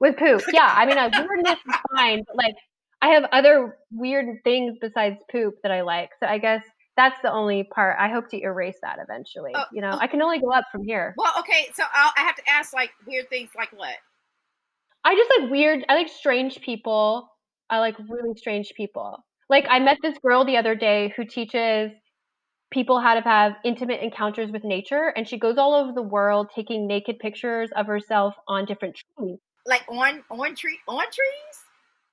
With 0.00 0.16
poop, 0.16 0.42
yeah. 0.52 0.74
I 0.76 0.86
mean, 0.86 0.98
I, 0.98 1.06
weirdness 1.06 1.58
is 1.66 1.74
fine, 1.96 2.24
but 2.26 2.36
like 2.36 2.54
I 3.02 3.08
have 3.10 3.24
other 3.32 3.76
weird 3.92 4.42
things 4.44 4.76
besides 4.80 5.16
poop 5.30 5.54
that 5.62 5.72
I 5.72 5.82
like. 5.82 6.10
So 6.20 6.26
I 6.26 6.38
guess 6.38 6.62
that's 6.96 7.20
the 7.22 7.32
only 7.32 7.64
part. 7.64 7.96
I 7.98 8.08
hope 8.08 8.28
to 8.30 8.40
erase 8.40 8.78
that 8.82 8.98
eventually. 9.02 9.52
Oh, 9.54 9.64
you 9.72 9.80
know, 9.80 9.90
oh. 9.92 9.98
I 9.98 10.06
can 10.06 10.22
only 10.22 10.38
go 10.40 10.50
up 10.50 10.64
from 10.70 10.84
here. 10.84 11.14
Well, 11.16 11.32
okay. 11.40 11.68
So 11.74 11.82
I'll, 11.92 12.12
I 12.16 12.20
have 12.20 12.36
to 12.36 12.42
ask 12.48 12.72
like 12.72 12.90
weird 13.06 13.28
things 13.28 13.50
like 13.56 13.70
what? 13.72 13.94
I 15.04 15.14
just 15.14 15.30
like 15.38 15.50
weird. 15.50 15.84
I 15.88 15.94
like 15.94 16.08
strange 16.08 16.60
people. 16.60 17.28
I 17.68 17.78
like 17.78 17.96
really 18.08 18.34
strange 18.36 18.72
people. 18.76 19.24
Like 19.50 19.66
I 19.68 19.78
met 19.78 19.98
this 20.02 20.16
girl 20.18 20.44
the 20.44 20.56
other 20.56 20.74
day 20.74 21.12
who 21.16 21.24
teaches 21.24 21.90
people 22.70 23.00
how 23.00 23.14
to 23.14 23.20
have 23.20 23.52
intimate 23.64 24.00
encounters 24.00 24.50
with 24.50 24.64
nature, 24.64 25.12
and 25.16 25.28
she 25.28 25.38
goes 25.38 25.58
all 25.58 25.74
over 25.74 25.92
the 25.92 26.02
world 26.02 26.48
taking 26.54 26.86
naked 26.86 27.18
pictures 27.18 27.70
of 27.76 27.86
herself 27.86 28.34
on 28.48 28.64
different 28.64 28.96
trees. 29.18 29.38
Like 29.66 29.82
on 29.88 30.22
on 30.30 30.54
tree 30.54 30.78
on 30.88 31.04
trees? 31.04 31.64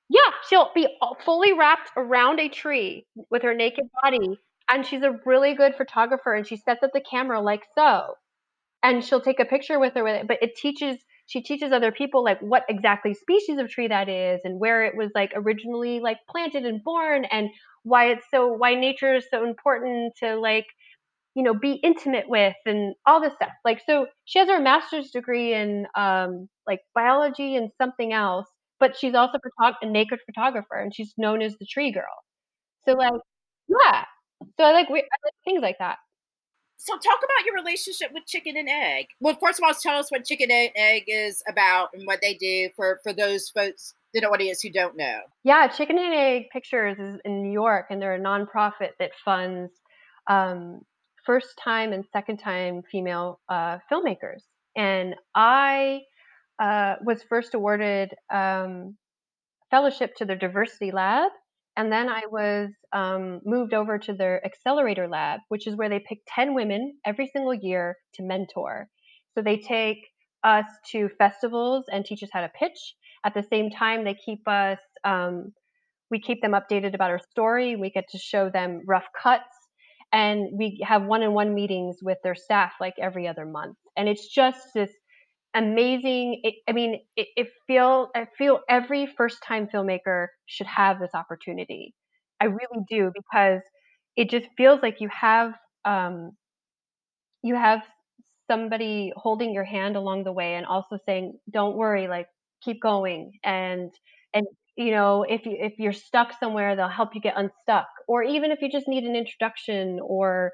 Yeah, 0.09 0.19
she'll 0.49 0.71
be 0.75 0.87
uh, 1.01 1.13
fully 1.23 1.53
wrapped 1.53 1.91
around 1.95 2.39
a 2.39 2.49
tree 2.49 3.05
with 3.29 3.43
her 3.43 3.53
naked 3.53 3.85
body, 4.03 4.37
and 4.69 4.85
she's 4.85 5.03
a 5.03 5.19
really 5.25 5.53
good 5.55 5.75
photographer. 5.75 6.33
And 6.33 6.47
she 6.47 6.57
sets 6.57 6.83
up 6.83 6.91
the 6.93 7.01
camera 7.09 7.41
like 7.41 7.63
so, 7.75 8.15
and 8.83 9.03
she'll 9.03 9.21
take 9.21 9.39
a 9.39 9.45
picture 9.45 9.79
with 9.79 9.93
her 9.95 10.03
with 10.03 10.15
it. 10.21 10.27
But 10.27 10.39
it 10.41 10.55
teaches 10.55 10.97
she 11.27 11.41
teaches 11.41 11.71
other 11.71 11.91
people 11.91 12.23
like 12.23 12.39
what 12.41 12.63
exactly 12.69 13.13
species 13.13 13.57
of 13.59 13.69
tree 13.69 13.87
that 13.87 14.09
is, 14.09 14.41
and 14.43 14.59
where 14.59 14.85
it 14.85 14.95
was 14.97 15.11
like 15.15 15.31
originally 15.35 15.99
like 15.99 16.17
planted 16.29 16.65
and 16.65 16.83
born, 16.83 17.25
and 17.25 17.49
why 17.83 18.07
it's 18.11 18.25
so 18.33 18.47
why 18.47 18.75
nature 18.75 19.15
is 19.15 19.25
so 19.31 19.45
important 19.47 20.13
to 20.23 20.35
like 20.37 20.67
you 21.35 21.43
know 21.43 21.53
be 21.53 21.73
intimate 21.83 22.27
with 22.27 22.55
and 22.65 22.95
all 23.05 23.21
this 23.21 23.33
stuff 23.33 23.51
like 23.65 23.81
so 23.85 24.05
she 24.25 24.39
has 24.39 24.49
her 24.49 24.59
master's 24.59 25.11
degree 25.11 25.53
in 25.53 25.87
um 25.95 26.47
like 26.67 26.79
biology 26.93 27.55
and 27.55 27.71
something 27.81 28.13
else 28.13 28.47
but 28.79 28.97
she's 28.97 29.15
also 29.15 29.37
a 29.81 29.85
naked 29.85 30.19
photographer 30.25 30.75
and 30.75 30.93
she's 30.93 31.13
known 31.17 31.41
as 31.41 31.55
the 31.59 31.65
tree 31.65 31.91
girl 31.91 32.03
so 32.85 32.93
like 32.93 33.13
yeah 33.69 34.05
so 34.57 34.63
i 34.63 34.71
like, 34.71 34.89
we- 34.89 34.99
I 34.99 35.17
like 35.25 35.33
things 35.45 35.61
like 35.61 35.77
that 35.79 35.97
So 36.77 36.93
talk 36.93 37.19
about 37.19 37.45
your 37.45 37.53
relationship 37.55 38.09
with 38.11 38.25
chicken 38.25 38.57
and 38.57 38.67
egg. 38.67 39.05
Well, 39.19 39.37
first 39.39 39.59
of 39.59 39.63
all, 39.65 39.73
tell 39.75 39.99
us 39.99 40.09
what 40.09 40.25
chicken 40.25 40.49
and 40.49 40.71
egg 40.75 41.03
is 41.07 41.43
about 41.47 41.89
and 41.93 42.07
what 42.07 42.19
they 42.23 42.33
do 42.33 42.69
for 42.75 42.99
for 43.03 43.13
those 43.13 43.49
folks 43.49 43.93
in 44.15 44.21
the 44.23 44.29
audience 44.29 44.61
who 44.61 44.71
don't 44.71 44.97
know. 44.97 45.19
Yeah, 45.43 45.67
Chicken 45.67 45.99
and 45.99 46.13
Egg 46.13 46.45
Pictures 46.51 46.97
is 46.97 47.19
in 47.23 47.43
New 47.43 47.51
York, 47.51 47.85
and 47.91 48.01
they're 48.01 48.15
a 48.15 48.19
nonprofit 48.19 48.93
that 48.99 49.11
funds 49.23 49.71
um, 50.27 50.81
first 51.23 51.49
time 51.63 51.93
and 51.93 52.03
second 52.11 52.37
time 52.37 52.81
female 52.91 53.39
uh, 53.47 53.77
filmmakers. 53.91 54.41
And 54.75 55.15
I 55.35 56.01
uh, 56.59 56.95
was 57.05 57.21
first 57.29 57.53
awarded 57.53 58.09
um, 58.33 58.97
fellowship 59.69 60.15
to 60.15 60.25
their 60.25 60.35
diversity 60.37 60.91
lab, 60.91 61.31
and 61.77 61.91
then 61.91 62.09
I 62.09 62.23
was 62.31 62.69
um, 62.93 63.41
moved 63.45 63.73
over 63.73 63.97
to 63.99 64.13
their 64.13 64.45
accelerator 64.45 65.07
lab, 65.07 65.39
which 65.49 65.67
is 65.67 65.75
where 65.75 65.89
they 65.89 65.99
pick 65.99 66.19
10 66.27 66.53
women 66.53 66.97
every 67.05 67.27
single 67.27 67.53
year 67.53 67.97
to 68.15 68.23
mentor. 68.23 68.87
So 69.35 69.41
they 69.41 69.57
take 69.57 69.99
us 70.43 70.65
to 70.91 71.09
festivals 71.17 71.85
and 71.91 72.03
teach 72.03 72.23
us 72.23 72.29
how 72.33 72.41
to 72.41 72.49
pitch. 72.49 72.95
At 73.23 73.33
the 73.33 73.43
same 73.43 73.69
time, 73.69 74.03
they 74.03 74.15
keep 74.15 74.47
us 74.47 74.79
um, 75.03 75.53
we 76.11 76.19
keep 76.19 76.41
them 76.41 76.51
updated 76.51 76.93
about 76.93 77.09
our 77.09 77.21
story. 77.31 77.75
We 77.77 77.89
get 77.89 78.09
to 78.11 78.17
show 78.19 78.49
them 78.49 78.81
rough 78.85 79.07
cuts, 79.23 79.55
and 80.11 80.49
we 80.57 80.83
have 80.85 81.03
one-on-one 81.03 81.55
meetings 81.55 81.97
with 82.01 82.17
their 82.21 82.35
staff 82.35 82.73
like 82.81 82.95
every 83.01 83.27
other 83.27 83.45
month. 83.45 83.77
And 83.97 84.09
it's 84.09 84.27
just 84.27 84.59
this 84.75 84.91
amazing. 85.53 86.41
It, 86.43 86.55
I 86.67 86.71
mean, 86.73 87.01
it, 87.15 87.27
it 87.35 87.47
feel 87.67 88.09
I 88.15 88.27
feel 88.37 88.61
every 88.69 89.07
first-time 89.17 89.67
filmmaker 89.73 90.27
should 90.45 90.67
have 90.67 90.99
this 90.99 91.11
opportunity. 91.13 91.93
I 92.39 92.45
really 92.45 92.83
do 92.89 93.11
because 93.13 93.61
it 94.15 94.29
just 94.29 94.47
feels 94.57 94.81
like 94.81 95.01
you 95.01 95.09
have 95.09 95.53
um, 95.85 96.33
you 97.43 97.55
have 97.55 97.81
somebody 98.49 99.11
holding 99.15 99.53
your 99.53 99.63
hand 99.63 99.95
along 99.95 100.23
the 100.23 100.31
way 100.31 100.55
and 100.55 100.65
also 100.65 100.97
saying, 101.05 101.39
"Don't 101.49 101.75
worry, 101.77 102.07
like 102.07 102.27
keep 102.63 102.81
going." 102.81 103.33
And 103.43 103.93
and 104.33 104.47
you 104.77 104.91
know, 104.91 105.23
if 105.23 105.45
you 105.45 105.57
if 105.59 105.73
you're 105.79 105.93
stuck 105.93 106.33
somewhere, 106.39 106.75
they'll 106.75 106.87
help 106.89 107.15
you 107.15 107.21
get 107.21 107.37
unstuck. 107.37 107.87
Or 108.07 108.23
even 108.23 108.51
if 108.51 108.61
you 108.61 108.71
just 108.71 108.87
need 108.87 109.03
an 109.05 109.15
introduction 109.15 109.99
or 110.03 110.53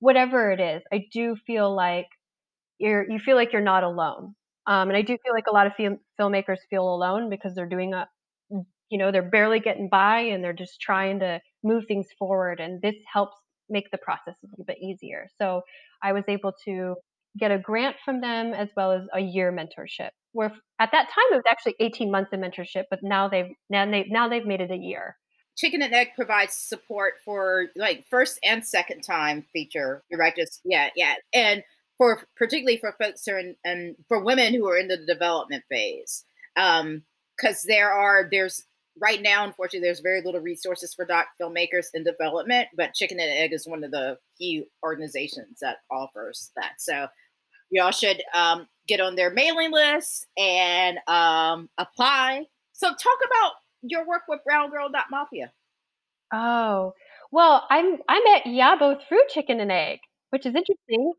whatever 0.00 0.52
it 0.52 0.60
is, 0.60 0.82
I 0.92 1.06
do 1.12 1.36
feel 1.46 1.74
like 1.74 2.08
you're 2.78 3.10
you 3.10 3.18
feel 3.18 3.36
like 3.36 3.52
you're 3.52 3.62
not 3.62 3.84
alone. 3.84 4.34
Um, 4.66 4.88
and 4.88 4.96
I 4.96 5.02
do 5.02 5.16
feel 5.24 5.32
like 5.32 5.46
a 5.48 5.54
lot 5.54 5.66
of 5.66 5.72
film, 5.76 5.98
filmmakers 6.20 6.58
feel 6.68 6.84
alone 6.84 7.30
because 7.30 7.54
they're 7.54 7.68
doing 7.68 7.94
a 7.94 8.06
you 8.90 8.98
know 8.98 9.12
they're 9.12 9.28
barely 9.30 9.60
getting 9.60 9.88
by 9.88 10.20
and 10.20 10.42
they're 10.42 10.52
just 10.52 10.80
trying 10.80 11.20
to 11.20 11.40
move 11.62 11.84
things 11.86 12.06
forward 12.18 12.60
and 12.60 12.80
this 12.80 12.94
helps 13.12 13.36
make 13.68 13.90
the 13.90 13.98
process 13.98 14.34
a 14.42 14.46
little 14.50 14.64
bit 14.64 14.78
easier 14.80 15.26
so 15.36 15.60
i 16.02 16.10
was 16.10 16.24
able 16.26 16.52
to 16.64 16.94
get 17.38 17.50
a 17.50 17.58
grant 17.58 17.96
from 18.04 18.20
them 18.20 18.52
as 18.52 18.68
well 18.76 18.92
as 18.92 19.02
a 19.14 19.20
year 19.20 19.52
mentorship. 19.52 20.10
Where 20.32 20.52
at 20.78 20.90
that 20.92 21.08
time 21.08 21.24
it 21.30 21.36
was 21.36 21.44
actually 21.48 21.74
18 21.80 22.10
months 22.10 22.32
of 22.32 22.40
mentorship, 22.40 22.84
but 22.90 23.00
now 23.02 23.28
they've 23.28 23.50
now 23.70 23.90
they 23.90 24.06
now 24.08 24.28
they've 24.28 24.46
made 24.46 24.60
it 24.60 24.70
a 24.70 24.76
year. 24.76 25.16
Chicken 25.56 25.82
and 25.82 25.92
Egg 25.92 26.08
provides 26.14 26.54
support 26.54 27.14
for 27.24 27.66
like 27.74 28.04
first 28.08 28.38
and 28.44 28.64
second 28.64 29.02
time 29.02 29.44
feature 29.52 30.02
directors. 30.10 30.60
Yeah, 30.64 30.90
yeah, 30.94 31.14
and 31.34 31.62
for 31.98 32.22
particularly 32.36 32.78
for 32.78 32.94
folks 33.00 33.24
who 33.26 33.32
are 33.32 33.38
in, 33.38 33.56
and 33.64 33.96
for 34.08 34.22
women 34.22 34.54
who 34.54 34.68
are 34.68 34.78
in 34.78 34.88
the 34.88 34.96
development 34.96 35.64
phase, 35.68 36.24
because 36.54 36.80
um, 36.80 37.02
there 37.66 37.92
are 37.92 38.28
there's 38.30 38.64
right 39.00 39.20
now 39.20 39.44
unfortunately 39.44 39.86
there's 39.86 40.00
very 40.00 40.22
little 40.22 40.40
resources 40.40 40.94
for 40.94 41.04
doc 41.04 41.26
filmmakers 41.40 41.86
in 41.94 42.04
development, 42.04 42.68
but 42.76 42.94
Chicken 42.94 43.20
and 43.20 43.30
Egg 43.30 43.52
is 43.52 43.66
one 43.66 43.84
of 43.84 43.90
the 43.90 44.18
few 44.38 44.64
organizations 44.82 45.58
that 45.60 45.78
offers 45.90 46.50
that. 46.56 46.74
So 46.78 47.08
y'all 47.70 47.90
should 47.90 48.22
um, 48.34 48.68
get 48.86 49.00
on 49.00 49.16
their 49.16 49.30
mailing 49.30 49.72
list 49.72 50.26
and 50.36 50.98
um, 51.06 51.68
apply. 51.78 52.46
So 52.72 52.88
talk 52.88 53.18
about 53.26 53.52
your 53.82 54.06
work 54.06 54.22
with 54.28 54.40
Brown 54.44 54.70
Girl 54.70 54.88
Mafia. 55.10 55.52
Oh, 56.32 56.92
well, 57.30 57.66
I'm 57.70 57.98
I 58.08 58.20
met 58.24 58.44
Iyabo 58.44 58.98
through 59.08 59.22
Chicken 59.28 59.60
and 59.60 59.72
Egg, 59.72 60.00
which 60.30 60.46
is 60.46 60.54
interesting. 60.54 61.12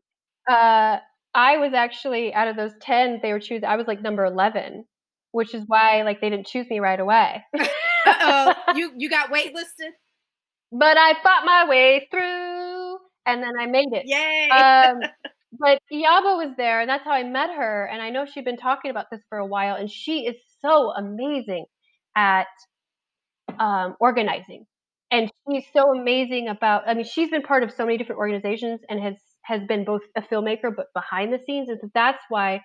Uh, 0.48 0.98
I 1.34 1.58
was 1.58 1.72
actually 1.74 2.34
out 2.34 2.48
of 2.48 2.56
those 2.56 2.72
ten 2.80 3.20
they 3.22 3.32
were 3.32 3.40
choosing. 3.40 3.64
I 3.64 3.76
was 3.76 3.86
like 3.86 4.02
number 4.02 4.24
eleven, 4.24 4.84
which 5.32 5.54
is 5.54 5.64
why 5.66 6.02
like 6.02 6.20
they 6.20 6.30
didn't 6.30 6.46
choose 6.46 6.68
me 6.68 6.80
right 6.80 6.98
away. 6.98 7.44
oh, 8.06 8.54
you 8.74 8.92
you 8.96 9.08
got 9.08 9.30
waitlisted, 9.30 9.90
but 10.72 10.96
I 10.98 11.14
fought 11.22 11.44
my 11.44 11.68
way 11.68 12.08
through, 12.10 12.98
and 13.26 13.42
then 13.42 13.52
I 13.58 13.66
made 13.66 13.92
it. 13.92 14.06
Yay! 14.06 14.48
Um, 14.50 15.00
but 15.58 15.80
Iyabo 15.92 16.36
was 16.38 16.54
there, 16.56 16.80
and 16.80 16.90
that's 16.90 17.04
how 17.04 17.12
I 17.12 17.22
met 17.22 17.50
her. 17.50 17.84
And 17.84 18.02
I 18.02 18.10
know 18.10 18.26
she'd 18.26 18.44
been 18.44 18.56
talking 18.56 18.90
about 18.90 19.06
this 19.10 19.20
for 19.28 19.38
a 19.38 19.46
while, 19.46 19.76
and 19.76 19.90
she 19.90 20.26
is 20.26 20.36
so 20.60 20.90
amazing 20.90 21.66
at 22.16 22.48
um, 23.60 23.94
organizing, 24.00 24.66
and 25.12 25.30
she's 25.48 25.64
so 25.72 25.94
amazing 25.96 26.48
about. 26.48 26.88
I 26.88 26.94
mean, 26.94 27.04
she's 27.04 27.30
been 27.30 27.42
part 27.42 27.62
of 27.62 27.70
so 27.70 27.84
many 27.86 27.98
different 27.98 28.18
organizations 28.18 28.80
and 28.88 29.00
has 29.00 29.14
has 29.50 29.62
been 29.68 29.84
both 29.84 30.02
a 30.16 30.22
filmmaker 30.22 30.74
but 30.74 30.86
behind 30.94 31.32
the 31.32 31.40
scenes, 31.44 31.68
and 31.68 31.78
so 31.80 31.90
that's 31.94 32.22
why 32.28 32.62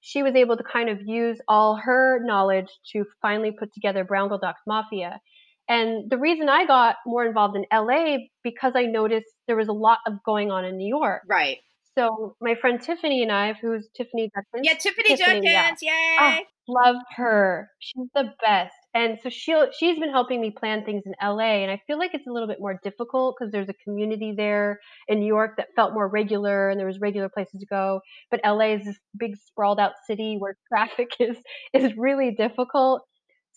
she 0.00 0.22
was 0.22 0.34
able 0.34 0.56
to 0.56 0.62
kind 0.62 0.88
of 0.88 0.98
use 1.04 1.38
all 1.46 1.76
her 1.76 2.20
knowledge 2.24 2.68
to 2.92 3.04
finally 3.20 3.50
put 3.50 3.72
together 3.74 4.04
Brown 4.04 4.28
Girl 4.28 4.38
Docs 4.38 4.62
Mafia. 4.66 5.20
And 5.68 6.10
the 6.10 6.18
reason 6.18 6.48
I 6.48 6.66
got 6.66 6.96
more 7.06 7.24
involved 7.24 7.56
in 7.56 7.64
LA 7.72 8.16
because 8.42 8.72
I 8.74 8.84
noticed 8.84 9.28
there 9.46 9.56
was 9.56 9.68
a 9.68 9.72
lot 9.72 9.98
of 10.06 10.14
going 10.24 10.50
on 10.50 10.64
in 10.64 10.76
New 10.76 10.88
York. 10.88 11.22
Right. 11.28 11.58
So 11.96 12.34
my 12.40 12.54
friend 12.54 12.80
Tiffany 12.80 13.22
and 13.22 13.30
I, 13.30 13.52
who's 13.52 13.88
Tiffany 13.96 14.30
Judkins. 14.34 14.62
Yeah, 14.64 14.74
Tiffany, 14.74 15.16
Tiffany 15.16 15.46
Judkins, 15.48 15.80
yeah. 15.82 16.38
yay! 16.38 16.46
Oh, 16.68 16.72
love 16.72 16.96
her. 17.16 17.68
She's 17.78 18.08
the 18.14 18.32
best. 18.42 18.74
And 18.94 19.18
so 19.22 19.30
she 19.30 19.54
she's 19.78 19.98
been 20.00 20.10
helping 20.10 20.40
me 20.40 20.50
plan 20.50 20.84
things 20.84 21.04
in 21.06 21.14
LA, 21.22 21.62
and 21.62 21.70
I 21.70 21.80
feel 21.86 21.98
like 21.98 22.10
it's 22.12 22.26
a 22.26 22.32
little 22.32 22.48
bit 22.48 22.58
more 22.60 22.78
difficult 22.82 23.36
because 23.38 23.52
there's 23.52 23.68
a 23.68 23.74
community 23.84 24.34
there 24.36 24.80
in 25.06 25.20
New 25.20 25.26
York 25.26 25.56
that 25.58 25.68
felt 25.76 25.94
more 25.94 26.08
regular, 26.08 26.70
and 26.70 26.78
there 26.78 26.88
was 26.88 26.98
regular 27.00 27.28
places 27.28 27.60
to 27.60 27.66
go. 27.66 28.00
But 28.32 28.40
LA 28.44 28.74
is 28.74 28.84
this 28.84 28.98
big 29.16 29.36
sprawled 29.36 29.78
out 29.78 29.92
city 30.06 30.36
where 30.38 30.56
traffic 30.68 31.10
is 31.20 31.36
is 31.72 31.92
really 31.96 32.32
difficult. 32.32 33.02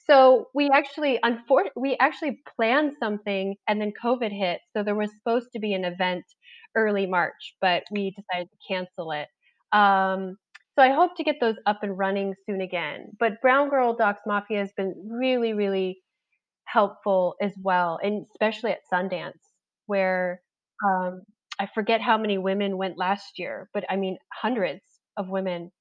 So 0.07 0.47
we 0.53 0.69
actually, 0.69 1.19
unfor- 1.23 1.69
we 1.75 1.95
actually 1.99 2.41
planned 2.55 2.93
something, 2.99 3.55
and 3.67 3.81
then 3.81 3.91
COVID 4.03 4.31
hit. 4.37 4.59
So 4.75 4.83
there 4.83 4.95
was 4.95 5.09
supposed 5.17 5.47
to 5.53 5.59
be 5.59 5.73
an 5.73 5.85
event 5.85 6.25
early 6.75 7.05
March, 7.07 7.55
but 7.61 7.83
we 7.91 8.11
decided 8.11 8.49
to 8.51 8.57
cancel 8.73 9.11
it. 9.13 9.27
Um, 9.71 10.37
so 10.75 10.81
I 10.83 10.91
hope 10.91 11.15
to 11.17 11.23
get 11.23 11.39
those 11.39 11.55
up 11.65 11.83
and 11.83 11.97
running 11.97 12.33
soon 12.45 12.61
again. 12.61 13.11
But 13.19 13.41
Brown 13.41 13.69
Girl 13.69 13.95
Docs 13.95 14.21
Mafia 14.25 14.59
has 14.59 14.71
been 14.75 14.95
really, 15.09 15.53
really 15.53 16.01
helpful 16.65 17.35
as 17.41 17.53
well, 17.61 17.99
and 18.03 18.25
especially 18.33 18.71
at 18.71 18.79
Sundance, 18.91 19.39
where 19.85 20.41
um, 20.83 21.21
I 21.59 21.67
forget 21.73 22.01
how 22.01 22.17
many 22.17 22.37
women 22.37 22.77
went 22.77 22.97
last 22.97 23.37
year, 23.37 23.69
but 23.73 23.85
I 23.89 23.95
mean 23.95 24.17
hundreds 24.33 24.81
of 25.17 25.29
women, 25.29 25.71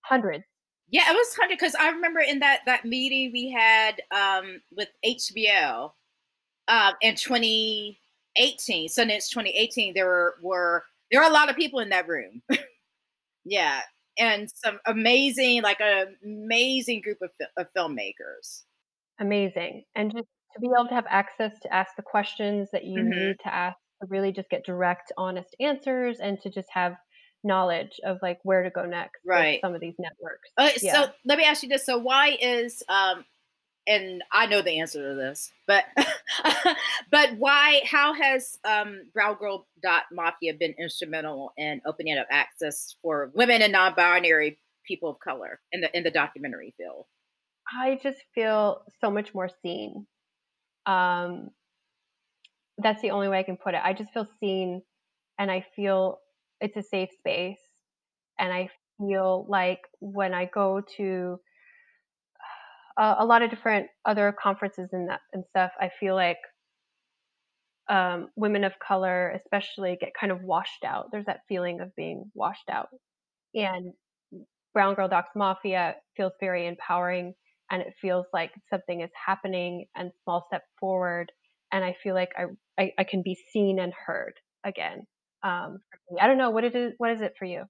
hundreds. 0.00 0.44
Yeah, 0.88 1.10
it 1.10 1.14
was 1.14 1.34
hundred 1.34 1.58
because 1.58 1.74
I 1.74 1.90
remember 1.90 2.20
in 2.20 2.38
that 2.38 2.60
that 2.66 2.84
meeting 2.84 3.32
we 3.32 3.50
had 3.50 4.00
um, 4.12 4.62
with 4.74 4.88
HBO 5.04 5.90
um, 6.68 6.94
in 7.02 7.16
2018, 7.16 8.88
Sundance 8.88 9.28
2018. 9.28 9.94
There 9.94 10.06
were 10.06 10.36
were 10.42 10.84
there 11.10 11.20
were 11.20 11.28
a 11.28 11.32
lot 11.32 11.50
of 11.50 11.56
people 11.56 11.80
in 11.80 11.90
that 11.90 12.08
room. 12.08 12.40
yeah, 13.44 13.80
and 14.18 14.48
some 14.54 14.78
amazing, 14.86 15.62
like 15.62 15.80
an 15.80 16.16
amazing 16.24 17.02
group 17.02 17.18
of, 17.22 17.30
of 17.56 17.66
filmmakers. 17.76 18.62
Amazing. 19.20 19.84
And 19.94 20.12
just 20.12 20.26
to 20.54 20.60
be 20.60 20.68
able 20.78 20.88
to 20.88 20.94
have 20.94 21.06
access 21.08 21.58
to 21.60 21.74
ask 21.74 21.96
the 21.96 22.02
questions 22.02 22.68
that 22.72 22.84
you 22.84 23.00
mm-hmm. 23.00 23.10
need 23.10 23.36
to 23.44 23.54
ask 23.54 23.76
to 24.02 24.08
really 24.08 24.32
just 24.32 24.50
get 24.50 24.64
direct, 24.64 25.12
honest 25.16 25.54
answers 25.60 26.18
and 26.20 26.40
to 26.42 26.50
just 26.50 26.68
have 26.72 26.96
knowledge 27.44 28.00
of 28.04 28.18
like 28.22 28.38
where 28.42 28.62
to 28.64 28.70
go 28.70 28.84
next 28.84 29.20
right 29.24 29.60
some 29.62 29.74
of 29.74 29.80
these 29.80 29.94
networks 29.98 30.50
okay, 30.58 30.74
yeah. 30.82 30.92
so 30.92 31.10
let 31.24 31.38
me 31.38 31.44
ask 31.44 31.62
you 31.62 31.68
this 31.68 31.86
so 31.86 31.96
why 31.96 32.36
is 32.40 32.82
um 32.88 33.24
and 33.86 34.22
I 34.32 34.46
know 34.46 34.62
the 34.62 34.80
answer 34.80 35.08
to 35.08 35.14
this, 35.14 35.52
but 35.66 35.84
but 37.10 37.36
why? 37.38 37.82
How 37.84 38.12
has 38.14 38.58
um, 38.64 39.02
Mafia 40.12 40.54
been 40.54 40.74
instrumental 40.78 41.52
in 41.56 41.80
opening 41.86 42.18
up 42.18 42.26
access 42.30 42.96
for 43.02 43.30
women 43.34 43.62
and 43.62 43.72
non-binary 43.72 44.58
people 44.86 45.10
of 45.10 45.20
color 45.20 45.60
in 45.72 45.80
the 45.80 45.96
in 45.96 46.02
the 46.02 46.10
documentary 46.10 46.74
field? 46.76 47.06
I 47.72 47.98
just 48.02 48.18
feel 48.34 48.82
so 49.00 49.10
much 49.10 49.34
more 49.34 49.50
seen. 49.62 50.06
Um, 50.84 51.50
that's 52.78 53.02
the 53.02 53.10
only 53.10 53.28
way 53.28 53.38
I 53.38 53.42
can 53.42 53.56
put 53.56 53.74
it. 53.74 53.80
I 53.82 53.92
just 53.92 54.12
feel 54.12 54.28
seen, 54.40 54.82
and 55.38 55.50
I 55.50 55.64
feel 55.74 56.18
it's 56.60 56.76
a 56.76 56.82
safe 56.82 57.10
space, 57.18 57.58
and 58.38 58.52
I 58.52 58.68
feel 58.98 59.46
like 59.48 59.80
when 60.00 60.34
I 60.34 60.46
go 60.46 60.82
to 60.96 61.38
uh, 62.96 63.16
a 63.18 63.24
lot 63.26 63.42
of 63.42 63.50
different 63.50 63.88
other 64.04 64.34
conferences 64.40 64.88
and 64.92 65.08
that 65.10 65.20
and 65.32 65.44
stuff, 65.50 65.72
I 65.80 65.90
feel 66.00 66.14
like 66.14 66.38
um, 67.88 68.28
women 68.36 68.64
of 68.64 68.72
color, 68.86 69.30
especially, 69.30 69.96
get 70.00 70.10
kind 70.18 70.32
of 70.32 70.42
washed 70.42 70.84
out. 70.84 71.06
There's 71.12 71.26
that 71.26 71.40
feeling 71.48 71.80
of 71.80 71.94
being 71.94 72.30
washed 72.34 72.68
out, 72.70 72.88
and 73.54 73.92
Brown 74.74 74.94
Girl 74.94 75.08
Docs 75.08 75.30
Mafia 75.36 75.96
feels 76.16 76.32
very 76.40 76.66
empowering, 76.66 77.34
and 77.70 77.82
it 77.82 77.94
feels 78.00 78.26
like 78.32 78.52
something 78.70 79.02
is 79.02 79.10
happening 79.26 79.86
and 79.96 80.10
small 80.24 80.44
step 80.48 80.62
forward, 80.80 81.30
and 81.72 81.84
I 81.84 81.96
feel 82.02 82.14
like 82.14 82.30
I 82.36 82.44
I, 82.82 82.92
I 82.98 83.04
can 83.04 83.22
be 83.22 83.38
seen 83.52 83.78
and 83.78 83.92
heard 84.06 84.34
again. 84.64 85.06
Um, 85.44 85.78
I 86.20 86.26
don't 86.26 86.38
know 86.38 86.50
what 86.50 86.64
it 86.64 86.74
is. 86.74 86.94
What 86.98 87.12
is 87.12 87.20
it 87.20 87.34
for 87.38 87.44
you? 87.44 87.64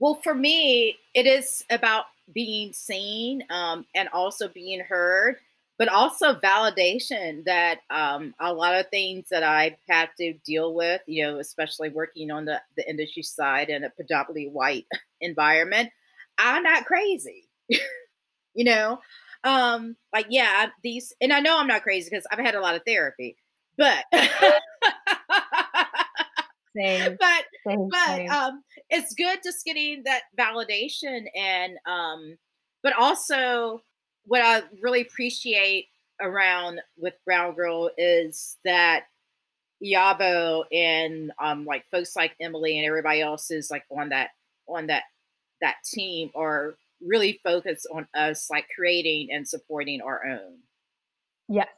Well, 0.00 0.20
for 0.22 0.34
me, 0.34 0.96
it 1.14 1.26
is 1.26 1.64
about 1.70 2.04
being 2.32 2.72
seen 2.72 3.42
um, 3.50 3.86
and 3.94 4.08
also 4.10 4.48
being 4.48 4.80
heard, 4.80 5.36
but 5.78 5.88
also 5.88 6.34
validation 6.34 7.44
that 7.44 7.80
um, 7.90 8.34
a 8.40 8.52
lot 8.52 8.74
of 8.74 8.88
things 8.90 9.26
that 9.30 9.42
I've 9.42 9.76
had 9.88 10.10
to 10.18 10.34
deal 10.44 10.74
with, 10.74 11.00
you 11.06 11.24
know, 11.26 11.38
especially 11.38 11.88
working 11.88 12.30
on 12.30 12.44
the, 12.44 12.60
the 12.76 12.88
industry 12.88 13.22
side 13.22 13.70
in 13.70 13.84
a 13.84 13.90
predominantly 13.90 14.48
white 14.48 14.86
environment, 15.20 15.90
I'm 16.38 16.62
not 16.62 16.84
crazy, 16.84 17.48
you 18.54 18.64
know. 18.64 19.00
um, 19.44 19.96
like 20.12 20.26
yeah, 20.30 20.68
these, 20.82 21.14
and 21.20 21.32
I 21.32 21.40
know 21.40 21.58
I'm 21.58 21.66
not 21.68 21.82
crazy 21.82 22.08
because 22.10 22.26
I've 22.30 22.38
had 22.38 22.54
a 22.54 22.60
lot 22.60 22.76
of 22.76 22.82
therapy, 22.86 23.36
but. 23.76 24.04
Same, 26.76 27.16
but 27.18 27.44
same, 27.66 27.88
but 27.88 28.06
same. 28.06 28.30
um 28.30 28.62
it's 28.90 29.14
good 29.14 29.38
just 29.42 29.64
getting 29.64 30.02
that 30.04 30.22
validation 30.38 31.24
and 31.34 31.76
um 31.86 32.36
but 32.82 32.92
also 32.98 33.82
what 34.24 34.42
i 34.42 34.62
really 34.82 35.00
appreciate 35.00 35.86
around 36.20 36.80
with 36.96 37.14
brown 37.24 37.54
girl 37.54 37.90
is 37.96 38.56
that 38.64 39.04
Iyabo 39.82 40.64
and 40.72 41.32
um 41.40 41.64
like 41.64 41.84
folks 41.90 42.16
like 42.16 42.32
emily 42.40 42.76
and 42.78 42.86
everybody 42.86 43.20
else 43.20 43.50
is 43.50 43.70
like 43.70 43.84
on 43.90 44.10
that 44.10 44.30
on 44.68 44.88
that 44.88 45.04
that 45.60 45.76
team 45.84 46.30
are 46.34 46.76
really 47.00 47.40
focused 47.44 47.86
on 47.92 48.06
us 48.14 48.48
like 48.50 48.66
creating 48.74 49.28
and 49.30 49.46
supporting 49.46 50.00
our 50.00 50.26
own 50.26 50.58
Yes, 51.48 51.68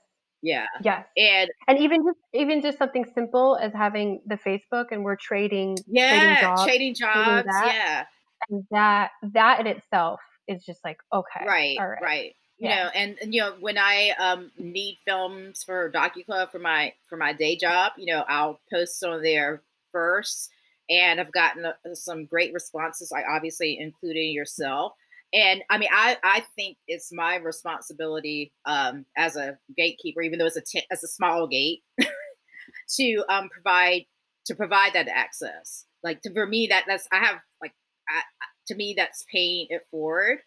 yeah 0.42 0.66
yes. 0.78 1.06
and 1.16 1.50
And 1.68 1.78
even 1.78 2.00
just 2.06 2.18
even 2.34 2.62
just 2.62 2.78
something 2.78 3.04
simple 3.14 3.56
as 3.56 3.72
having 3.74 4.22
the 4.26 4.36
Facebook 4.36 4.86
and 4.90 5.04
we're 5.04 5.16
trading 5.16 5.84
trading 6.02 6.36
yeah 6.36 6.40
jobs, 6.40 6.74
trading 6.76 6.94
trading 7.10 7.42
jobs 7.42 7.46
that, 7.46 7.72
yeah 7.72 8.06
and 8.48 8.66
that 8.70 9.12
that 9.22 9.60
in 9.60 9.66
itself 9.68 10.20
is 10.48 10.64
just 10.64 10.84
like, 10.84 10.98
okay, 11.12 11.46
Right, 11.46 11.84
right. 11.88 11.98
right. 11.98 12.34
You 12.58 12.68
Yeah. 12.68 12.76
know, 12.76 12.90
and, 12.94 13.18
and 13.22 13.34
you 13.34 13.40
know, 13.40 13.56
when 13.60 13.78
I 13.78 14.10
um 14.18 14.52
need 14.58 14.98
films 15.04 15.62
for 15.64 15.90
DocuClub 15.90 16.50
for 16.50 16.58
my 16.58 16.94
for 17.08 17.16
my 17.16 17.32
day 17.32 17.56
job, 17.56 17.92
you 17.96 18.06
know, 18.06 18.24
I'll 18.28 18.60
post 18.70 19.02
on 19.02 19.22
there 19.22 19.62
first, 19.92 20.50
and 20.90 21.20
I've 21.20 21.32
gotten 21.32 21.64
uh, 21.64 21.72
some 21.94 22.26
great 22.26 22.52
responses. 22.52 23.10
Like 23.10 23.24
obviously, 23.28 23.78
including 23.78 24.32
yourself. 24.32 24.92
And 25.32 25.62
I 25.70 25.78
mean, 25.78 25.90
I 25.92 26.16
I 26.24 26.44
think 26.56 26.76
it's 26.88 27.10
my 27.12 27.36
responsibility 27.36 28.52
um 28.64 29.06
as 29.16 29.36
a 29.36 29.58
gatekeeper, 29.76 30.22
even 30.22 30.38
though 30.38 30.46
it's 30.46 30.56
a 30.56 30.60
t- 30.62 30.86
as 30.90 31.04
a 31.04 31.08
small 31.08 31.46
gate, 31.46 31.82
to 32.96 33.24
um 33.28 33.48
provide 33.48 34.06
to 34.46 34.54
provide 34.54 34.92
that 34.94 35.08
access. 35.08 35.86
Like 36.02 36.22
to, 36.22 36.32
for 36.32 36.46
me, 36.46 36.66
that 36.68 36.84
that's 36.86 37.06
I 37.12 37.18
have 37.18 37.36
like 37.62 37.74
I, 38.08 38.22
to 38.68 38.74
me 38.74 38.94
that's 38.96 39.24
paying 39.32 39.66
it 39.70 39.82
forward, 39.90 40.38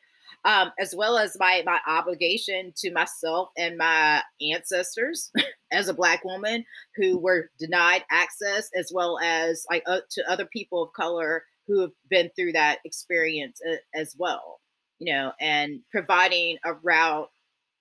um, 0.46 0.72
as 0.80 0.96
well 0.96 1.18
as 1.18 1.38
my 1.40 1.64
my 1.66 1.80
obligation 1.88 2.74
to 2.78 2.92
myself 2.92 3.50
and 3.58 3.78
my 3.78 4.22
ancestors 4.42 5.32
as 5.72 5.88
a 5.88 5.94
black 5.94 6.24
woman 6.26 6.66
who 6.96 7.18
were 7.20 7.50
denied 7.60 8.04
access, 8.12 8.70
as 8.76 8.92
well 8.94 9.20
as 9.24 9.66
like 9.70 9.84
uh, 9.88 10.02
to 10.12 10.30
other 10.30 10.46
people 10.46 10.84
of 10.84 10.94
color 10.94 11.44
who 11.68 11.80
have 11.82 11.92
been 12.10 12.30
through 12.36 12.52
that 12.54 12.80
experience 12.86 13.60
uh, 13.70 13.76
as 13.96 14.16
well. 14.18 14.60
You 15.04 15.12
know, 15.12 15.34
and 15.42 15.82
providing 15.92 16.60
a 16.64 16.72
route 16.76 17.30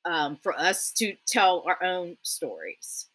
um, 0.04 0.38
for 0.42 0.58
us 0.58 0.90
to 0.94 1.14
tell 1.24 1.62
our 1.68 1.80
own 1.80 2.16
stories. 2.22 3.06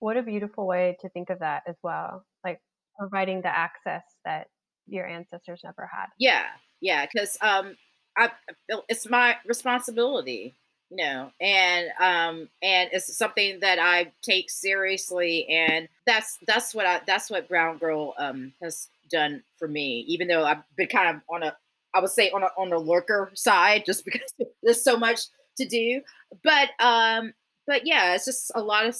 What 0.00 0.16
a 0.16 0.22
beautiful 0.22 0.66
way 0.66 0.96
to 1.02 1.08
think 1.08 1.30
of 1.30 1.38
that 1.38 1.62
as 1.68 1.76
well. 1.84 2.24
Like 2.44 2.60
providing 2.98 3.40
the 3.42 3.56
access 3.56 4.02
that 4.24 4.48
your 4.88 5.06
ancestors 5.06 5.60
never 5.62 5.86
had. 5.86 6.06
Yeah, 6.18 6.46
yeah, 6.80 7.06
because 7.06 7.38
um, 7.40 7.76
I, 8.16 8.32
it's 8.88 9.08
my 9.08 9.36
responsibility, 9.46 10.56
you 10.90 10.96
know, 10.96 11.30
and 11.40 11.86
um, 12.00 12.48
and 12.60 12.90
it's 12.92 13.16
something 13.16 13.60
that 13.60 13.78
I 13.78 14.10
take 14.22 14.50
seriously, 14.50 15.46
and 15.46 15.88
that's 16.08 16.38
that's 16.48 16.74
what 16.74 16.86
I 16.86 17.02
that's 17.06 17.30
what 17.30 17.48
Brown 17.48 17.78
Girl 17.78 18.14
um 18.18 18.52
has 18.60 18.88
done 19.12 19.44
for 19.60 19.68
me. 19.68 20.00
Even 20.08 20.26
though 20.26 20.44
I've 20.44 20.64
been 20.76 20.88
kind 20.88 21.16
of 21.16 21.22
on 21.32 21.44
a, 21.44 21.56
I 21.94 22.00
would 22.00 22.10
say 22.10 22.30
on 22.30 22.42
a 22.42 22.48
on 22.56 22.70
the 22.70 22.78
lurker 22.78 23.30
side, 23.34 23.84
just 23.86 24.04
because 24.06 24.32
there's 24.62 24.82
so 24.82 24.96
much 24.96 25.20
to 25.58 25.66
do, 25.66 26.02
but 26.42 26.70
um, 26.80 27.32
but 27.66 27.86
yeah, 27.86 28.14
it's 28.14 28.24
just 28.24 28.52
a 28.54 28.62
lot 28.62 28.86
of 28.86 28.96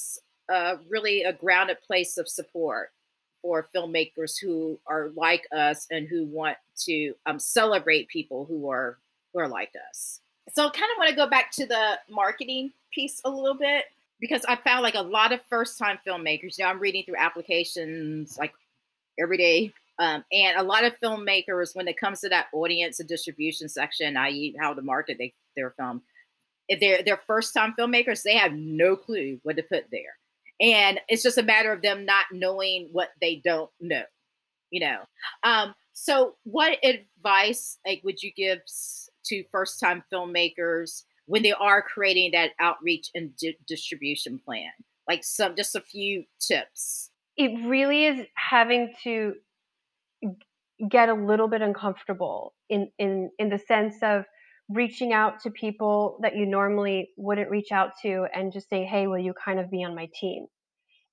uh, 0.52 0.76
really 0.88 1.22
a 1.22 1.32
grounded 1.32 1.78
place 1.86 2.18
of 2.18 2.28
support 2.28 2.90
for 3.40 3.68
filmmakers 3.74 4.38
who 4.40 4.78
are 4.86 5.10
like 5.16 5.46
us 5.52 5.86
and 5.90 6.06
who 6.08 6.24
want 6.24 6.56
to 6.78 7.14
um, 7.26 7.38
celebrate 7.38 8.08
people 8.08 8.44
who 8.44 8.70
are 8.70 8.98
who 9.32 9.40
are 9.40 9.48
like 9.48 9.72
us. 9.90 10.20
So, 10.50 10.66
I 10.66 10.70
kind 10.70 10.90
of 10.92 10.98
want 10.98 11.10
to 11.10 11.16
go 11.16 11.28
back 11.28 11.50
to 11.52 11.66
the 11.66 11.98
marketing 12.10 12.72
piece 12.92 13.20
a 13.24 13.30
little 13.30 13.56
bit 13.56 13.84
because 14.20 14.44
I 14.46 14.56
found 14.56 14.82
like 14.82 14.94
a 14.94 15.02
lot 15.02 15.32
of 15.32 15.40
first 15.48 15.78
time 15.78 15.98
filmmakers. 16.06 16.58
You 16.58 16.64
know, 16.64 16.70
I'm 16.70 16.80
reading 16.80 17.04
through 17.04 17.16
applications 17.18 18.38
like 18.38 18.52
every 19.18 19.36
day. 19.36 19.72
Um, 19.98 20.24
and 20.32 20.58
a 20.58 20.62
lot 20.62 20.84
of 20.84 20.94
filmmakers, 21.02 21.74
when 21.76 21.86
it 21.86 21.98
comes 21.98 22.20
to 22.20 22.28
that 22.30 22.46
audience 22.52 22.98
and 22.98 23.08
distribution 23.08 23.68
section, 23.68 24.16
i.e., 24.16 24.56
how 24.58 24.74
to 24.74 24.82
market 24.82 25.18
they, 25.18 25.32
their 25.56 25.70
film, 25.70 26.02
if 26.68 26.80
they're 26.80 27.02
they're 27.02 27.20
first 27.26 27.52
time 27.54 27.74
filmmakers, 27.78 28.22
they 28.22 28.36
have 28.36 28.52
no 28.52 28.96
clue 28.96 29.38
what 29.42 29.56
to 29.56 29.62
put 29.62 29.84
there. 29.90 30.16
And 30.60 31.00
it's 31.08 31.22
just 31.22 31.38
a 31.38 31.42
matter 31.42 31.72
of 31.72 31.82
them 31.82 32.04
not 32.04 32.26
knowing 32.32 32.88
what 32.92 33.10
they 33.20 33.42
don't 33.44 33.70
know, 33.80 34.04
you 34.70 34.80
know. 34.80 35.00
Um, 35.42 35.74
so 35.92 36.36
what 36.44 36.78
advice 36.84 37.78
like 37.86 38.00
would 38.04 38.22
you 38.22 38.32
give 38.32 38.60
to 39.26 39.44
first 39.50 39.80
time 39.80 40.04
filmmakers 40.12 41.02
when 41.26 41.42
they 41.42 41.52
are 41.52 41.82
creating 41.82 42.32
that 42.32 42.52
outreach 42.58 43.10
and 43.14 43.36
di- 43.36 43.58
distribution 43.66 44.38
plan? 44.38 44.70
Like 45.08 45.24
some 45.24 45.56
just 45.56 45.74
a 45.74 45.80
few 45.80 46.24
tips. 46.40 47.10
It 47.36 47.66
really 47.66 48.06
is 48.06 48.26
having 48.34 48.94
to 49.04 49.34
get 50.90 51.08
a 51.08 51.14
little 51.14 51.48
bit 51.48 51.62
uncomfortable 51.62 52.54
in 52.68 52.90
in 52.98 53.30
in 53.38 53.48
the 53.48 53.58
sense 53.58 53.96
of 54.02 54.24
reaching 54.68 55.12
out 55.12 55.40
to 55.40 55.50
people 55.50 56.18
that 56.22 56.36
you 56.36 56.46
normally 56.46 57.10
wouldn't 57.16 57.50
reach 57.50 57.72
out 57.72 57.92
to 58.02 58.26
and 58.34 58.52
just 58.52 58.68
say, 58.68 58.84
"Hey, 58.84 59.06
will 59.06 59.18
you 59.18 59.34
kind 59.44 59.60
of 59.60 59.70
be 59.70 59.84
on 59.84 59.94
my 59.94 60.08
team?" 60.20 60.46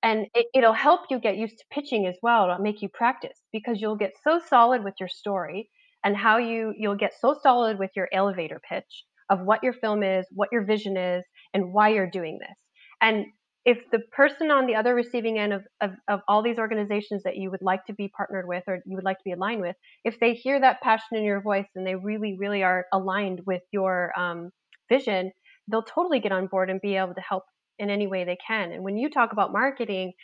And 0.02 0.28
it, 0.34 0.46
it'll 0.54 0.72
help 0.74 1.02
you 1.10 1.18
get 1.20 1.36
used 1.36 1.58
to 1.58 1.64
pitching 1.70 2.06
as 2.06 2.16
well. 2.22 2.44
It'll 2.44 2.58
make 2.58 2.82
you 2.82 2.88
practice 2.88 3.38
because 3.52 3.80
you'll 3.80 3.96
get 3.96 4.14
so 4.24 4.40
solid 4.48 4.84
with 4.84 4.94
your 5.00 5.08
story 5.08 5.70
and 6.04 6.16
how 6.16 6.38
you 6.38 6.74
you'll 6.78 6.96
get 6.96 7.14
so 7.20 7.36
solid 7.42 7.78
with 7.78 7.90
your 7.96 8.08
elevator 8.12 8.60
pitch 8.68 9.04
of 9.30 9.40
what 9.42 9.62
your 9.62 9.72
film 9.74 10.02
is, 10.02 10.26
what 10.32 10.48
your 10.52 10.64
vision 10.64 10.96
is, 10.96 11.24
and 11.54 11.72
why 11.72 11.90
you're 11.90 12.10
doing 12.10 12.38
this. 12.40 12.58
And 13.02 13.26
if 13.70 13.78
the 13.92 14.00
person 14.10 14.50
on 14.50 14.66
the 14.66 14.74
other 14.74 14.96
receiving 14.96 15.38
end 15.38 15.52
of, 15.52 15.62
of, 15.80 15.92
of 16.08 16.20
all 16.26 16.42
these 16.42 16.58
organizations 16.58 17.22
that 17.22 17.36
you 17.36 17.52
would 17.52 17.62
like 17.62 17.84
to 17.86 17.92
be 17.92 18.10
partnered 18.16 18.48
with 18.48 18.64
or 18.66 18.80
you 18.84 18.96
would 18.96 19.04
like 19.04 19.18
to 19.18 19.24
be 19.24 19.30
aligned 19.30 19.60
with, 19.60 19.76
if 20.04 20.18
they 20.18 20.34
hear 20.34 20.58
that 20.58 20.80
passion 20.80 21.16
in 21.16 21.22
your 21.22 21.40
voice 21.40 21.68
and 21.76 21.86
they 21.86 21.94
really, 21.94 22.36
really 22.36 22.64
are 22.64 22.86
aligned 22.92 23.42
with 23.46 23.62
your 23.70 24.12
um, 24.18 24.50
vision, 24.88 25.30
they'll 25.70 25.84
totally 25.84 26.18
get 26.18 26.32
on 26.32 26.48
board 26.48 26.68
and 26.68 26.80
be 26.80 26.96
able 26.96 27.14
to 27.14 27.20
help 27.20 27.44
in 27.78 27.90
any 27.90 28.08
way 28.08 28.24
they 28.24 28.38
can. 28.44 28.72
And 28.72 28.82
when 28.82 28.96
you 28.96 29.08
talk 29.08 29.30
about 29.32 29.52
marketing, 29.52 30.14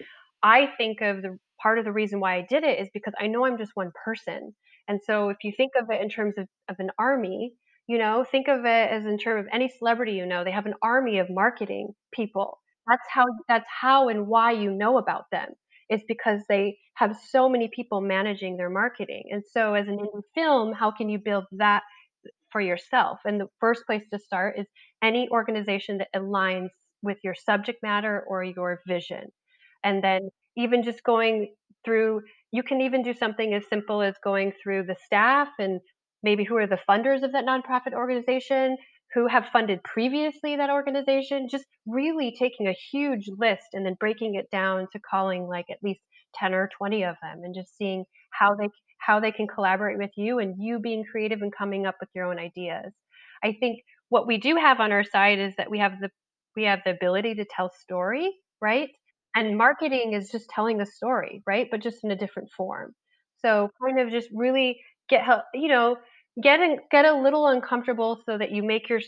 I 0.42 0.68
think 0.76 1.00
of 1.00 1.22
the 1.22 1.38
part 1.62 1.78
of 1.78 1.84
the 1.84 1.92
reason 1.92 2.18
why 2.18 2.34
I 2.34 2.46
did 2.48 2.64
it 2.64 2.80
is 2.80 2.88
because 2.92 3.14
I 3.20 3.28
know 3.28 3.46
I'm 3.46 3.58
just 3.58 3.72
one 3.74 3.92
person. 4.04 4.56
And 4.88 4.98
so 5.06 5.28
if 5.28 5.36
you 5.44 5.52
think 5.56 5.70
of 5.80 5.86
it 5.88 6.02
in 6.02 6.08
terms 6.08 6.34
of, 6.36 6.48
of 6.68 6.74
an 6.80 6.90
army, 6.98 7.52
you 7.86 7.98
know, 7.98 8.24
think 8.28 8.48
of 8.48 8.64
it 8.64 8.90
as 8.90 9.04
in 9.04 9.18
terms 9.18 9.46
of 9.46 9.52
any 9.52 9.68
celebrity 9.68 10.14
you 10.14 10.26
know, 10.26 10.42
they 10.42 10.50
have 10.50 10.66
an 10.66 10.74
army 10.82 11.20
of 11.20 11.28
marketing 11.30 11.90
people. 12.12 12.58
That's 12.88 13.06
how 13.12 13.24
that's 13.48 13.66
how 13.68 14.08
and 14.08 14.26
why 14.26 14.52
you 14.52 14.70
know 14.70 14.98
about 14.98 15.24
them. 15.32 15.48
is 15.88 16.02
because 16.08 16.40
they 16.48 16.76
have 16.94 17.16
so 17.30 17.48
many 17.48 17.68
people 17.74 18.00
managing 18.00 18.56
their 18.56 18.70
marketing. 18.70 19.24
And 19.30 19.42
so 19.52 19.74
as 19.74 19.86
an 19.86 19.98
mm-hmm. 19.98 20.18
indie 20.18 20.22
film, 20.34 20.72
how 20.72 20.90
can 20.90 21.08
you 21.08 21.18
build 21.18 21.44
that 21.52 21.82
for 22.56 22.60
yourself. 22.60 23.18
And 23.24 23.40
the 23.40 23.48
first 23.60 23.84
place 23.86 24.04
to 24.12 24.18
start 24.18 24.58
is 24.58 24.66
any 25.02 25.28
organization 25.30 25.98
that 25.98 26.08
aligns 26.14 26.68
with 27.02 27.18
your 27.22 27.34
subject 27.34 27.82
matter 27.82 28.24
or 28.26 28.42
your 28.44 28.80
vision. 28.86 29.24
And 29.84 30.02
then 30.02 30.30
even 30.56 30.82
just 30.82 31.02
going 31.02 31.54
through, 31.84 32.22
you 32.52 32.62
can 32.62 32.80
even 32.80 33.02
do 33.02 33.12
something 33.12 33.52
as 33.52 33.64
simple 33.68 34.00
as 34.02 34.14
going 34.24 34.52
through 34.62 34.84
the 34.84 34.96
staff 35.04 35.48
and 35.58 35.80
maybe 36.22 36.44
who 36.44 36.56
are 36.56 36.66
the 36.66 36.78
funders 36.88 37.22
of 37.22 37.32
that 37.32 37.44
nonprofit 37.44 37.92
organization, 37.92 38.76
who 39.16 39.26
have 39.26 39.46
funded 39.50 39.82
previously 39.82 40.56
that 40.56 40.68
organization, 40.68 41.48
just 41.48 41.64
really 41.86 42.36
taking 42.38 42.68
a 42.68 42.76
huge 42.92 43.30
list 43.38 43.68
and 43.72 43.84
then 43.84 43.96
breaking 43.98 44.34
it 44.34 44.46
down 44.50 44.86
to 44.92 45.00
calling 45.00 45.48
like 45.48 45.64
at 45.70 45.78
least 45.82 46.02
10 46.34 46.52
or 46.52 46.68
20 46.76 47.02
of 47.02 47.16
them 47.22 47.40
and 47.42 47.54
just 47.54 47.74
seeing 47.78 48.04
how 48.30 48.54
they 48.54 48.68
how 48.98 49.18
they 49.18 49.32
can 49.32 49.46
collaborate 49.46 49.96
with 49.96 50.10
you 50.16 50.38
and 50.38 50.56
you 50.58 50.78
being 50.78 51.02
creative 51.10 51.40
and 51.40 51.50
coming 51.56 51.86
up 51.86 51.96
with 51.98 52.10
your 52.14 52.26
own 52.26 52.38
ideas. 52.38 52.92
I 53.42 53.56
think 53.58 53.80
what 54.10 54.26
we 54.26 54.36
do 54.36 54.56
have 54.56 54.80
on 54.80 54.92
our 54.92 55.04
side 55.04 55.38
is 55.38 55.54
that 55.56 55.70
we 55.70 55.78
have 55.78 55.98
the 55.98 56.10
we 56.54 56.64
have 56.64 56.80
the 56.84 56.90
ability 56.90 57.36
to 57.36 57.46
tell 57.46 57.70
story, 57.70 58.30
right? 58.60 58.90
And 59.34 59.56
marketing 59.56 60.12
is 60.12 60.30
just 60.30 60.50
telling 60.50 60.82
a 60.82 60.86
story, 60.86 61.42
right? 61.46 61.68
But 61.70 61.80
just 61.80 62.04
in 62.04 62.10
a 62.10 62.16
different 62.16 62.50
form. 62.54 62.92
So 63.38 63.70
kind 63.82 63.98
of 63.98 64.10
just 64.10 64.28
really 64.34 64.78
get 65.08 65.24
help, 65.24 65.44
you 65.54 65.68
know, 65.68 65.96
get 66.42 66.60
a, 66.60 66.76
get 66.90 67.04
a 67.04 67.14
little 67.20 67.46
uncomfortable 67.48 68.20
so 68.26 68.36
that 68.38 68.50
you 68.52 68.62
make 68.62 68.88
your 68.88 69.00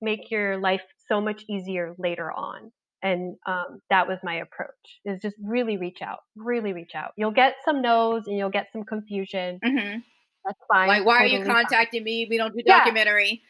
make 0.00 0.30
your 0.30 0.58
life 0.58 0.82
so 1.08 1.20
much 1.20 1.42
easier 1.48 1.94
later 1.98 2.30
on. 2.30 2.72
And 3.02 3.36
um, 3.46 3.80
that 3.90 4.08
was 4.08 4.18
my 4.22 4.36
approach: 4.36 4.70
is 5.04 5.20
just 5.22 5.36
really 5.42 5.76
reach 5.76 6.02
out, 6.02 6.20
really 6.36 6.72
reach 6.72 6.94
out. 6.94 7.12
You'll 7.16 7.30
get 7.32 7.54
some 7.64 7.82
no's 7.82 8.26
and 8.26 8.36
you'll 8.36 8.50
get 8.50 8.68
some 8.72 8.84
confusion. 8.84 9.60
hmm 9.62 9.98
That's 10.44 10.58
fine, 10.68 10.88
Like, 10.88 11.04
why 11.04 11.16
are 11.22 11.26
you 11.26 11.38
totally 11.38 11.54
fine. 11.62 11.66
contacting 11.66 12.04
me? 12.04 12.26
We 12.30 12.36
don't 12.36 12.54
do 12.54 12.62
Yeah, 12.64 12.74
documentary. 12.78 13.42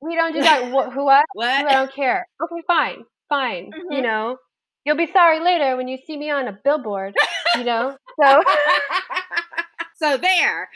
We 0.00 0.14
don't 0.16 0.32
do 0.32 0.42
that. 0.42 0.62
Wh- 0.64 0.92
who 0.92 1.04
what? 1.04 1.24
What? 1.32 1.66
I 1.68 1.74
don't 1.74 1.92
care. 1.92 2.26
Okay, 2.42 2.62
fine, 2.66 3.04
fine. 3.28 3.76
You 3.88 4.00
Mhm. 4.00 4.02
know, 4.02 4.38
you'll 4.84 4.96
be 4.96 5.10
sorry 5.12 5.40
later 5.40 5.76
when 5.76 5.88
you 5.88 5.98
see 6.06 6.16
me 6.16 6.30
on 6.30 6.48
a 6.48 6.58
billboard. 6.64 7.14
You 7.54 7.64
know, 7.64 7.96
so 8.20 8.42
so 9.94 10.16
there. 10.16 10.68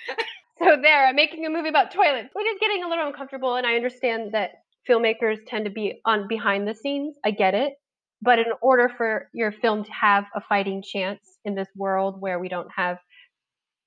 So 0.58 0.76
there. 0.80 1.06
I'm 1.06 1.16
making 1.16 1.46
a 1.46 1.50
movie 1.50 1.68
about 1.68 1.92
toilets. 1.92 2.30
It 2.34 2.38
is 2.38 2.60
getting 2.60 2.84
a 2.84 2.88
little 2.88 3.06
uncomfortable, 3.06 3.56
and 3.56 3.66
I 3.66 3.74
understand 3.74 4.32
that 4.32 4.62
filmmakers 4.88 5.38
tend 5.46 5.64
to 5.66 5.70
be 5.70 6.00
on 6.04 6.28
behind 6.28 6.66
the 6.66 6.74
scenes. 6.74 7.16
I 7.24 7.30
get 7.30 7.54
it, 7.54 7.74
but 8.22 8.38
in 8.38 8.46
order 8.62 8.90
for 8.96 9.28
your 9.32 9.52
film 9.52 9.84
to 9.84 9.92
have 9.92 10.24
a 10.34 10.40
fighting 10.40 10.82
chance 10.82 11.20
in 11.44 11.54
this 11.54 11.68
world 11.76 12.20
where 12.20 12.38
we 12.38 12.48
don't 12.48 12.70
have 12.74 12.98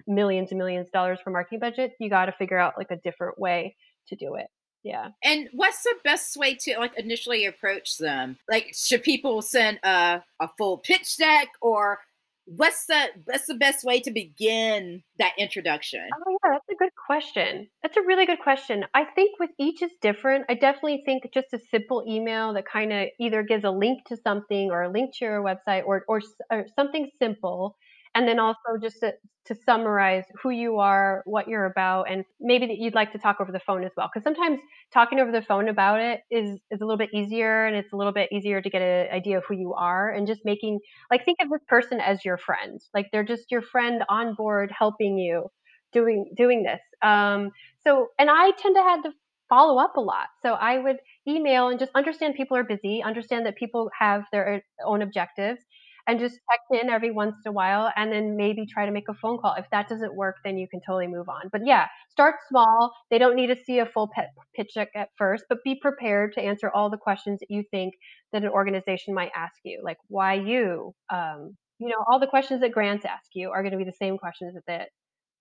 millions 0.08 0.52
and 0.52 0.58
millions 0.58 0.88
of 0.88 0.92
dollars 0.92 1.20
for 1.24 1.30
marketing 1.30 1.60
budget, 1.60 1.94
you 2.00 2.10
got 2.10 2.26
to 2.26 2.32
figure 2.34 2.58
out 2.58 2.74
like 2.78 2.92
a 2.92 2.98
different 2.98 3.40
way 3.40 3.76
to 4.08 4.16
do 4.16 4.36
it. 4.36 4.48
Yeah. 4.84 5.10
And 5.24 5.48
what's 5.54 5.84
the 5.84 5.96
best 6.04 6.36
way 6.38 6.56
to 6.62 6.80
like 6.80 6.98
initially 6.98 7.46
approach 7.46 7.98
them? 7.98 8.38
Like, 8.50 8.74
should 8.76 9.04
people 9.04 9.42
send 9.42 9.80
a, 9.84 10.24
a 10.40 10.50
full 10.58 10.80
pitch 10.80 11.18
deck, 11.18 11.50
or 11.62 12.00
what's 12.46 12.88
the 12.88 13.10
what's 13.26 13.46
the 13.46 13.54
best 13.54 13.86
way 13.86 14.00
to 14.02 14.12
begin 14.12 15.04
that 15.20 15.34
introduction? 15.38 16.10
Yeah, 16.44 16.54
that's 16.54 16.70
a 16.72 16.76
good 16.76 16.92
question. 17.08 17.68
That's 17.84 17.98
a 17.98 18.02
really 18.02 18.26
good 18.26 18.40
question. 18.40 18.86
I 18.96 19.06
think 19.06 19.40
with 19.40 19.52
each 19.60 19.84
is 19.84 19.92
different. 20.02 20.46
I 20.50 20.56
definitely 20.56 21.04
think 21.06 21.24
just 21.34 21.54
a 21.54 21.60
simple 21.60 22.04
email 22.08 22.54
that 22.54 22.66
kind 22.66 22.92
of 22.92 23.10
either 23.20 23.44
gives 23.44 23.64
a 23.64 23.70
link 23.70 24.06
to 24.08 24.18
something 24.18 24.72
or 24.72 24.84
a 24.84 24.90
link 24.92 25.14
to 25.18 25.26
your 25.26 25.44
website 25.44 25.84
or 25.86 26.04
or, 26.08 26.22
or 26.50 26.66
something 26.76 27.10
simple, 27.20 27.76
and 28.16 28.28
then 28.28 28.40
also 28.40 28.78
just 28.82 29.00
to, 29.02 29.14
to 29.46 29.56
summarize 29.66 30.24
who 30.42 30.50
you 30.50 30.80
are, 30.80 31.22
what 31.26 31.48
you're 31.48 31.66
about, 31.66 32.10
and 32.10 32.26
maybe 32.40 32.66
that 32.66 32.78
you'd 32.80 32.96
like 32.96 33.12
to 33.12 33.20
talk 33.20 33.38
over 33.40 33.52
the 33.52 33.60
phone 33.60 33.84
as 33.84 33.92
well. 33.96 34.10
Because 34.12 34.24
sometimes 34.24 34.60
talking 34.92 35.20
over 35.20 35.32
the 35.32 35.42
phone 35.44 35.70
about 35.70 36.00
it 36.00 36.22
is 36.32 36.60
is 36.72 36.82
a 36.82 36.86
little 36.86 36.98
bit 36.98 37.14
easier, 37.14 37.66
and 37.68 37.76
it's 37.76 37.94
a 37.94 37.96
little 37.96 38.14
bit 38.14 38.30
easier 38.32 38.62
to 38.64 38.70
get 38.70 38.82
an 38.82 39.12
idea 39.14 39.38
of 39.38 39.44
who 39.48 39.56
you 39.56 39.76
are, 39.76 40.10
and 40.10 40.26
just 40.26 40.42
making 40.44 40.80
like 41.12 41.24
think 41.24 41.38
of 41.40 41.50
this 41.52 41.62
person 41.68 42.00
as 42.02 42.26
your 42.26 42.38
friend 42.40 42.80
like 42.96 43.08
they're 43.12 43.24
just 43.24 43.52
your 43.52 43.62
friend 43.62 44.04
on 44.10 44.34
board 44.34 44.72
helping 44.78 45.18
you 45.20 45.48
doing 45.94 46.26
doing 46.36 46.64
this. 46.64 46.82
Um 47.02 47.52
so 47.84 48.08
and 48.20 48.30
i 48.30 48.52
tend 48.52 48.76
to 48.76 48.82
have 48.84 49.04
to 49.04 49.12
follow 49.50 49.80
up 49.80 49.98
a 49.98 50.02
lot. 50.02 50.28
So 50.42 50.54
i 50.54 50.78
would 50.78 50.98
email 51.28 51.70
and 51.70 51.80
just 51.80 51.92
understand 51.96 52.36
people 52.36 52.58
are 52.58 52.64
busy 52.64 53.02
understand 53.04 53.46
that 53.46 53.56
people 53.58 53.90
have 53.98 54.24
their 54.32 54.64
own 54.86 55.02
objectives 55.02 55.62
and 56.08 56.20
just 56.20 56.34
check 56.50 56.82
in 56.82 56.90
every 56.90 57.12
once 57.12 57.36
in 57.46 57.50
a 57.50 57.54
while 57.54 57.92
and 57.96 58.12
then 58.12 58.36
maybe 58.36 58.66
try 58.66 58.86
to 58.88 58.92
make 58.92 59.08
a 59.08 59.14
phone 59.14 59.38
call. 59.40 59.54
If 59.56 59.68
that 59.72 59.88
doesn't 59.88 60.16
work 60.16 60.38
then 60.44 60.58
you 60.58 60.68
can 60.68 60.82
totally 60.86 61.08
move 61.08 61.30
on. 61.30 61.50
But 61.52 61.62
yeah 61.66 61.88
start 62.10 62.36
small. 62.50 62.94
They 63.10 63.18
don't 63.18 63.36
need 63.36 63.48
to 63.48 63.56
see 63.66 63.80
a 63.80 63.86
full 63.86 64.10
pet 64.14 64.30
pitch 64.56 64.78
at 64.78 65.10
first 65.18 65.46
but 65.50 65.60
be 65.64 65.76
prepared 65.82 66.34
to 66.34 66.42
answer 66.42 66.70
all 66.74 66.90
the 66.90 66.98
questions 66.98 67.40
that 67.40 67.52
you 67.52 67.64
think 67.72 67.94
that 68.34 68.44
an 68.44 68.50
organization 68.50 69.14
might 69.14 69.32
ask 69.36 69.56
you, 69.64 69.82
like 69.84 69.98
why 70.08 70.34
you, 70.36 70.94
um, 71.12 71.56
you 71.80 71.88
know, 71.90 72.04
all 72.10 72.20
the 72.20 72.28
questions 72.28 72.62
that 72.62 72.72
grants 72.72 73.06
ask 73.06 73.30
you 73.34 73.50
are 73.52 73.62
going 73.62 73.72
to 73.72 73.78
be 73.78 73.84
the 73.84 73.94
same 73.94 74.18
questions 74.18 74.54
that 74.54 74.64
that 74.68 74.90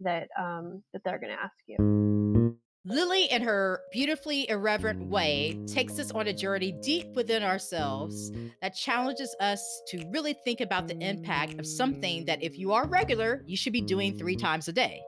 that, 0.01 0.29
um, 0.39 0.83
that 0.93 1.03
they're 1.05 1.19
going 1.19 1.33
to 1.33 1.43
ask 1.43 1.55
you. 1.67 2.57
Lily, 2.87 3.27
in 3.27 3.43
her 3.43 3.83
beautifully 3.93 4.49
irreverent 4.49 5.07
way, 5.07 5.61
takes 5.67 5.99
us 5.99 6.11
on 6.11 6.27
a 6.27 6.33
journey 6.33 6.73
deep 6.83 7.07
within 7.15 7.43
ourselves 7.43 8.33
that 8.63 8.75
challenges 8.75 9.37
us 9.39 9.83
to 9.89 10.03
really 10.11 10.33
think 10.33 10.61
about 10.61 10.89
the 10.89 10.99
impact 10.99 11.61
of 11.61 11.67
something 11.67 12.25
that, 12.25 12.43
if 12.43 12.59
you 12.59 12.73
are 12.73 12.87
regular, 12.87 13.43
you 13.47 13.57
should 13.57 13.75
be 13.75 13.83
doing 13.83 14.19
three 14.19 14.35
times 14.35 14.67
a 14.67 14.73
day. 14.73 15.01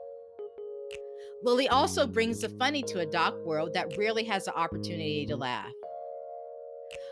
Lily 1.43 1.67
also 1.67 2.07
brings 2.07 2.39
the 2.39 2.49
funny 2.49 2.83
to 2.83 2.99
a 2.99 3.05
doc 3.05 3.35
world 3.43 3.73
that 3.73 3.97
rarely 3.97 4.23
has 4.23 4.45
the 4.45 4.55
opportunity 4.55 5.25
to 5.25 5.35
laugh. 5.35 5.71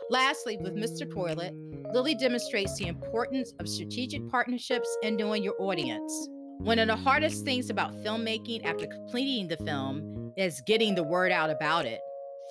Lastly, 0.09 0.57
with 0.57 0.75
Mr. 0.75 1.11
Toilet, 1.11 1.53
Lily 1.93 2.15
demonstrates 2.15 2.77
the 2.77 2.87
importance 2.87 3.53
of 3.59 3.67
strategic 3.67 4.27
partnerships 4.29 4.89
and 5.03 5.17
knowing 5.17 5.43
your 5.43 5.55
audience. 5.59 6.29
One 6.63 6.77
of 6.77 6.87
the 6.87 6.95
hardest 6.95 7.43
things 7.43 7.71
about 7.71 7.91
filmmaking 8.03 8.63
after 8.65 8.85
completing 8.85 9.47
the 9.47 9.57
film 9.57 10.31
is 10.37 10.61
getting 10.67 10.93
the 10.93 11.01
word 11.01 11.31
out 11.31 11.49
about 11.49 11.85
it. 11.85 11.99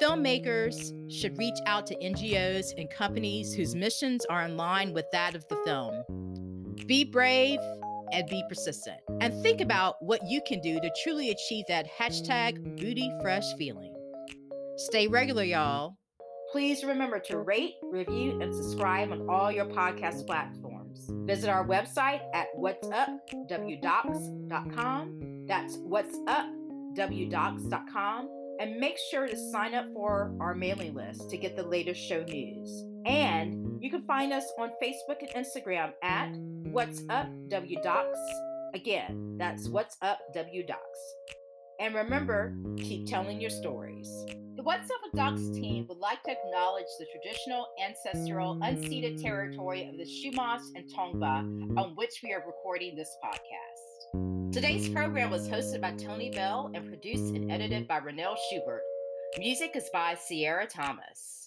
Filmmakers 0.03 0.93
should 1.09 1.39
reach 1.39 1.55
out 1.65 1.87
to 1.87 1.97
NGOs 1.97 2.73
and 2.77 2.91
companies 2.91 3.55
whose 3.55 3.77
missions 3.77 4.25
are 4.25 4.43
in 4.43 4.57
line 4.57 4.93
with 4.95 5.05
that 5.13 5.37
of 5.37 5.47
the 5.47 5.55
film. 5.65 6.03
Be 6.87 7.05
brave 7.05 7.61
and 8.13 8.29
be 8.29 8.43
persistent. 8.49 8.99
And 9.21 9.33
think 9.45 9.61
about 9.61 9.95
what 10.01 10.21
you 10.27 10.41
can 10.45 10.61
do 10.61 10.81
to 10.81 10.91
truly 11.05 11.31
achieve 11.31 11.67
that 11.69 11.87
hashtag 11.89 12.81
booty 12.81 13.13
fresh 13.23 13.55
feeling. 13.55 13.95
Stay 14.77 15.07
regular, 15.07 15.45
y'all. 15.45 15.97
Please 16.51 16.83
remember 16.83 17.21
to 17.21 17.39
rate, 17.39 17.75
review, 17.85 18.41
and 18.43 18.53
subscribe 18.53 19.13
on 19.13 19.29
all 19.31 19.53
your 19.53 19.67
podcast 19.67 20.27
platforms. 20.27 20.80
Visit 21.27 21.51
our 21.51 21.67
website 21.67 22.21
at 22.35 22.47
whatsupwdocs.com. 22.59 25.47
That's 25.47 25.77
whatsupwdocs.com. 25.79 28.29
And 28.61 28.79
make 28.79 28.99
sure 29.11 29.27
to 29.27 29.37
sign 29.53 29.75
up 29.75 29.87
for 29.95 30.35
our 30.39 30.55
mailing 30.55 30.95
list 30.95 31.31
to 31.31 31.39
get 31.39 31.57
the 31.57 31.63
latest 31.63 32.07
show 32.07 32.23
news. 32.25 32.85
And 33.07 33.83
you 33.83 33.91
can 33.91 34.03
find 34.03 34.31
us 34.33 34.45
on 34.59 34.71
Facebook 34.83 35.23
and 35.23 35.31
Instagram 35.35 35.93
at 36.03 36.29
What's 36.71 37.03
Up 37.09 37.29
W 37.49 37.81
Docs. 37.83 38.19
Again, 38.75 39.37
that's 39.39 39.69
What's 39.69 39.97
Up 40.03 40.19
W 40.35 40.67
Docs. 40.67 41.15
And 41.81 41.95
remember, 41.95 42.55
keep 42.77 43.07
telling 43.07 43.41
your 43.41 43.49
stories. 43.49 44.07
The 44.57 44.63
What's 44.63 44.91
Up 44.91 44.99
with 45.03 45.15
Docs 45.15 45.57
team 45.59 45.87
would 45.89 45.97
like 45.97 46.23
to 46.25 46.33
acknowledge 46.33 46.85
the 46.99 47.07
traditional, 47.07 47.69
ancestral, 47.83 48.57
unceded 48.57 49.23
territory 49.23 49.89
of 49.89 49.97
the 49.97 50.05
Chumash 50.05 50.61
and 50.75 50.85
Tongva 50.93 51.79
on 51.79 51.93
which 51.97 52.21
we 52.23 52.35
are 52.35 52.45
recording 52.47 52.95
this 52.95 53.17
podcast. 53.25 54.53
Today's 54.53 54.91
program 54.91 55.31
was 55.31 55.49
hosted 55.49 55.81
by 55.81 55.93
Tony 55.93 56.31
Bell 56.31 56.71
and 56.75 56.87
produced 56.87 57.35
and 57.35 57.51
edited 57.51 57.89
by 57.89 58.01
Renelle 58.01 58.37
Schubert. 58.51 58.83
Music 59.39 59.71
is 59.75 59.89
by 59.91 60.17
Sierra 60.17 60.67
Thomas. 60.67 61.40